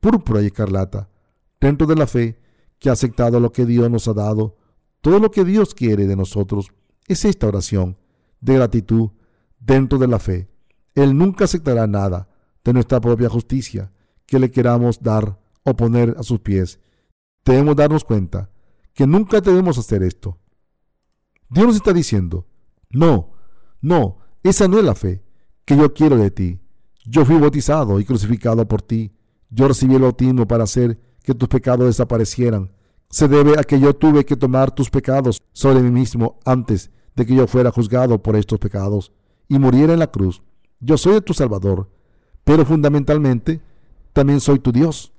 [0.00, 1.10] púrpura y escarlata,
[1.60, 2.38] dentro de la fe
[2.78, 4.56] que ha aceptado lo que Dios nos ha dado.
[5.00, 6.72] Todo lo que Dios quiere de nosotros
[7.06, 7.98] es esta oración
[8.40, 9.10] de gratitud
[9.58, 10.48] dentro de la fe.
[10.94, 12.28] Él nunca aceptará nada
[12.64, 13.92] de nuestra propia justicia
[14.26, 16.80] que le queramos dar o poner a sus pies.
[17.44, 18.50] Debemos darnos cuenta
[18.94, 20.38] que nunca debemos hacer esto.
[21.50, 22.46] Dios nos está diciendo,
[22.90, 23.32] no,
[23.80, 25.22] no, esa no es la fe
[25.64, 26.58] que yo quiero de ti.
[27.04, 29.12] Yo fui bautizado y crucificado por ti.
[29.50, 32.72] Yo recibí el bautismo para hacer que tus pecados desaparecieran.
[33.10, 37.26] Se debe a que yo tuve que tomar tus pecados sobre mí mismo antes de
[37.26, 39.12] que yo fuera juzgado por estos pecados
[39.48, 40.42] y muriera en la cruz.
[40.80, 41.88] Yo soy tu Salvador
[42.44, 43.60] pero fundamentalmente
[44.12, 45.12] también soy tu Dios.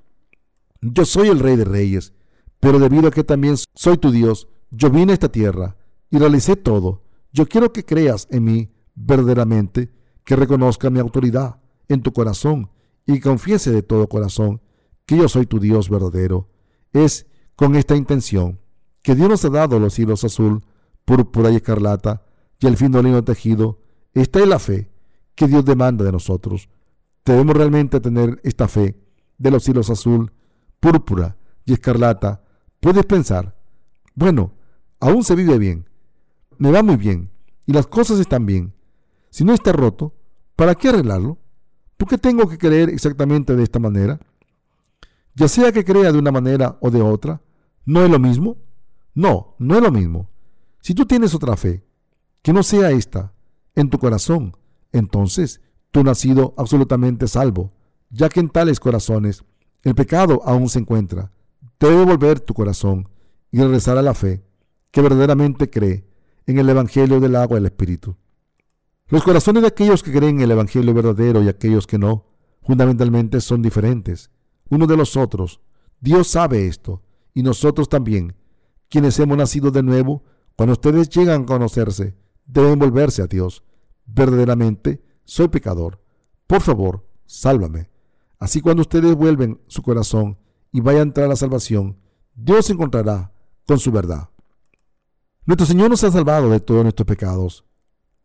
[0.82, 2.14] Yo soy el Rey de Reyes,
[2.60, 5.78] pero debido a que también soy tu Dios, yo vine a esta tierra
[6.10, 7.02] y realicé todo.
[7.32, 9.92] Yo quiero que creas en mí verdaderamente,
[10.24, 12.70] que reconozca mi autoridad en tu corazón
[13.06, 14.62] y confiese de todo corazón
[15.06, 16.50] que yo soy tu Dios verdadero.
[16.94, 17.26] Es
[17.56, 18.60] con esta intención
[19.02, 20.64] que Dios nos ha dado los hilos azul,
[21.06, 22.24] púrpura y escarlata
[22.60, 23.80] y el fino lino tejido.
[24.14, 24.90] Esta es la fe
[25.36, 26.70] que Dios demanda de nosotros.
[27.26, 28.98] Debemos realmente tener esta fe
[29.38, 30.32] de los hilos azul,
[30.80, 32.44] púrpura y escarlata.
[32.80, 33.56] Puedes pensar,
[34.16, 34.54] bueno,
[35.00, 35.90] aún se vive bien,
[36.58, 37.32] me va muy bien
[37.66, 38.74] y las cosas están bien.
[39.34, 40.14] Si no está roto,
[40.56, 41.40] ¿para qué arreglarlo?
[41.98, 44.20] ¿Por qué tengo que creer exactamente de esta manera?
[45.34, 47.42] Ya sea que crea de una manera o de otra,
[47.84, 48.58] ¿no es lo mismo?
[49.16, 50.30] No, no es lo mismo.
[50.82, 51.84] Si tú tienes otra fe,
[52.44, 53.34] que no sea esta,
[53.74, 54.56] en tu corazón,
[54.92, 57.74] entonces tú no has sido absolutamente salvo,
[58.12, 59.44] ya que en tales corazones
[59.82, 61.32] el pecado aún se encuentra.
[61.80, 63.10] Debe volver tu corazón
[63.52, 64.46] y regresar a la fe
[64.92, 66.06] que verdaderamente cree
[66.46, 68.16] en el Evangelio del agua y el Espíritu.
[69.08, 72.26] Los corazones de aquellos que creen en el Evangelio verdadero y aquellos que no,
[72.64, 74.32] fundamentalmente son diferentes,
[74.70, 75.60] uno de los otros.
[76.00, 77.02] Dios sabe esto,
[77.34, 78.36] y nosotros también,
[78.90, 80.24] quienes hemos nacido de nuevo,
[80.56, 82.16] cuando ustedes llegan a conocerse,
[82.46, 83.64] deben volverse a Dios.
[84.06, 86.02] Verdaderamente, soy pecador,
[86.48, 87.90] por favor, sálvame.
[88.40, 90.38] Así cuando ustedes vuelven su corazón
[90.72, 91.98] y vayan a entrar a la salvación,
[92.36, 93.32] Dios se encontrará
[93.66, 94.30] con su verdad.
[95.46, 97.66] Nuestro Señor nos ha salvado de todos nuestros pecados.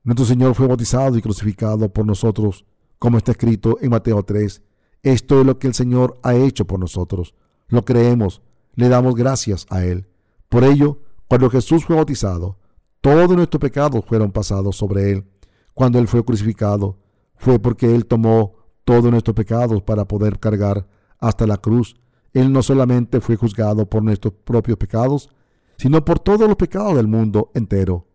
[0.08, 2.64] Nuestro Señor fue bautizado y crucificado por nosotros,
[2.98, 4.62] como está escrito en Mateo 3.
[5.02, 7.34] Esto es lo que el Señor ha hecho por nosotros.
[7.66, 8.40] Lo creemos,
[8.74, 10.08] le damos gracias a Él.
[10.48, 12.56] Por ello, cuando Jesús fue bautizado,
[13.02, 15.26] todos nuestros pecados fueron pasados sobre Él
[15.74, 16.96] cuando Él fue crucificado,
[17.36, 18.54] fue porque Él tomó
[18.86, 20.86] todos nuestros pecados para poder cargar
[21.18, 21.96] hasta la cruz.
[22.32, 25.28] Él no solamente fue juzgado por nuestros propios pecados,
[25.76, 28.07] sino por todos los pecados del mundo entero.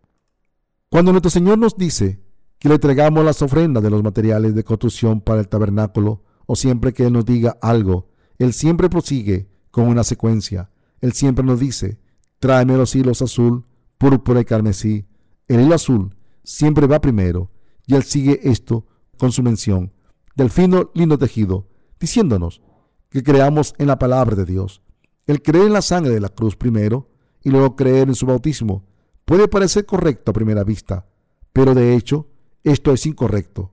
[0.94, 2.20] Cuando nuestro Señor nos dice
[2.56, 6.92] que le entregamos las ofrendas de los materiales de construcción para el tabernáculo, o siempre
[6.92, 10.70] que Él nos diga algo, Él siempre prosigue con una secuencia.
[11.00, 11.98] Él siempre nos dice,
[12.38, 13.64] tráeme los hilos azul,
[13.98, 15.08] púrpura y carmesí.
[15.48, 16.14] El hilo azul
[16.44, 17.50] siempre va primero
[17.88, 18.86] y él sigue esto
[19.18, 19.92] con su mención
[20.36, 21.66] del fino lindo tejido,
[21.98, 22.62] diciéndonos
[23.10, 24.80] que creamos en la palabra de Dios.
[25.26, 27.10] Él cree en la sangre de la cruz primero
[27.42, 28.84] y luego creer en su bautismo
[29.24, 31.06] puede parecer correcto a primera vista,
[31.52, 32.28] pero de hecho
[32.62, 33.72] esto es incorrecto.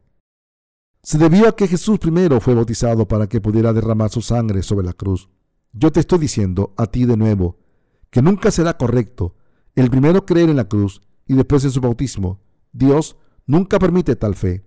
[1.04, 4.86] Se debió a que Jesús primero fue bautizado para que pudiera derramar su sangre sobre
[4.86, 5.30] la cruz.
[5.74, 7.58] Yo te estoy diciendo a ti de nuevo
[8.10, 9.36] que nunca será correcto
[9.76, 12.40] el primero creer en la cruz y después en su bautismo.
[12.72, 13.18] Dios
[13.48, 14.64] nunca permite tal fe.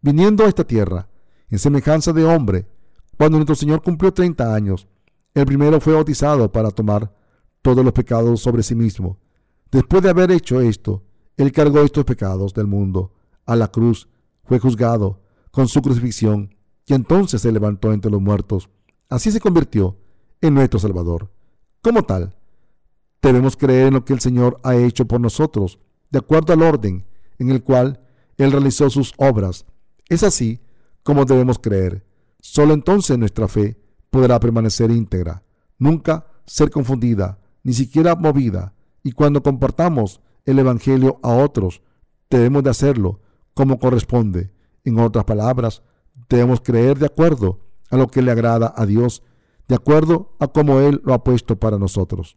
[0.00, 1.10] Viniendo a esta tierra,
[1.48, 2.68] en semejanza de hombre,
[3.18, 4.88] cuando nuestro Señor cumplió 30 años,
[5.34, 7.12] el primero fue bautizado para tomar
[7.60, 9.18] todos los pecados sobre sí mismo.
[9.70, 11.04] Después de haber hecho esto,
[11.36, 13.12] Él cargó estos pecados del mundo
[13.46, 14.08] a la cruz,
[14.44, 15.20] fue juzgado
[15.50, 16.54] con su crucifixión
[16.86, 18.68] y entonces se levantó entre los muertos.
[19.08, 19.96] Así se convirtió
[20.40, 21.30] en nuestro Salvador.
[21.82, 22.34] Como tal,
[23.22, 25.78] debemos creer en lo que el Señor ha hecho por nosotros,
[26.10, 27.04] de acuerdo al orden
[27.38, 28.00] en el cual
[28.36, 29.66] Él realizó sus obras.
[30.08, 30.60] Es así
[31.02, 32.04] como debemos creer.
[32.40, 33.78] Solo entonces nuestra fe
[34.10, 35.42] podrá permanecer íntegra,
[35.78, 38.74] nunca ser confundida, ni siquiera movida.
[39.02, 41.82] Y cuando compartamos el Evangelio a otros,
[42.28, 43.20] debemos de hacerlo
[43.54, 44.52] como corresponde.
[44.84, 45.82] En otras palabras,
[46.28, 47.60] debemos creer de acuerdo
[47.90, 49.22] a lo que le agrada a Dios,
[49.68, 52.36] de acuerdo a cómo Él lo ha puesto para nosotros.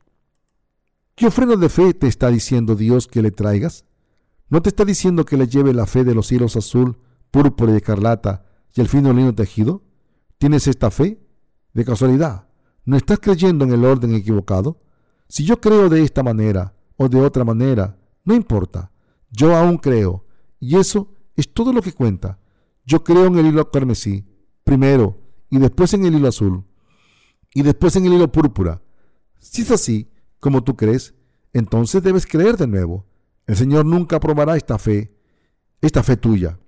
[1.16, 3.86] ¿Qué ofrenda de fe te está diciendo Dios que le traigas?
[4.50, 6.98] ¿No te está diciendo que le lleve la fe de los cielos azul,
[7.32, 8.46] púrpura y escarlata
[8.76, 9.84] y el fino lino tejido?
[10.38, 11.20] ¿Tienes esta fe?
[11.74, 12.48] De casualidad,
[12.86, 14.80] ¿no estás creyendo en el orden equivocado?
[15.28, 18.92] Si yo creo de esta manera o de otra manera, no importa.
[19.32, 20.26] Yo aún creo.
[20.60, 22.40] Y eso es todo lo que cuenta.
[22.86, 24.26] Yo creo en el hilo carmesí,
[24.64, 25.18] primero,
[25.50, 26.66] y después en el hilo azul,
[27.54, 28.82] y después en el hilo púrpura.
[29.40, 31.14] Si es así, como tú crees,
[31.54, 33.06] entonces debes creer de nuevo.
[33.46, 35.16] El Señor nunca aprobará esta fe,
[35.82, 36.60] esta fe tuya.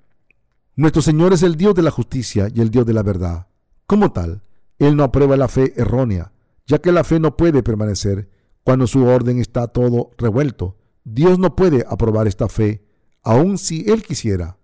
[0.76, 3.48] Nuestro Señor es el Dios de la justicia y el Dios de la verdad.
[3.88, 4.44] Como tal,
[4.78, 6.34] Él no aprueba la fe errónea,
[6.66, 8.30] ya que la fe no puede permanecer
[8.66, 10.76] cuando su orden está todo revuelto.
[11.04, 12.84] Dios no puede aprobar esta fe,
[13.22, 14.58] aun si Él quisiera.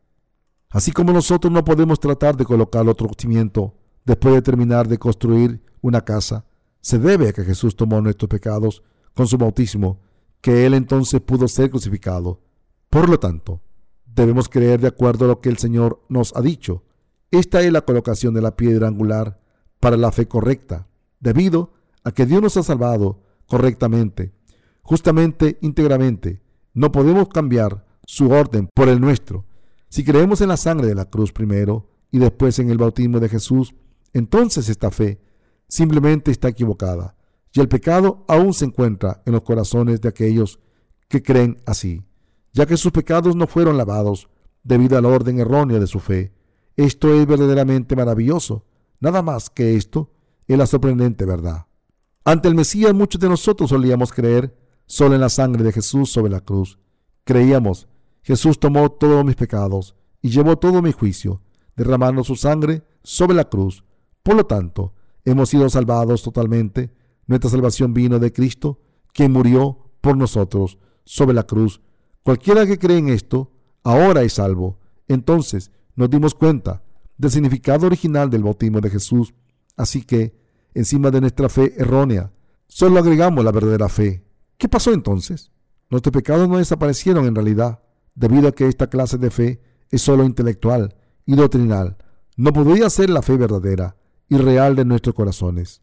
[0.71, 5.63] Así como nosotros no podemos tratar de colocar otro cimiento después de terminar de construir
[5.81, 6.45] una casa,
[6.81, 8.81] se debe a que Jesús tomó nuestros pecados
[9.13, 9.99] con su bautismo,
[10.41, 12.41] que Él entonces pudo ser crucificado.
[12.89, 13.61] Por lo tanto,
[14.03, 16.83] debemos creer de acuerdo a lo que el Señor nos ha dicho.
[17.29, 19.39] Esta es la colocación de la piedra angular
[19.79, 20.87] para la fe correcta,
[21.19, 21.73] debido
[22.03, 23.19] a que Dios nos ha salvado
[23.51, 24.31] correctamente,
[24.81, 26.41] justamente, íntegramente.
[26.73, 29.45] No podemos cambiar su orden por el nuestro.
[29.89, 33.27] Si creemos en la sangre de la cruz primero y después en el bautismo de
[33.27, 33.75] Jesús,
[34.13, 35.19] entonces esta fe
[35.67, 37.17] simplemente está equivocada
[37.51, 40.61] y el pecado aún se encuentra en los corazones de aquellos
[41.09, 42.05] que creen así,
[42.53, 44.29] ya que sus pecados no fueron lavados
[44.63, 46.31] debido al orden erróneo de su fe.
[46.77, 48.65] Esto es verdaderamente maravilloso.
[49.01, 50.09] Nada más que esto
[50.47, 51.65] es la sorprendente verdad.
[52.23, 56.31] Ante el Mesías muchos de nosotros solíamos creer solo en la sangre de Jesús sobre
[56.31, 56.77] la cruz.
[57.23, 57.87] Creíamos,
[58.21, 61.41] Jesús tomó todos mis pecados y llevó todo mi juicio,
[61.75, 63.83] derramando su sangre sobre la cruz.
[64.21, 64.93] Por lo tanto,
[65.25, 66.93] hemos sido salvados totalmente
[67.25, 68.79] nuestra salvación vino de Cristo,
[69.13, 71.81] quien murió por nosotros sobre la cruz.
[72.23, 73.51] Cualquiera que cree en esto,
[73.83, 74.77] ahora es salvo.
[75.07, 76.83] Entonces nos dimos cuenta
[77.17, 79.33] del significado original del bautismo de Jesús.
[79.75, 80.40] Así que,
[80.73, 82.31] encima de nuestra fe errónea,
[82.67, 84.23] solo agregamos la verdadera fe.
[84.57, 85.51] ¿Qué pasó entonces?
[85.89, 87.81] Nuestros pecados no desaparecieron en realidad,
[88.15, 90.95] debido a que esta clase de fe es solo intelectual
[91.25, 91.97] y doctrinal.
[92.37, 93.97] No podría ser la fe verdadera
[94.29, 95.81] y real de nuestros corazones.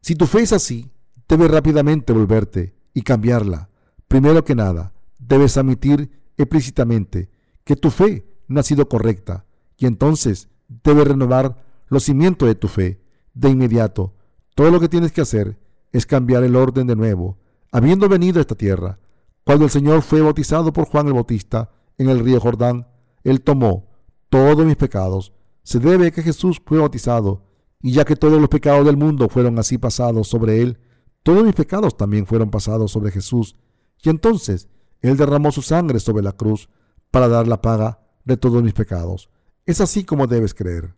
[0.00, 0.90] Si tu fe es así,
[1.28, 3.70] debes rápidamente volverte y cambiarla.
[4.06, 7.30] Primero que nada, debes admitir explícitamente
[7.64, 9.44] que tu fe no ha sido correcta
[9.76, 10.48] y entonces
[10.84, 13.00] debes renovar los cimientos de tu fe
[13.34, 14.14] de inmediato.
[14.58, 15.56] Todo lo que tienes que hacer
[15.92, 17.38] es cambiar el orden de nuevo.
[17.70, 18.98] Habiendo venido a esta tierra,
[19.44, 22.88] cuando el Señor fue bautizado por Juan el Bautista en el río Jordán,
[23.22, 23.86] Él tomó
[24.28, 25.32] todos mis pecados.
[25.62, 27.44] Se debe que Jesús fue bautizado
[27.80, 30.80] y ya que todos los pecados del mundo fueron así pasados sobre él,
[31.22, 33.54] todos mis pecados también fueron pasados sobre Jesús.
[34.02, 34.68] Y entonces
[35.02, 36.68] él derramó su sangre sobre la cruz
[37.12, 39.30] para dar la paga de todos mis pecados.
[39.66, 40.96] Es así como debes creer.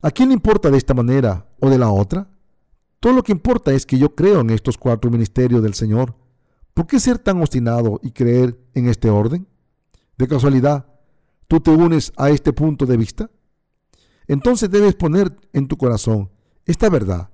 [0.00, 2.30] ¿A quién le importa de esta manera o de la otra?
[3.00, 6.16] Todo lo que importa es que yo creo en estos cuatro ministerios del Señor.
[6.74, 9.46] ¿Por qué ser tan obstinado y creer en este orden?
[10.18, 10.86] De casualidad,
[11.48, 13.30] ¿tú te unes a este punto de vista?
[14.28, 16.30] entonces debes poner en tu corazón
[16.64, 17.30] esta verdad.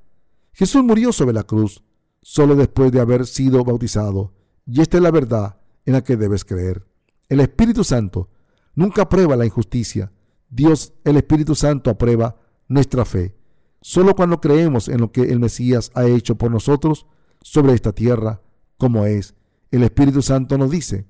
[0.52, 1.82] Jesús murió sobre la cruz
[2.20, 4.34] solo después de haber sido bautizado,
[4.66, 6.86] y esta es la verdad en la que debes creer.
[7.28, 8.28] El Espíritu Santo
[8.74, 10.12] nunca aprueba la injusticia.
[10.48, 12.36] Dios, el Espíritu Santo, aprueba
[12.68, 13.34] nuestra fe.
[13.82, 17.06] Solo cuando creemos en lo que el Mesías ha hecho por nosotros
[17.42, 18.40] sobre esta tierra,
[18.78, 19.34] como es.
[19.72, 21.06] El Espíritu Santo nos dice.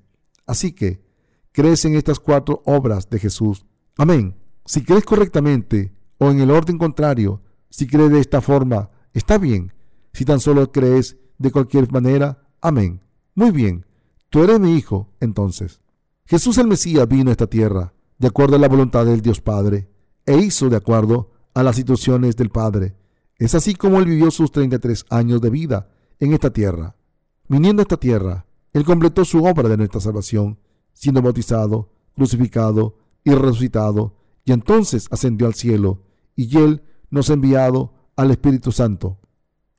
[0.47, 1.01] Así que,
[1.51, 3.65] crees en estas cuatro obras de Jesús.
[3.95, 4.35] Amén.
[4.65, 9.71] Si crees correctamente o en el orden contrario, si crees de esta forma, está bien.
[10.11, 13.01] Si tan solo crees de cualquier manera, amén.
[13.35, 13.85] Muy bien.
[14.29, 15.79] Tú eres mi hijo, entonces.
[16.25, 19.89] Jesús el Mesías vino a esta tierra de acuerdo a la voluntad del Dios Padre
[20.25, 22.95] e hizo de acuerdo a las situaciones del Padre.
[23.37, 25.89] Es así como él vivió sus 33 años de vida
[26.19, 26.95] en esta tierra.
[27.47, 30.59] Viniendo a esta tierra, él completó su obra de nuestra salvación,
[30.93, 34.15] siendo bautizado, crucificado y resucitado,
[34.45, 36.03] y entonces ascendió al cielo,
[36.35, 39.19] y él nos ha enviado al Espíritu Santo.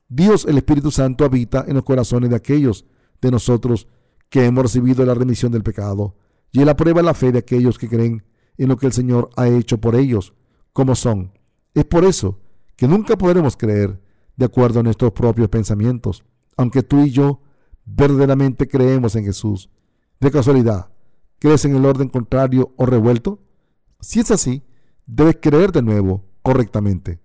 [0.07, 2.85] Dios el Espíritu Santo habita en los corazones de aquellos
[3.21, 3.87] de nosotros
[4.29, 6.15] que hemos recibido la remisión del pecado,
[6.51, 8.23] y él aprueba la fe de aquellos que creen
[8.57, 10.33] en lo que el Señor ha hecho por ellos,
[10.71, 11.33] como son.
[11.75, 12.39] Es por eso
[12.75, 14.01] que nunca podremos creer
[14.37, 16.23] de acuerdo a nuestros propios pensamientos,
[16.57, 17.41] aunque tú y yo
[17.85, 19.69] verdaderamente creemos en Jesús.
[20.19, 20.89] De casualidad,
[21.37, 23.43] ¿crees en el orden contrario o revuelto?
[23.99, 24.63] Si es así,
[25.05, 27.19] debes creer de nuevo correctamente.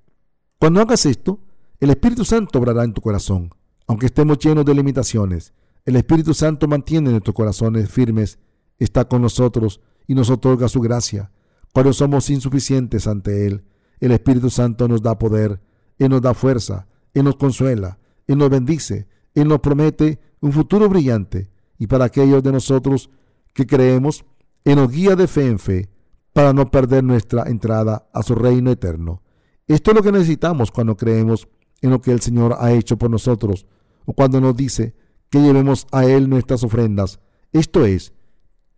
[0.58, 1.40] Cuando hagas esto,
[1.78, 3.54] el Espíritu Santo obrará en tu corazón.
[3.86, 5.54] Aunque estemos llenos de limitaciones,
[5.84, 8.38] el Espíritu Santo mantiene nuestros corazones firmes,
[8.78, 11.30] está con nosotros y nos otorga su gracia.
[11.72, 13.64] Cuando somos insuficientes ante Él,
[14.00, 15.60] el Espíritu Santo nos da poder,
[15.98, 20.88] Él nos da fuerza, Él nos consuela, Él nos bendice, Él nos promete un futuro
[20.88, 21.50] brillante.
[21.78, 23.10] Y para aquellos de nosotros
[23.52, 24.24] que creemos,
[24.64, 25.88] Él nos guía de fe en fe
[26.32, 29.22] para no perder nuestra entrada a su reino eterno.
[29.66, 31.48] Esto es lo que necesitamos cuando creemos
[31.80, 33.66] en lo que el Señor ha hecho por nosotros
[34.04, 34.94] o cuando nos dice
[35.30, 37.20] que llevemos a Él nuestras ofrendas.
[37.52, 38.12] Esto es,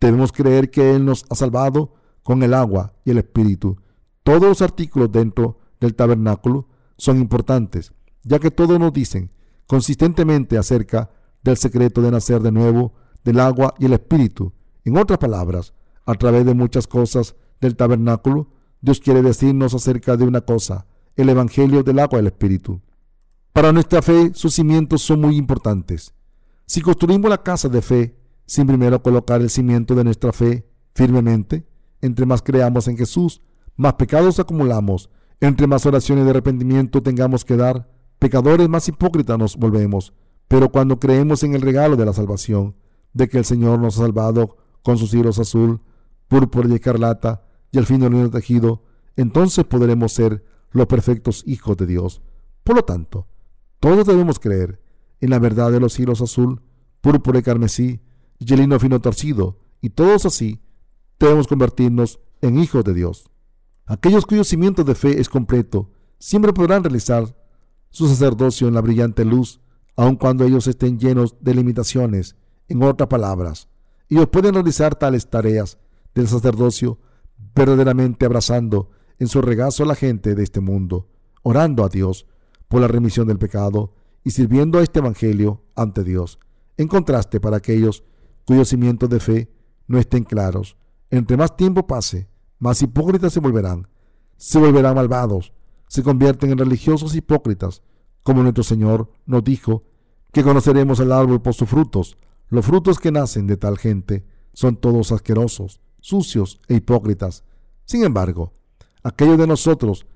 [0.03, 1.93] Debemos creer que Él nos ha salvado
[2.23, 3.77] con el agua y el Espíritu.
[4.23, 6.67] Todos los artículos dentro del tabernáculo
[6.97, 7.93] son importantes,
[8.23, 9.31] ya que todos nos dicen
[9.67, 11.11] consistentemente acerca
[11.43, 12.93] del secreto de nacer de nuevo,
[13.23, 14.53] del agua y el Espíritu.
[14.83, 15.73] En otras palabras,
[16.05, 18.47] a través de muchas cosas del tabernáculo,
[18.81, 20.85] Dios quiere decirnos acerca de una cosa,
[21.15, 22.81] el Evangelio del agua y el Espíritu.
[23.53, 26.13] Para nuestra fe, sus cimientos son muy importantes.
[26.65, 31.65] Si construimos la casa de fe sin primero colocar el cimiento de nuestra fe firmemente.
[32.01, 33.41] Entre más creamos en Jesús,
[33.75, 35.09] más pecados acumulamos.
[35.39, 37.89] Entre más oraciones de arrepentimiento tengamos que dar,
[38.19, 40.13] pecadores más hipócritas nos volvemos.
[40.47, 42.75] Pero cuando creemos en el regalo de la salvación,
[43.13, 45.81] de que el Señor nos ha salvado con sus hilos azul,
[46.27, 48.83] púrpura y escarlata, y al fin del tejido,
[49.15, 52.21] entonces podremos ser los perfectos hijos de Dios.
[52.63, 53.27] Por lo tanto,
[53.79, 54.81] todos debemos creer
[55.21, 56.61] en la verdad de los hilos azul,
[57.01, 58.01] púrpura y carmesí,
[58.39, 60.61] y el lino fino torcido, y todos así
[61.19, 63.29] debemos convertirnos en hijos de Dios.
[63.85, 67.35] Aquellos cuyos cimiento de fe es completo siempre podrán realizar
[67.89, 69.59] su sacerdocio en la brillante luz,
[69.95, 72.35] aun cuando ellos estén llenos de limitaciones.
[72.69, 73.67] En otras palabras,
[74.09, 75.77] ellos pueden realizar tales tareas
[76.15, 76.97] del sacerdocio
[77.53, 78.89] verdaderamente abrazando
[79.19, 81.09] en su regazo a la gente de este mundo,
[81.43, 82.25] orando a Dios
[82.67, 83.93] por la remisión del pecado
[84.23, 86.39] y sirviendo a este Evangelio ante Dios.
[86.77, 88.03] En contraste, para aquellos
[88.45, 89.51] cuyos cimientos de fe
[89.87, 90.77] no estén claros.
[91.09, 92.27] Entre más tiempo pase,
[92.63, 93.89] más hipócritas se volverán.
[94.37, 95.51] Se volverán malvados,
[95.89, 97.81] se convierten en religiosos hipócritas,
[98.23, 99.83] como nuestro Señor nos dijo
[100.31, 102.17] que conoceremos el árbol por sus frutos.
[102.47, 107.43] Los frutos que nacen de tal gente son todos asquerosos, sucios e hipócritas.
[107.83, 108.53] Sin embargo,
[109.03, 110.07] aquellos de nosotros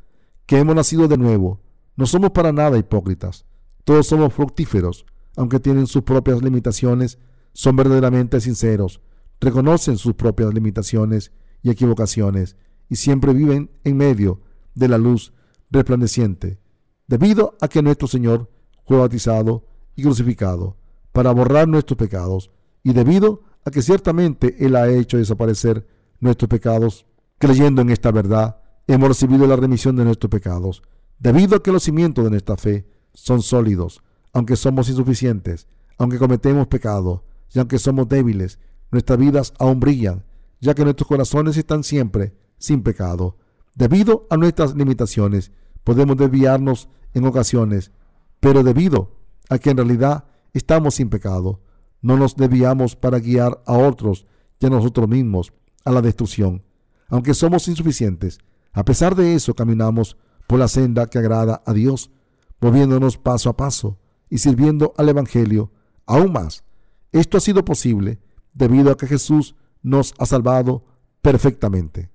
[0.46, 1.60] que hemos nacido de nuevo,
[1.98, 3.46] no somos para nada hipócritas.
[3.84, 5.06] Todos somos fructíferos,
[5.36, 7.20] aunque tienen sus propias limitaciones
[7.52, 9.02] son verdaderamente sinceros,
[9.42, 12.56] reconocen sus propias limitaciones y equivocaciones
[12.90, 14.42] y siempre viven en medio
[14.76, 15.34] de la luz
[15.70, 16.60] resplandeciente,
[17.08, 18.50] debido a que nuestro Señor
[18.86, 19.66] fue bautizado
[19.96, 20.78] y crucificado
[21.12, 22.52] para borrar nuestros pecados
[22.84, 25.86] y debido a que ciertamente Él ha hecho desaparecer
[26.20, 27.06] nuestros pecados,
[27.38, 30.82] creyendo en esta verdad, hemos recibido la remisión de nuestros pecados,
[31.20, 34.02] debido a que los cimientos de nuestra fe son sólidos,
[34.32, 35.68] aunque somos insuficientes,
[35.98, 38.60] aunque cometemos pecado, y aunque somos débiles,
[38.92, 40.24] nuestras vidas aún brillan,
[40.60, 43.38] ya que nuestros corazones están siempre sin pecado.
[43.76, 45.52] Debido a nuestras limitaciones,
[45.84, 47.92] podemos desviarnos en ocasiones,
[48.40, 49.16] pero debido
[49.50, 51.62] a que en realidad estamos sin pecado,
[52.02, 54.26] no nos desviamos para guiar a otros
[54.60, 55.54] y a nosotros mismos
[55.86, 56.64] a la destrucción.
[57.10, 58.40] Aunque somos insuficientes,
[58.74, 60.18] a pesar de eso caminamos
[60.48, 62.12] por la senda que agrada a Dios,
[62.60, 63.98] moviéndonos paso a paso
[64.30, 65.72] y sirviendo al Evangelio
[66.06, 66.64] aún más
[67.12, 68.20] esto ha sido posible
[68.54, 69.56] debido a que Jesús
[69.88, 70.84] nos ha salvado
[71.22, 72.12] perfectamente.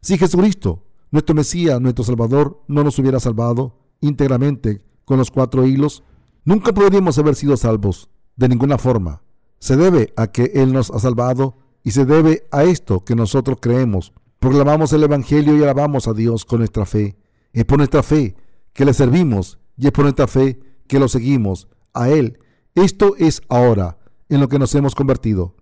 [0.00, 6.02] Si Jesucristo, nuestro Mesías, nuestro Salvador, no nos hubiera salvado íntegramente con los cuatro hilos,
[6.44, 9.22] nunca podríamos haber sido salvos de ninguna forma.
[9.58, 13.58] Se debe a que Él nos ha salvado y se debe a esto que nosotros
[13.60, 14.12] creemos.
[14.38, 17.16] Proclamamos el Evangelio y alabamos a Dios con nuestra fe.
[17.52, 18.34] Es por nuestra fe
[18.72, 20.58] que le servimos y es por nuestra fe
[20.88, 22.38] que lo seguimos a Él.
[22.74, 23.98] Esto es ahora
[24.30, 25.54] en lo que nos hemos convertido.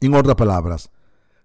[0.00, 0.90] En otras palabras,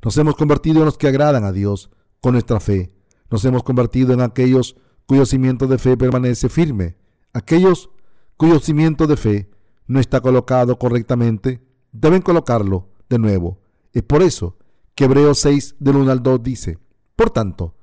[0.02, 1.90] nos hemos convertido en los que agradan a Dios
[2.22, 2.94] con nuestra fe.
[3.30, 4.76] Nos hemos convertido en aquellos
[5.06, 6.96] cuyo cimiento de fe permanece firme.
[7.34, 7.90] Aquellos
[8.38, 9.50] cuyo cimiento de fe
[9.88, 11.62] no está colocado correctamente,
[11.92, 13.60] deben colocarlo de nuevo.
[13.94, 14.58] Es por eso
[14.96, 16.80] que Hebreos 6 del 1 al 2 dice,
[17.16, 17.76] por tanto,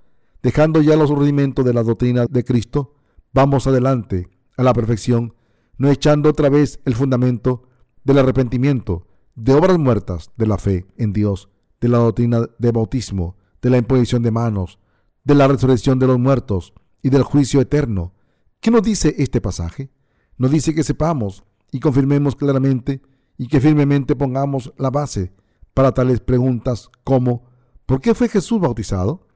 [0.43, 2.95] dejando ya los rudimentos de la doctrina de Cristo,
[3.33, 5.35] vamos adelante a la perfección,
[5.77, 7.65] no echando otra vez el fundamento
[8.05, 11.49] del arrepentimiento, de obras muertas, de la fe en Dios,
[11.81, 14.79] de la doctrina de bautismo, de la imposición de manos,
[15.25, 18.13] de la resurrección de los muertos y del juicio eterno.
[18.61, 19.91] ¿Qué nos dice este pasaje?
[20.37, 23.03] Nos dice que sepamos y confirmemos claramente
[23.39, 25.33] y que firmemente pongamos la base
[25.75, 27.45] para tales preguntas como
[27.87, 29.27] ¿por qué fue Jesús bautizado?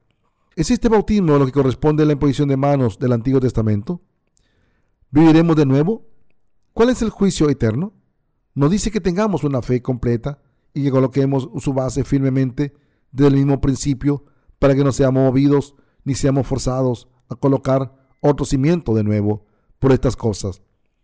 [0.55, 4.01] ¿Es este bautismo lo que corresponde a la imposición de manos del Antiguo Testamento?
[5.11, 6.05] ¿Viviremos de nuevo?
[6.73, 7.93] ¿Cuál es el juicio eterno?
[8.57, 10.39] Nos dice que tengamos una fe completa
[10.73, 12.73] y que coloquemos su base firmemente
[13.11, 14.25] desde el mismo principio
[14.57, 19.45] para que no seamos movidos ni seamos forzados a colocar otro cimiento de nuevo
[19.77, 20.63] por estas cosas.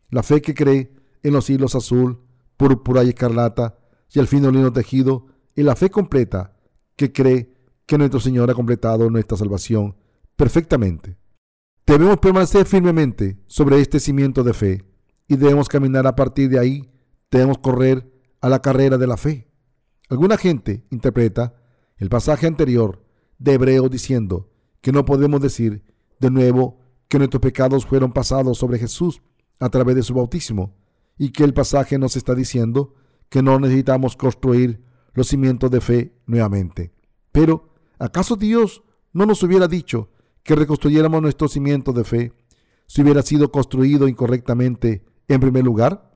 [0.10, 2.24] La fe que cree en los hilos azul,
[2.58, 3.78] púrpura y escarlata
[4.12, 6.58] y el fino lino tejido, y la fe completa
[6.96, 7.54] que cree
[7.86, 9.96] que nuestro Señor ha completado nuestra salvación
[10.36, 11.20] perfectamente.
[11.86, 14.84] Debemos permanecer firmemente sobre este cimiento de fe
[15.28, 16.90] y debemos caminar a partir de ahí,
[17.38, 18.12] debemos correr
[18.42, 19.50] a la carrera de la fe.
[20.10, 21.56] Alguna gente interpreta
[21.98, 23.04] el pasaje anterior
[23.40, 24.52] de Hebreo diciendo
[24.82, 25.84] que no podemos decir
[26.20, 29.22] de nuevo que nuestros pecados fueron pasados sobre Jesús
[29.60, 30.76] a través de su bautismo
[31.18, 32.94] y que el pasaje nos está diciendo
[33.30, 34.84] que no necesitamos construir
[35.14, 36.94] los cimientos de fe nuevamente.
[37.32, 40.12] Pero, ¿acaso Dios no nos hubiera dicho
[40.44, 42.34] que reconstruyéramos nuestro cimiento de fe
[42.86, 46.13] si hubiera sido construido incorrectamente en primer lugar?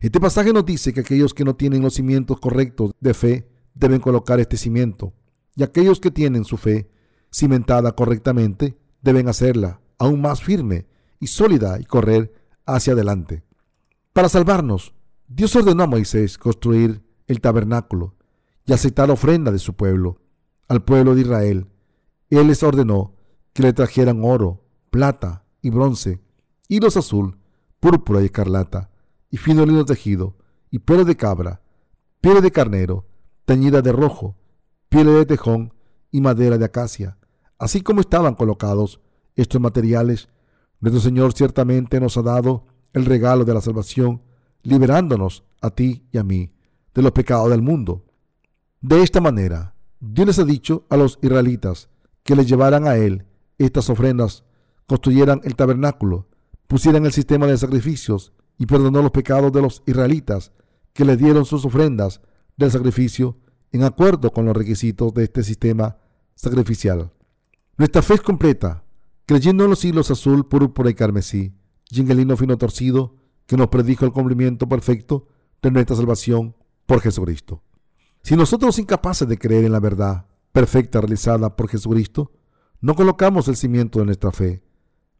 [0.00, 4.00] Este pasaje nos dice que aquellos que no tienen los cimientos correctos de fe deben
[4.00, 5.12] colocar este cimiento,
[5.56, 6.88] y aquellos que tienen su fe
[7.32, 10.86] cimentada correctamente deben hacerla aún más firme
[11.18, 12.32] y sólida y correr
[12.64, 13.42] hacia adelante.
[14.12, 14.94] Para salvarnos,
[15.26, 18.14] Dios ordenó a Moisés construir el tabernáculo
[18.66, 20.20] y aceptar ofrenda de su pueblo,
[20.68, 21.66] al pueblo de Israel.
[22.30, 23.16] Él les ordenó
[23.52, 26.20] que le trajeran oro, plata y bronce,
[26.68, 27.38] hilos azul,
[27.80, 28.90] púrpura y escarlata,
[29.30, 30.36] y fino lino tejido,
[30.70, 31.60] y pelo de cabra,
[32.20, 33.06] piel de carnero,
[33.44, 34.36] teñida de rojo,
[34.88, 35.72] piel de tejón
[36.10, 37.16] y madera de acacia.
[37.58, 39.00] Así como estaban colocados
[39.36, 40.28] estos materiales,
[40.80, 44.22] nuestro Señor ciertamente nos ha dado el regalo de la salvación,
[44.62, 46.52] liberándonos a ti y a mí
[46.94, 48.04] de los pecados del mundo.
[48.80, 51.88] De esta manera, Dios les ha dicho a los israelitas
[52.22, 53.26] que les llevaran a Él
[53.58, 54.44] estas ofrendas,
[54.86, 56.28] construyeran el tabernáculo,
[56.66, 60.52] pusieran el sistema de sacrificios y perdonó los pecados de los israelitas
[60.92, 62.20] que le dieron sus ofrendas
[62.56, 63.38] del sacrificio
[63.72, 65.98] en acuerdo con los requisitos de este sistema
[66.34, 67.12] sacrificial.
[67.76, 68.84] Nuestra fe es completa,
[69.26, 71.54] creyendo en los hilos azul, púrpura y carmesí,
[71.90, 73.16] y en el fino torcido
[73.46, 75.28] que nos predijo el cumplimiento perfecto
[75.62, 76.56] de nuestra salvación
[76.86, 77.62] por Jesucristo.
[78.22, 82.32] Si nosotros incapaces de creer en la verdad perfecta realizada por Jesucristo,
[82.80, 84.62] no colocamos el cimiento de nuestra fe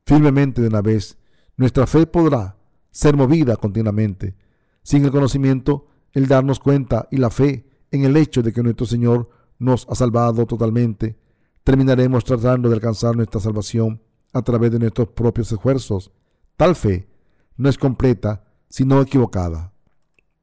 [0.08, 1.18] firmemente de una vez,
[1.58, 2.56] nuestra fe podrá
[2.98, 4.34] ser movida continuamente.
[4.82, 8.86] Sin el conocimiento, el darnos cuenta y la fe en el hecho de que nuestro
[8.86, 9.30] Señor
[9.60, 11.16] nos ha salvado totalmente,
[11.62, 14.02] terminaremos tratando de alcanzar nuestra salvación
[14.32, 16.10] a través de nuestros propios esfuerzos.
[16.56, 17.08] Tal fe
[17.56, 19.72] no es completa, sino equivocada.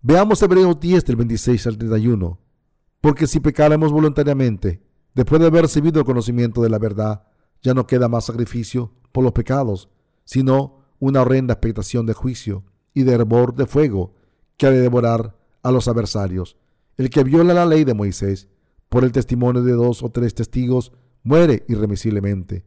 [0.02, 2.40] Veamos Hebreos 10 del 26 al 31.
[3.02, 4.82] Porque si pecáramos voluntariamente,
[5.14, 7.28] después de haber recibido el conocimiento de la verdad,
[7.62, 9.90] ya no queda más sacrificio por los pecados,
[10.24, 12.64] sino una horrenda expectación de juicio
[12.94, 14.14] y de hervor de fuego
[14.58, 16.58] que ha de devorar a los adversarios.
[16.98, 18.48] El que viola la ley de Moisés
[18.90, 20.94] por el testimonio de dos o tres testigos
[21.24, 22.64] muere irremisiblemente.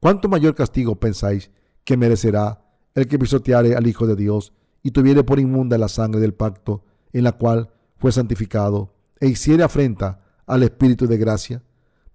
[0.00, 1.50] ¿Cuánto mayor castigo pensáis
[1.84, 2.62] que merecerá
[2.94, 4.52] el que pisoteare al Hijo de Dios
[4.82, 9.62] y tuviere por inmunda la sangre del pacto en la cual fue santificado e hiciere
[9.62, 11.62] afrenta al Espíritu de gracia?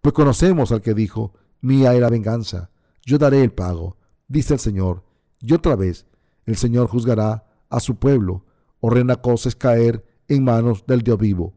[0.01, 2.69] Pues conocemos al que dijo, mía era venganza,
[3.05, 3.97] yo daré el pago,
[4.27, 5.04] dice el Señor,
[5.45, 6.05] y otra vez
[6.45, 8.45] el Señor juzgará a su pueblo.
[8.79, 11.53] Horrenda cosa es caer en manos del Dios vivo.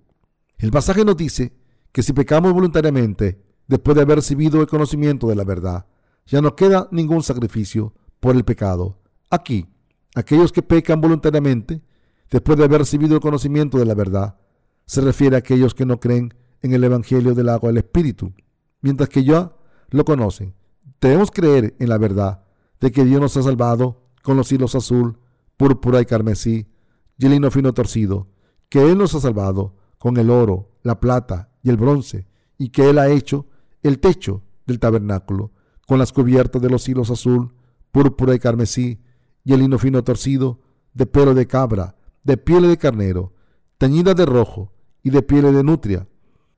[0.58, 1.52] El pasaje nos dice
[1.92, 5.86] que si pecamos voluntariamente, después de haber recibido el conocimiento de la verdad,
[6.26, 8.98] ya no queda ningún sacrificio por el pecado.
[9.30, 9.66] Aquí,
[10.14, 11.82] aquellos que pecan voluntariamente
[12.30, 14.36] después de haber recibido el conocimiento de la verdad,
[14.84, 18.32] se refiere a aquellos que no creen en el Evangelio del agua del Espíritu,
[18.80, 19.52] mientras que ya
[19.90, 20.54] lo conocen.
[21.00, 22.42] Debemos creer en la verdad
[22.80, 25.18] de que Dios nos ha salvado con los hilos azul,
[25.56, 26.68] púrpura y carmesí,
[27.16, 28.28] y el lino fino torcido,
[28.68, 32.26] que Él nos ha salvado con el oro, la plata y el bronce,
[32.56, 33.46] y que Él ha hecho
[33.82, 35.52] el techo del tabernáculo,
[35.86, 37.54] con las cubiertas de los hilos azul,
[37.90, 39.00] púrpura y carmesí,
[39.44, 40.60] y el lino fino torcido,
[40.92, 43.32] de pelo de cabra, de piel de carnero,
[43.78, 44.72] teñida de rojo
[45.02, 46.08] y de piel de nutria.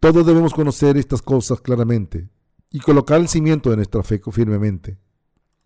[0.01, 2.31] Todos debemos conocer estas cosas claramente
[2.71, 4.99] y colocar el cimiento de nuestra fe firmemente.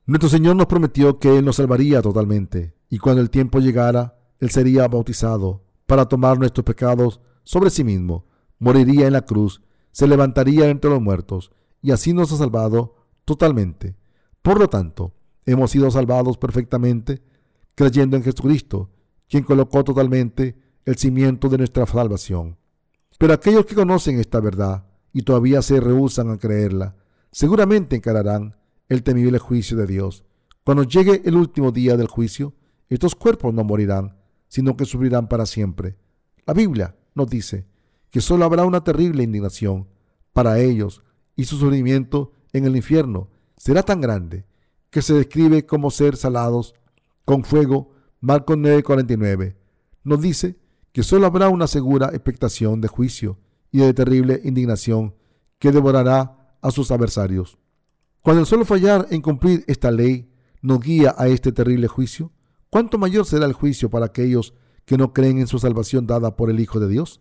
[0.07, 4.51] Nuestro Señor nos prometió que Él nos salvaría totalmente y cuando el tiempo llegara, Él
[4.51, 8.27] sería bautizado para tomar nuestros pecados sobre sí mismo,
[8.59, 9.63] moriría en la cruz,
[9.93, 13.97] se levantaría entre los muertos y así nos ha salvado totalmente.
[14.43, 15.15] Por lo tanto,
[15.47, 17.23] hemos sido salvados perfectamente
[17.75, 18.91] creyendo en Jesucristo,
[19.27, 22.59] quien colocó totalmente el cimiento de nuestra salvación.
[23.19, 26.95] Pero aquellos que conocen esta verdad y todavía se rehusan a creerla,
[27.31, 28.57] seguramente encararán
[28.89, 30.25] el temible juicio de Dios.
[30.65, 32.55] Cuando llegue el último día del juicio,
[32.89, 34.17] estos cuerpos no morirán,
[34.49, 35.97] sino que sufrirán para siempre.
[36.47, 37.67] La Biblia nos dice
[38.11, 39.89] que solo habrá una terrible indignación
[40.33, 41.03] para ellos
[41.37, 44.47] y su sufrimiento en el infierno será tan grande
[44.91, 46.75] que se describe como ser salados
[47.25, 47.93] con fuego.
[48.21, 49.57] Marcos 9:49
[50.05, 50.59] nos dice
[50.93, 53.39] que solo habrá una segura expectación de juicio
[53.73, 55.15] y de terrible indignación
[55.59, 57.59] que devorará a sus adversarios.
[58.25, 60.33] Cuando el solo fallar en cumplir esta ley
[60.63, 62.33] nos guía a este terrible juicio,
[62.71, 64.55] ¿cuánto mayor será el juicio para aquellos
[64.87, 67.21] que no creen en su salvación dada por el Hijo de Dios?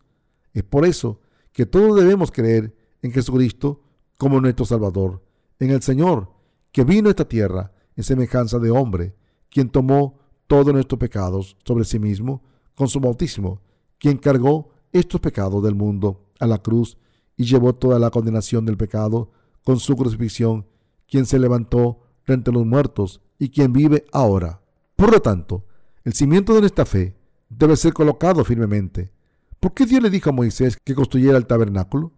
[0.53, 1.19] Es por eso
[1.51, 3.83] que todos debemos creer en Jesucristo
[4.17, 5.21] como nuestro Salvador,
[5.59, 6.31] en el Señor,
[6.71, 9.13] que vino a esta tierra en semejanza de hombre,
[9.49, 12.43] quien tomó todos nuestros pecados sobre sí mismo
[12.75, 13.59] con su bautismo,
[13.97, 16.97] quien cargó estos pecados del mundo a la cruz
[17.35, 19.31] y llevó toda la condenación del pecado
[19.65, 20.65] con su crucifixión,
[21.13, 24.61] quien se levantó de entre los muertos y quien vive ahora.
[24.95, 25.63] Por lo tanto,
[26.03, 27.15] el cimiento de nuestra fe
[27.49, 29.11] debe ser colocado firmemente.
[29.59, 32.13] ¿Por qué Dios le dijo a Moisés que construyera el tabernáculo?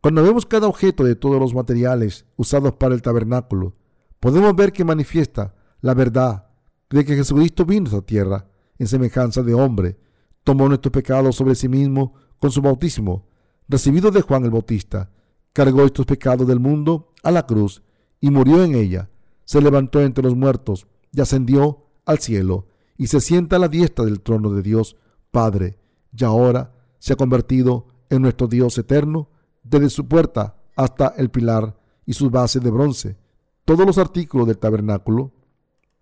[0.00, 3.76] Cuando vemos cada objeto de todos los materiales usados para el tabernáculo,
[4.18, 6.48] podemos ver que manifiesta la verdad
[6.90, 8.48] de que Jesucristo vino a esta tierra
[8.80, 9.96] en semejanza de hombre,
[10.42, 13.28] tomó nuestros pecados sobre sí mismo con su bautismo,
[13.68, 15.12] recibido de Juan el Bautista,
[15.52, 17.84] cargó estos pecados del mundo a la cruz
[18.24, 19.10] y murió en ella,
[19.44, 24.06] se levantó entre los muertos y ascendió al cielo y se sienta a la diestra
[24.06, 24.96] del trono de Dios
[25.30, 25.78] Padre,
[26.10, 29.28] y ahora se ha convertido en nuestro Dios eterno,
[29.62, 33.18] desde su puerta hasta el pilar y sus bases de bronce.
[33.66, 35.30] Todos los artículos del tabernáculo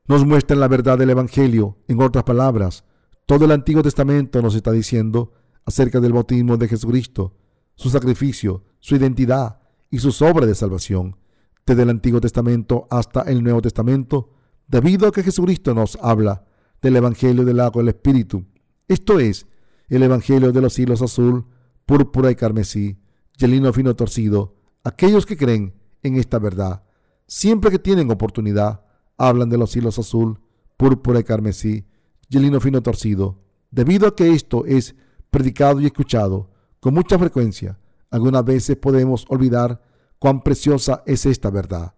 [0.07, 1.79] nos muestran la verdad del Evangelio.
[1.89, 2.85] En otras palabras,
[3.27, 5.33] todo el Antiguo Testamento nos está diciendo
[5.65, 7.35] acerca del bautismo de Jesucristo,
[7.75, 9.59] su sacrificio, su identidad
[9.91, 11.17] y sus obras de salvación.
[11.65, 14.31] Desde el Antiguo Testamento hasta el Nuevo Testamento,
[14.67, 16.45] debido a que Jesucristo nos habla
[16.81, 18.45] del Evangelio del agua del Espíritu,
[18.89, 19.47] esto es,
[19.89, 21.47] el Evangelio de los hilos azul,
[21.87, 22.99] púrpura y carmesí,
[23.39, 26.83] y el lino fino torcido, aquellos que creen en esta verdad,
[27.27, 28.85] siempre que tienen oportunidad,
[29.17, 30.41] hablan de los hilos azul,
[30.77, 31.87] púrpura y carmesí,
[32.29, 33.39] y el lino fino torcido.
[33.71, 34.97] Debido a que esto es
[35.31, 37.79] predicado y escuchado con mucha frecuencia,
[38.11, 39.81] algunas veces podemos olvidar
[40.23, 41.95] cuán preciosa es esta verdad.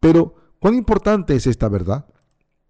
[0.00, 2.06] Pero, ¿cuán importante es esta verdad?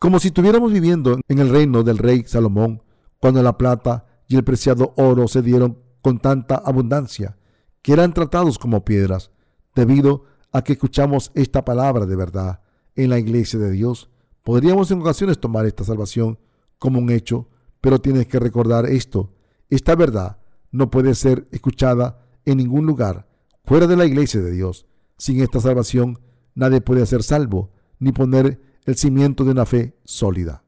[0.01, 2.83] Como si estuviéramos viviendo en el reino del rey Salomón,
[3.20, 7.39] cuando la plata y el preciado oro se dieron con tanta abundancia,
[7.83, 9.31] que eran tratados como piedras,
[9.77, 12.62] debido a que escuchamos esta palabra de verdad
[12.97, 14.11] en la iglesia de Dios.
[14.43, 16.41] Podríamos en ocasiones tomar esta salvación
[16.81, 17.49] como un hecho,
[17.81, 19.33] pero tienes que recordar esto.
[19.70, 20.39] Esta verdad
[20.73, 23.28] no puede ser escuchada en ningún lugar
[23.65, 24.85] fuera de la iglesia de Dios.
[25.18, 26.18] Sin esta salvación,
[26.55, 30.62] nadie puede ser salvo ni poner el cimiento de una fe sólida.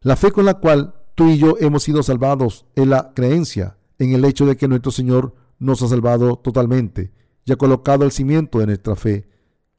[0.00, 4.12] La fe con la cual tú y yo hemos sido salvados es la creencia en
[4.12, 7.12] el hecho de que nuestro Señor nos ha salvado totalmente
[7.44, 9.28] y ha colocado el cimiento de nuestra fe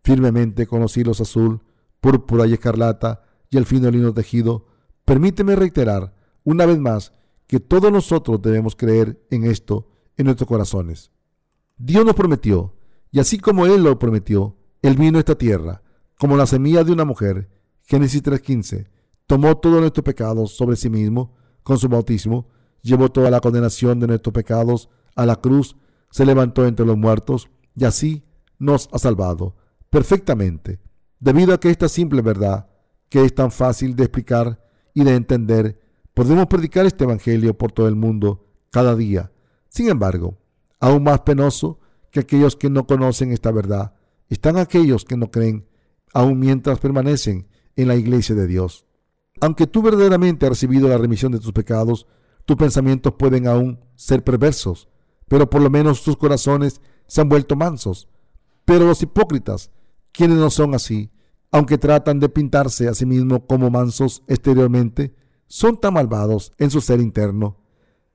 [0.03, 1.61] firmemente con los hilos azul,
[1.99, 4.67] púrpura y escarlata y el fino lino tejido.
[5.05, 6.13] Permíteme reiterar
[6.43, 7.13] una vez más
[7.47, 11.11] que todos nosotros debemos creer en esto en nuestros corazones.
[11.77, 12.73] Dios nos prometió,
[13.11, 15.81] y así como Él lo prometió, Él vino a esta tierra,
[16.17, 17.49] como la semilla de una mujer.
[17.83, 18.88] Génesis 3.15.
[19.27, 22.47] Tomó todos nuestros pecados sobre sí mismo, con su bautismo,
[22.81, 25.75] llevó toda la condenación de nuestros pecados a la cruz,
[26.09, 28.23] se levantó entre los muertos, y así
[28.59, 29.55] nos ha salvado
[29.89, 30.79] perfectamente,
[31.19, 32.69] debido a que esta simple verdad,
[33.09, 34.63] que es tan fácil de explicar
[34.93, 35.81] y de entender,
[36.13, 39.31] Podemos predicar este Evangelio por todo el mundo cada día.
[39.69, 40.38] Sin embargo,
[40.79, 41.79] aún más penoso
[42.11, 43.93] que aquellos que no conocen esta verdad,
[44.29, 45.67] están aquellos que no creen,
[46.13, 48.85] aun mientras permanecen en la iglesia de Dios.
[49.39, 52.07] Aunque tú verdaderamente has recibido la remisión de tus pecados,
[52.45, 54.89] tus pensamientos pueden aún ser perversos,
[55.27, 58.07] pero por lo menos tus corazones se han vuelto mansos.
[58.65, 59.71] Pero los hipócritas,
[60.11, 61.11] quienes no son así,
[61.51, 65.15] aunque tratan de pintarse a sí mismos como mansos exteriormente,
[65.47, 67.57] son tan malvados en su ser interno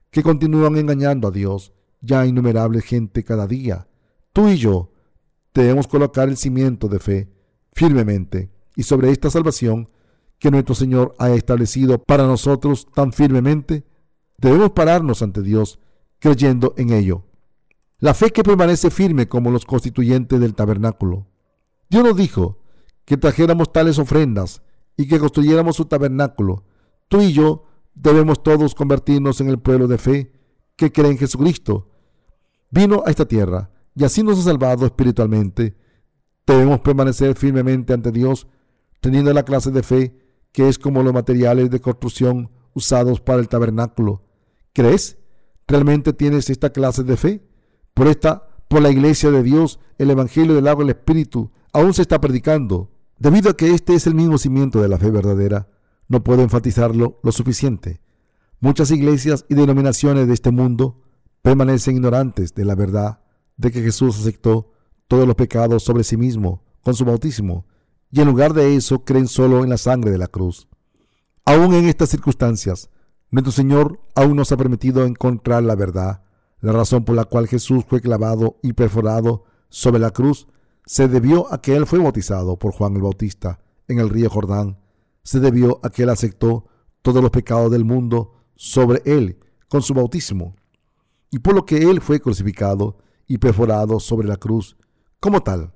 [0.09, 1.73] que continúan engañando a Dios.
[2.01, 3.87] Ya innumerable gente cada día.
[4.33, 4.91] Tú y yo
[5.53, 7.29] debemos colocar el cimiento de fe
[7.73, 9.89] firmemente y sobre esta salvación
[10.39, 13.85] que nuestro Señor ha establecido para nosotros tan firmemente,
[14.37, 15.79] debemos pararnos ante Dios
[16.19, 17.23] creyendo en ello.
[17.99, 21.25] La fe que permanece firme como los constituyentes del tabernáculo.
[21.89, 22.59] Dios nos dijo
[23.05, 24.61] que trajéramos tales ofrendas
[24.95, 26.65] y que construyéramos su tabernáculo.
[27.07, 27.65] Tú y yo
[27.95, 30.31] debemos todos convertirnos en el pueblo de fe
[30.77, 31.89] que cree en Jesucristo.
[32.71, 35.75] Vino a esta tierra y así nos ha salvado espiritualmente.
[36.45, 38.47] Debemos permanecer firmemente ante Dios,
[39.01, 40.17] teniendo la clase de fe
[40.53, 44.23] que es como los materiales de construcción usados para el tabernáculo.
[44.73, 45.17] ¿Crees?
[45.67, 47.43] ¿Realmente tienes esta clase de fe?
[47.93, 51.93] Por esta, por la iglesia de Dios, el Evangelio del agua y el Espíritu aún
[51.93, 52.91] se está predicando.
[53.19, 55.67] Debido a que este es el mismo cimiento de la fe verdadera,
[56.07, 58.01] no puedo enfatizarlo lo suficiente.
[58.59, 61.03] Muchas iglesias y denominaciones de este mundo
[61.43, 63.19] permanecen ignorantes de la verdad
[63.55, 64.71] de que Jesús aceptó
[65.07, 67.67] todos los pecados sobre sí mismo con su bautismo
[68.09, 70.67] y en lugar de eso creen solo en la sangre de la cruz.
[71.45, 72.89] Aún en estas circunstancias,
[73.29, 76.23] nuestro Señor aún nos ha permitido encontrar la verdad.
[76.59, 80.47] La razón por la cual Jesús fue clavado y perforado sobre la cruz
[80.87, 84.79] se debió a que Él fue bautizado por Juan el Bautista en el río Jordán.
[85.21, 86.65] Se debió a que Él aceptó
[87.03, 89.39] todos los pecados del mundo sobre Él
[89.69, 90.55] con su bautismo.
[91.31, 94.75] Y por lo que Él fue crucificado y perforado sobre la cruz.
[95.19, 95.73] Como tal,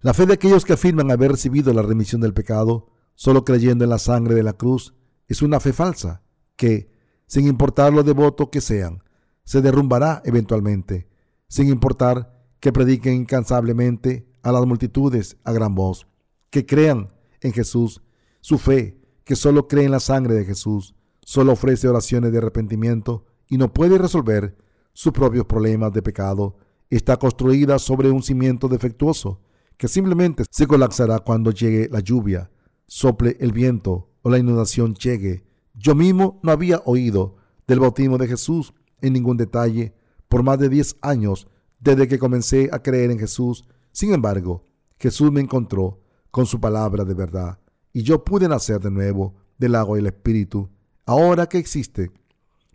[0.00, 3.90] la fe de aquellos que afirman haber recibido la remisión del pecado solo creyendo en
[3.90, 4.94] la sangre de la cruz
[5.28, 6.22] es una fe falsa
[6.56, 6.90] que,
[7.26, 9.02] sin importar lo devoto que sean,
[9.44, 11.08] se derrumbará eventualmente,
[11.48, 16.06] sin importar que prediquen incansablemente a las multitudes a gran voz,
[16.50, 18.02] que crean en Jesús,
[18.40, 20.94] su fe, que solo cree en la sangre de Jesús,
[21.24, 24.56] solo ofrece oraciones de arrepentimiento y no puede resolver
[24.92, 26.56] sus propios problemas de pecado,
[26.90, 29.40] está construida sobre un cimiento defectuoso
[29.76, 32.50] que simplemente se colapsará cuando llegue la lluvia,
[32.86, 35.44] sople el viento o la inundación llegue.
[35.74, 37.36] Yo mismo no había oído
[37.66, 39.94] del bautismo de Jesús en ningún detalle
[40.28, 41.48] por más de 10 años
[41.80, 43.64] desde que comencé a creer en Jesús.
[43.92, 44.66] Sin embargo,
[44.98, 46.00] Jesús me encontró
[46.30, 47.58] con su palabra de verdad
[47.92, 50.70] y yo pude nacer de nuevo del agua y el espíritu.
[51.04, 52.12] Ahora que existe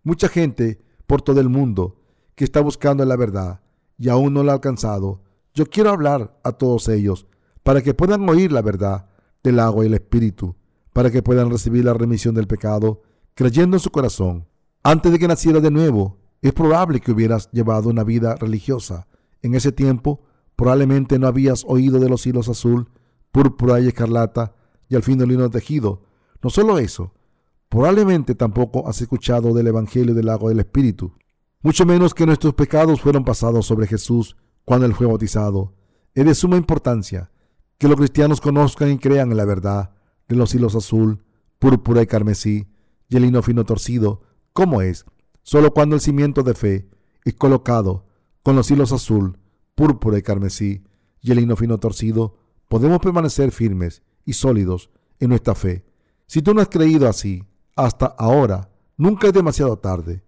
[0.03, 2.01] mucha gente por todo el mundo
[2.35, 3.61] que está buscando la verdad
[3.97, 5.21] y aún no la ha alcanzado,
[5.53, 7.25] yo quiero hablar a todos ellos
[7.63, 9.07] para que puedan oír la verdad
[9.43, 10.55] del agua y el espíritu,
[10.93, 13.01] para que puedan recibir la remisión del pecado,
[13.33, 14.47] creyendo en su corazón.
[14.83, 19.07] Antes de que naciera de nuevo, es probable que hubieras llevado una vida religiosa.
[19.41, 20.21] En ese tiempo,
[20.55, 22.89] probablemente no habías oído de los hilos azul,
[23.31, 24.55] púrpura y escarlata
[24.89, 26.03] y al fin del lino tejido.
[26.41, 27.13] No solo eso,
[27.69, 31.13] probablemente tampoco has escuchado del Evangelio del agua del Espíritu.
[31.61, 35.73] Mucho menos que nuestros pecados fueron pasados sobre Jesús cuando él fue bautizado.
[36.13, 37.31] Es de suma importancia
[37.77, 39.91] que los cristianos conozcan y crean en la verdad
[40.27, 41.23] de los hilos azul,
[41.59, 42.67] púrpura y carmesí
[43.09, 44.21] y el hino fino torcido,
[44.53, 45.05] como es,
[45.43, 46.89] solo cuando el cimiento de fe
[47.23, 48.05] es colocado
[48.43, 49.37] con los hilos azul,
[49.75, 50.83] púrpura y carmesí
[51.21, 52.37] y el hino fino torcido,
[52.67, 54.89] podemos permanecer firmes y sólidos
[55.19, 55.85] en nuestra fe.
[56.25, 57.45] Si tú no has creído así
[57.77, 60.23] hasta ahora, nunca es demasiado tarde.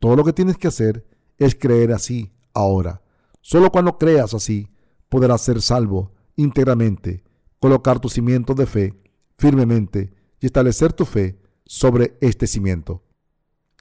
[0.00, 1.06] Todo lo que tienes que hacer
[1.38, 3.02] es creer así ahora.
[3.40, 4.68] Solo cuando creas así
[5.08, 7.22] podrás ser salvo íntegramente,
[7.60, 8.98] colocar tu cimiento de fe
[9.38, 13.02] firmemente y establecer tu fe sobre este cimiento.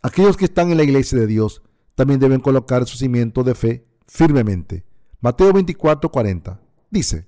[0.02, 1.62] Aquellos que están en la iglesia de Dios
[1.96, 4.86] también deben colocar su cimiento de fe firmemente.
[5.22, 6.60] Mateo 24:40
[6.90, 7.28] dice,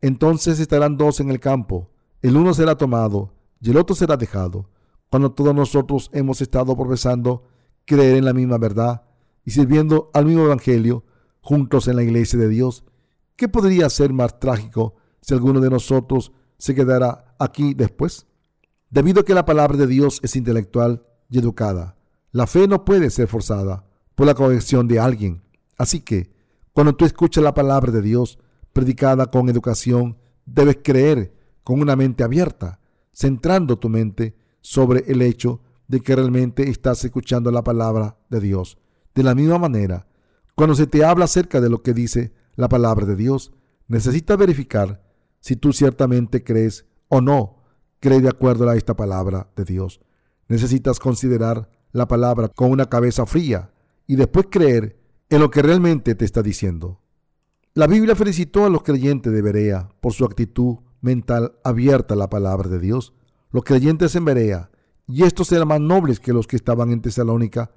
[0.00, 1.90] Entonces estarán dos en el campo,
[2.22, 4.70] el uno será tomado y el otro será dejado.
[5.10, 7.44] Cuando todos nosotros hemos estado profesando
[7.84, 9.02] creer en la misma verdad
[9.44, 11.04] y sirviendo al mismo evangelio,
[11.40, 12.84] juntos en la iglesia de Dios.
[13.34, 18.26] ¿Qué podría ser más trágico si alguno de nosotros se quedara aquí después?
[18.90, 21.96] Debido a que la palabra de Dios es intelectual y educada,
[22.32, 25.42] la fe no puede ser forzada por la corrección de alguien.
[25.78, 26.30] Así que,
[26.74, 28.38] cuando tú escuchas la palabra de Dios
[28.74, 32.80] predicada con educación, debes creer con una mente abierta,
[33.12, 38.78] centrando tu mente sobre el hecho de que realmente estás escuchando la palabra de Dios.
[39.14, 40.06] De la misma manera,
[40.54, 43.52] cuando se te habla acerca de lo que dice la palabra de Dios,
[43.86, 45.02] necesitas verificar
[45.40, 47.58] si tú ciertamente crees o no
[48.00, 50.00] crees de acuerdo a esta palabra de Dios.
[50.48, 53.72] Necesitas considerar la palabra con una cabeza fría
[54.06, 54.98] y después creer
[55.30, 57.00] en lo que realmente te está diciendo.
[57.74, 62.28] La Biblia felicitó a los creyentes de Berea por su actitud mental abierta a la
[62.30, 63.14] palabra de Dios.
[63.50, 64.70] Los creyentes en Berea,
[65.06, 67.72] y estos eran más nobles que los que estaban en Tesalónica,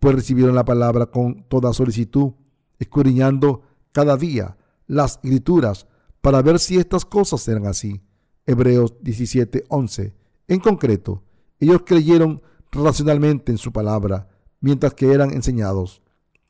[0.00, 2.32] pues recibieron la palabra con toda solicitud,
[2.78, 3.62] escudriñando
[3.92, 5.86] cada día las escrituras
[6.20, 8.02] para ver si estas cosas eran así.
[8.46, 10.14] Hebreos 17:11.
[10.48, 11.22] En concreto,
[11.60, 12.42] ellos creyeron
[12.72, 14.28] racionalmente en su palabra,
[14.60, 16.02] mientras que eran enseñados.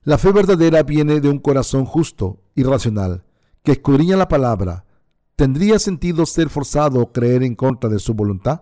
[0.02, 3.24] La fe verdadera viene de un corazón justo y racional,
[3.62, 4.84] que escudriña la palabra.
[5.42, 8.60] ¿Tendría sentido ser forzado o creer en contra de su voluntad?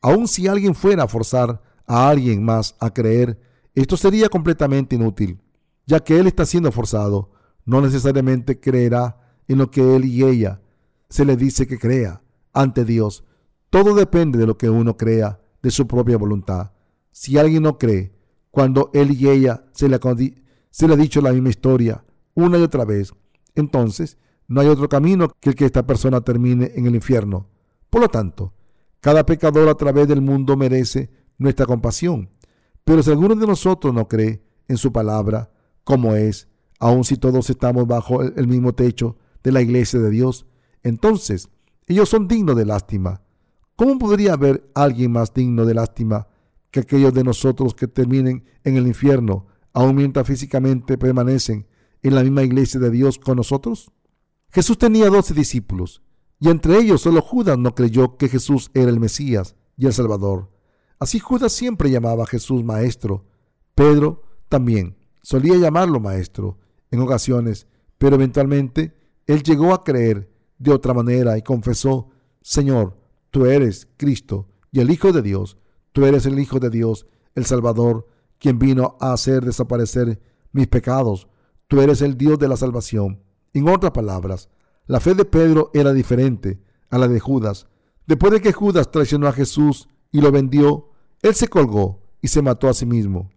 [0.00, 3.38] Aun si alguien fuera a forzar a alguien más a creer,
[3.74, 5.42] esto sería completamente inútil,
[5.84, 7.32] ya que él está siendo forzado.
[7.66, 10.62] No necesariamente creerá en lo que él y ella
[11.10, 12.22] se le dice que crea
[12.54, 13.22] ante Dios.
[13.68, 16.70] Todo depende de lo que uno crea de su propia voluntad.
[17.12, 18.16] Si alguien no cree,
[18.50, 20.00] cuando él y ella se le,
[20.70, 23.12] se le ha dicho la misma historia una y otra vez,
[23.54, 24.16] entonces
[24.48, 27.48] no hay otro camino que el que esta persona termine en el infierno.
[27.90, 28.52] Por lo tanto,
[29.00, 32.30] cada pecador a través del mundo merece nuestra compasión.
[32.84, 35.50] Pero si alguno de nosotros no cree en su palabra,
[35.84, 36.48] como es,
[36.78, 40.46] aun si todos estamos bajo el mismo techo de la iglesia de Dios,
[40.82, 41.48] entonces
[41.86, 43.22] ellos son dignos de lástima.
[43.76, 46.28] ¿Cómo podría haber alguien más digno de lástima
[46.70, 51.66] que aquellos de nosotros que terminen en el infierno, aun mientras físicamente permanecen
[52.02, 53.92] en la misma iglesia de Dios con nosotros?
[54.56, 56.00] Jesús tenía doce discípulos,
[56.40, 60.50] y entre ellos solo Judas no creyó que Jesús era el Mesías y el Salvador.
[60.98, 63.26] Así Judas siempre llamaba a Jesús maestro.
[63.74, 66.58] Pedro también solía llamarlo maestro
[66.90, 67.66] en ocasiones,
[67.98, 68.96] pero eventualmente
[69.26, 72.08] él llegó a creer de otra manera y confesó,
[72.40, 72.96] Señor,
[73.30, 75.58] tú eres Cristo y el Hijo de Dios,
[75.92, 78.06] tú eres el Hijo de Dios, el Salvador,
[78.38, 80.18] quien vino a hacer desaparecer
[80.52, 81.28] mis pecados,
[81.68, 83.25] tú eres el Dios de la salvación.
[83.56, 84.50] En otras palabras,
[84.86, 86.60] la fe de Pedro era diferente
[86.90, 87.66] a la de Judas.
[88.06, 90.90] Después de que Judas traicionó a Jesús y lo vendió,
[91.22, 93.30] él se colgó y se mató a sí mismo.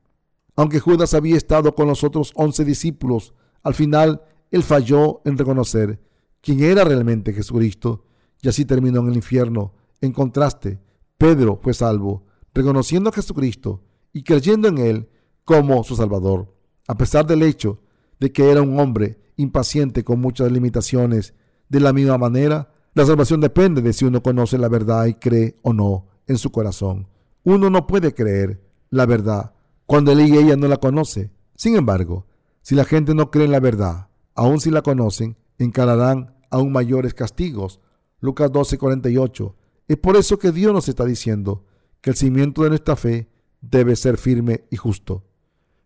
[0.57, 3.33] Aunque Judas había estado con los otros once discípulos,
[3.63, 4.21] al final
[4.51, 6.01] él falló en reconocer
[6.41, 8.03] quién era realmente Jesucristo
[8.41, 10.81] y así terminó en el infierno en contraste,
[11.17, 15.09] Pedro fue salvo, reconociendo a Jesucristo y creyendo en Él
[15.45, 16.53] como su Salvador,
[16.89, 17.79] a pesar del hecho
[18.19, 21.34] de que era un hombre impaciente con muchas limitaciones.
[21.70, 25.57] De la misma manera, la salvación depende de si uno conoce la verdad y cree
[25.61, 27.07] o no en su corazón.
[27.44, 29.53] Uno no puede creer la verdad
[29.86, 31.32] cuando él y ella no la conoce.
[31.56, 32.28] Sin embargo,
[32.61, 37.14] si la gente no cree en la verdad, aun si la conocen, encararán aún mayores
[37.14, 37.80] castigos.
[38.20, 39.56] Lucas 12:48
[39.88, 41.66] es por eso que Dios nos está diciendo
[42.02, 43.30] que el cimiento de nuestra fe
[43.61, 45.24] debe ser firme y justo.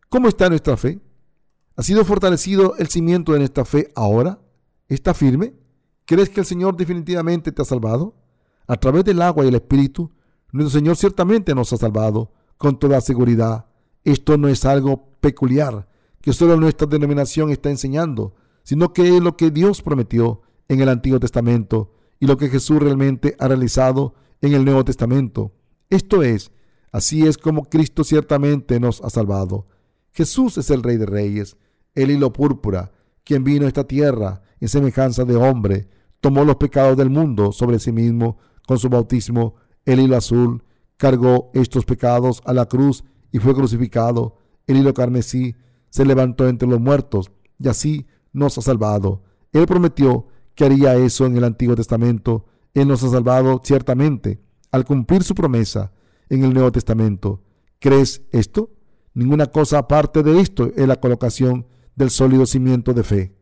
[0.10, 1.00] ¿Cómo está nuestra fe?
[1.76, 4.40] ¿Ha sido fortalecido el cimiento de nuestra fe ahora?
[4.88, 5.56] ¿Está firme?
[6.06, 8.16] ¿Crees que el Señor definitivamente te ha salvado?
[8.68, 10.12] A través del agua y el Espíritu,
[10.52, 13.66] nuestro Señor ciertamente nos ha salvado con toda seguridad.
[14.04, 15.88] Esto no es algo peculiar
[16.22, 20.90] que solo nuestra denominación está enseñando, sino que es lo que Dios prometió en el
[20.90, 25.54] Antiguo Testamento y lo que Jesús realmente ha realizado en el Nuevo Testamento.
[25.90, 26.52] Esto es,
[26.92, 29.68] así es como Cristo ciertamente nos ha salvado.
[30.12, 31.58] Jesús es el Rey de Reyes,
[31.96, 32.92] el hilo púrpura,
[33.24, 35.90] quien vino a esta tierra en semejanza de hombre,
[36.22, 39.56] tomó los pecados del mundo sobre sí mismo con su bautismo,
[39.86, 40.64] el hilo azul,
[40.98, 44.38] cargó estos pecados a la cruz y fue crucificado.
[44.68, 45.56] El hilo carmesí
[45.90, 49.24] se levantó entre los muertos y así nos ha salvado.
[49.52, 52.46] Él prometió que haría eso en el Antiguo Testamento.
[52.74, 54.42] Él nos ha salvado ciertamente
[54.72, 55.92] al cumplir su promesa
[56.30, 57.42] en el Nuevo Testamento.
[57.80, 58.72] ¿Crees esto?
[59.14, 63.36] Ninguna cosa aparte de esto es la colocación del sólido cimiento de fe.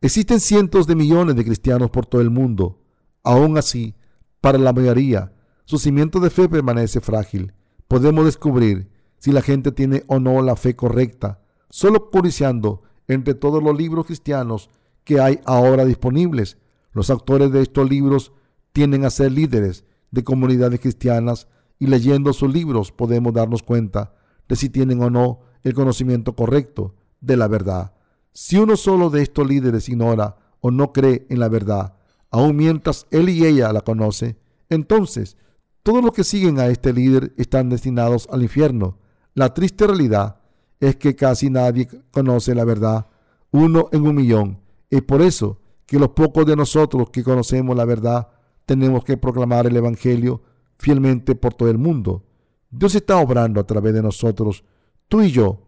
[0.00, 2.80] Existen cientos de millones de cristianos por todo el mundo.
[3.22, 3.94] Aún así,
[4.40, 5.32] para la mayoría,
[5.64, 7.52] su cimiento de fe permanece frágil.
[7.86, 11.40] Podemos descubrir si la gente tiene o no la fe correcta,
[11.70, 14.70] solo curiciando entre todos los libros cristianos
[15.04, 16.58] que hay ahora disponibles.
[16.92, 18.32] Los autores de estos libros
[18.72, 21.46] tienden a ser líderes de comunidades cristianas
[21.78, 24.14] y leyendo sus libros podemos darnos cuenta
[24.48, 27.94] de si tienen o no el conocimiento correcto de la verdad.
[28.34, 31.94] Si uno solo de estos líderes ignora o no cree en la verdad,
[32.30, 34.36] aun mientras él y ella la conoce,
[34.68, 35.38] entonces
[35.82, 38.98] Todos los que siguen a este líder están destinados al infierno.
[39.34, 40.36] La triste realidad
[40.78, 43.08] es que casi nadie conoce la verdad,
[43.50, 44.60] uno en un millón.
[44.90, 48.28] Es por eso que los pocos de nosotros que conocemos la verdad
[48.64, 50.42] tenemos que proclamar el Evangelio
[50.78, 52.24] fielmente por todo el mundo.
[52.70, 54.62] Dios está obrando a través de nosotros,
[55.08, 55.66] tú y yo.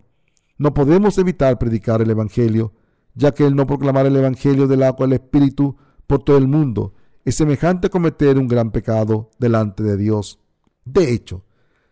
[0.57, 2.73] No podemos evitar predicar el Evangelio,
[3.15, 5.77] ya que el no proclamar el Evangelio del agua del Espíritu
[6.07, 6.95] por todo el mundo
[7.25, 10.39] es semejante a cometer un gran pecado delante de Dios.
[10.85, 11.45] De hecho,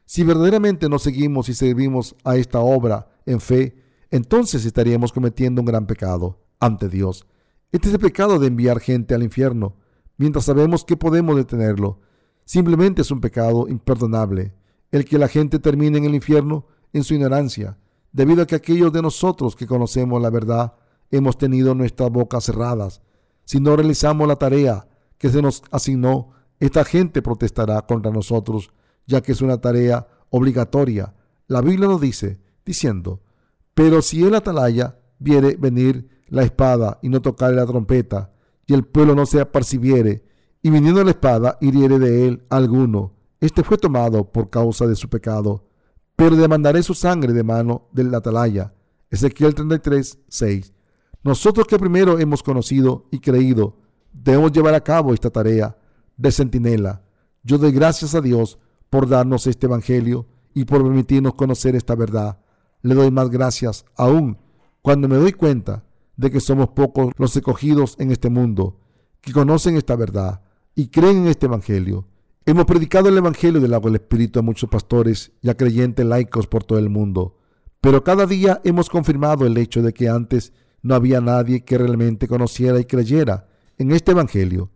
[0.04, 3.76] si verdaderamente no seguimos y servimos a esta obra en fe,
[4.10, 7.26] entonces estaríamos cometiendo un gran pecado ante Dios.
[7.70, 9.76] Este es el pecado de enviar gente al infierno,
[10.18, 12.00] mientras sabemos que podemos detenerlo.
[12.44, 14.52] Simplemente es un pecado imperdonable,
[14.90, 17.78] el que la gente termine en el infierno en su ignorancia,
[18.12, 20.74] debido a que aquellos de nosotros que conocemos la verdad
[21.10, 23.02] hemos tenido nuestras bocas cerradas.
[23.44, 24.86] Si no realizamos la tarea
[25.18, 28.70] que se nos asignó, esta gente protestará contra nosotros,
[29.06, 31.14] ya que es una tarea obligatoria.
[31.48, 33.20] La Biblia nos dice, diciendo,
[33.74, 38.32] pero si el atalaya viere venir la espada y no tocarle la trompeta,
[38.66, 40.24] y el pueblo no se apercibiere,
[40.62, 45.08] y viniendo la espada hiriere de él alguno, este fue tomado por causa de su
[45.08, 45.64] pecado,
[46.22, 48.72] pero demandaré su sangre de mano del atalaya.
[49.10, 50.72] Ezequiel 33, 6.
[51.24, 53.76] Nosotros que primero hemos conocido y creído,
[54.12, 55.76] debemos llevar a cabo esta tarea
[56.16, 57.02] de centinela.
[57.42, 62.38] Yo doy gracias a Dios por darnos este Evangelio y por permitirnos conocer esta verdad.
[62.82, 64.38] Le doy más gracias aún
[64.80, 65.82] cuando me doy cuenta
[66.16, 68.78] de que somos pocos los escogidos en este mundo,
[69.20, 70.40] que conocen esta verdad
[70.76, 72.06] y creen en este Evangelio.
[72.44, 76.48] Hemos predicado el Evangelio del agua del Espíritu a muchos pastores y a creyentes laicos
[76.48, 77.38] por todo el mundo,
[77.80, 80.52] pero cada día hemos confirmado el hecho de que antes
[80.82, 83.46] no había nadie que realmente conociera y creyera
[83.78, 84.70] en este Evangelio.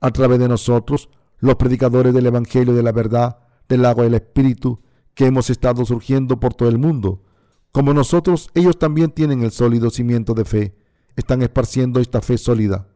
[0.00, 1.10] A través de nosotros,
[1.40, 3.36] los predicadores del Evangelio de la verdad,
[3.68, 4.80] del agua del Espíritu,
[5.12, 7.22] que hemos estado surgiendo por todo el mundo.
[7.70, 10.74] Como nosotros, ellos también tienen el sólido cimiento de fe,
[11.16, 12.88] están esparciendo esta fe sólida.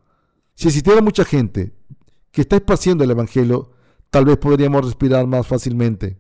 [0.54, 1.74] Si existiera mucha gente
[2.30, 3.73] que está esparciendo el Evangelio,
[4.14, 6.16] tal vez podríamos respirar más fácilmente.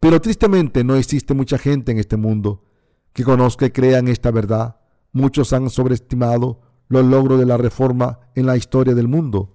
[0.00, 2.64] Pero tristemente no existe mucha gente en este mundo
[3.12, 4.80] que conozca y crea en esta verdad.
[5.12, 9.54] Muchos han sobreestimado los logros de la reforma en la historia del mundo.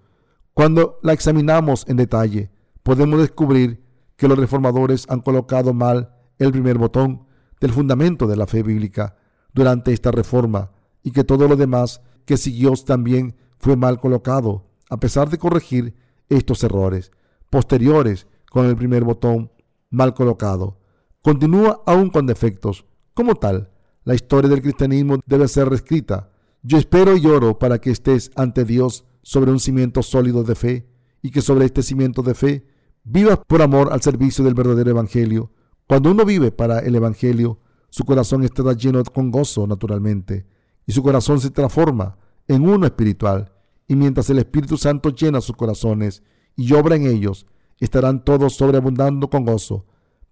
[0.54, 2.50] Cuando la examinamos en detalle,
[2.82, 3.84] podemos descubrir
[4.16, 7.26] que los reformadores han colocado mal el primer botón
[7.60, 9.18] del fundamento de la fe bíblica
[9.54, 10.72] durante esta reforma
[11.04, 15.94] y que todo lo demás que siguió también fue mal colocado, a pesar de corregir
[16.30, 17.12] estos errores
[17.50, 19.52] posteriores con el primer botón
[19.90, 20.80] mal colocado.
[21.22, 22.86] Continúa aún con defectos.
[23.14, 23.72] Como tal,
[24.04, 26.32] la historia del cristianismo debe ser reescrita
[26.68, 30.90] yo espero y lloro para que estés ante Dios sobre un cimiento sólido de fe
[31.22, 32.66] y que sobre este cimiento de fe
[33.04, 35.52] vivas por amor al servicio del verdadero Evangelio.
[35.86, 37.60] Cuando uno vive para el Evangelio,
[37.92, 40.48] su corazón estará lleno con gozo naturalmente
[40.88, 42.18] y su corazón se transforma
[42.48, 43.52] en uno espiritual.
[43.88, 46.24] Y mientras el Espíritu Santo llena sus corazones
[46.56, 47.46] y obra en ellos,
[47.80, 49.86] estarán todos sobreabundando con gozo.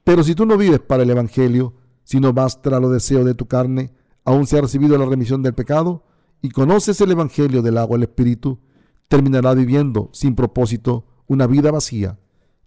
[0.03, 1.73] Pero si tú no vives para el Evangelio,
[2.03, 3.91] sino vas tras los deseos de tu carne,
[4.25, 6.03] aún se ha recibido la remisión del pecado,
[6.41, 8.59] y conoces el Evangelio del agua del Espíritu,
[9.07, 12.19] terminará viviendo sin propósito una vida vacía.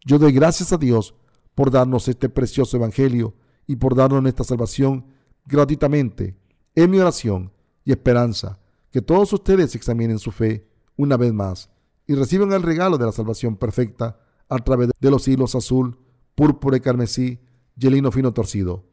[0.05, 1.15] Yo doy gracias a Dios
[1.55, 3.35] por darnos este precioso Evangelio
[3.66, 5.07] y por darnos esta salvación
[5.45, 6.37] gratuitamente.
[6.74, 7.53] En mi oración
[7.85, 8.59] y esperanza
[8.91, 11.70] que todos ustedes examinen su fe una vez más
[12.07, 14.19] y reciban el regalo de la salvación perfecta
[14.49, 15.99] a través de los hilos azul,
[16.35, 17.41] púrpura y carmesí
[17.77, 18.85] y el fino torcido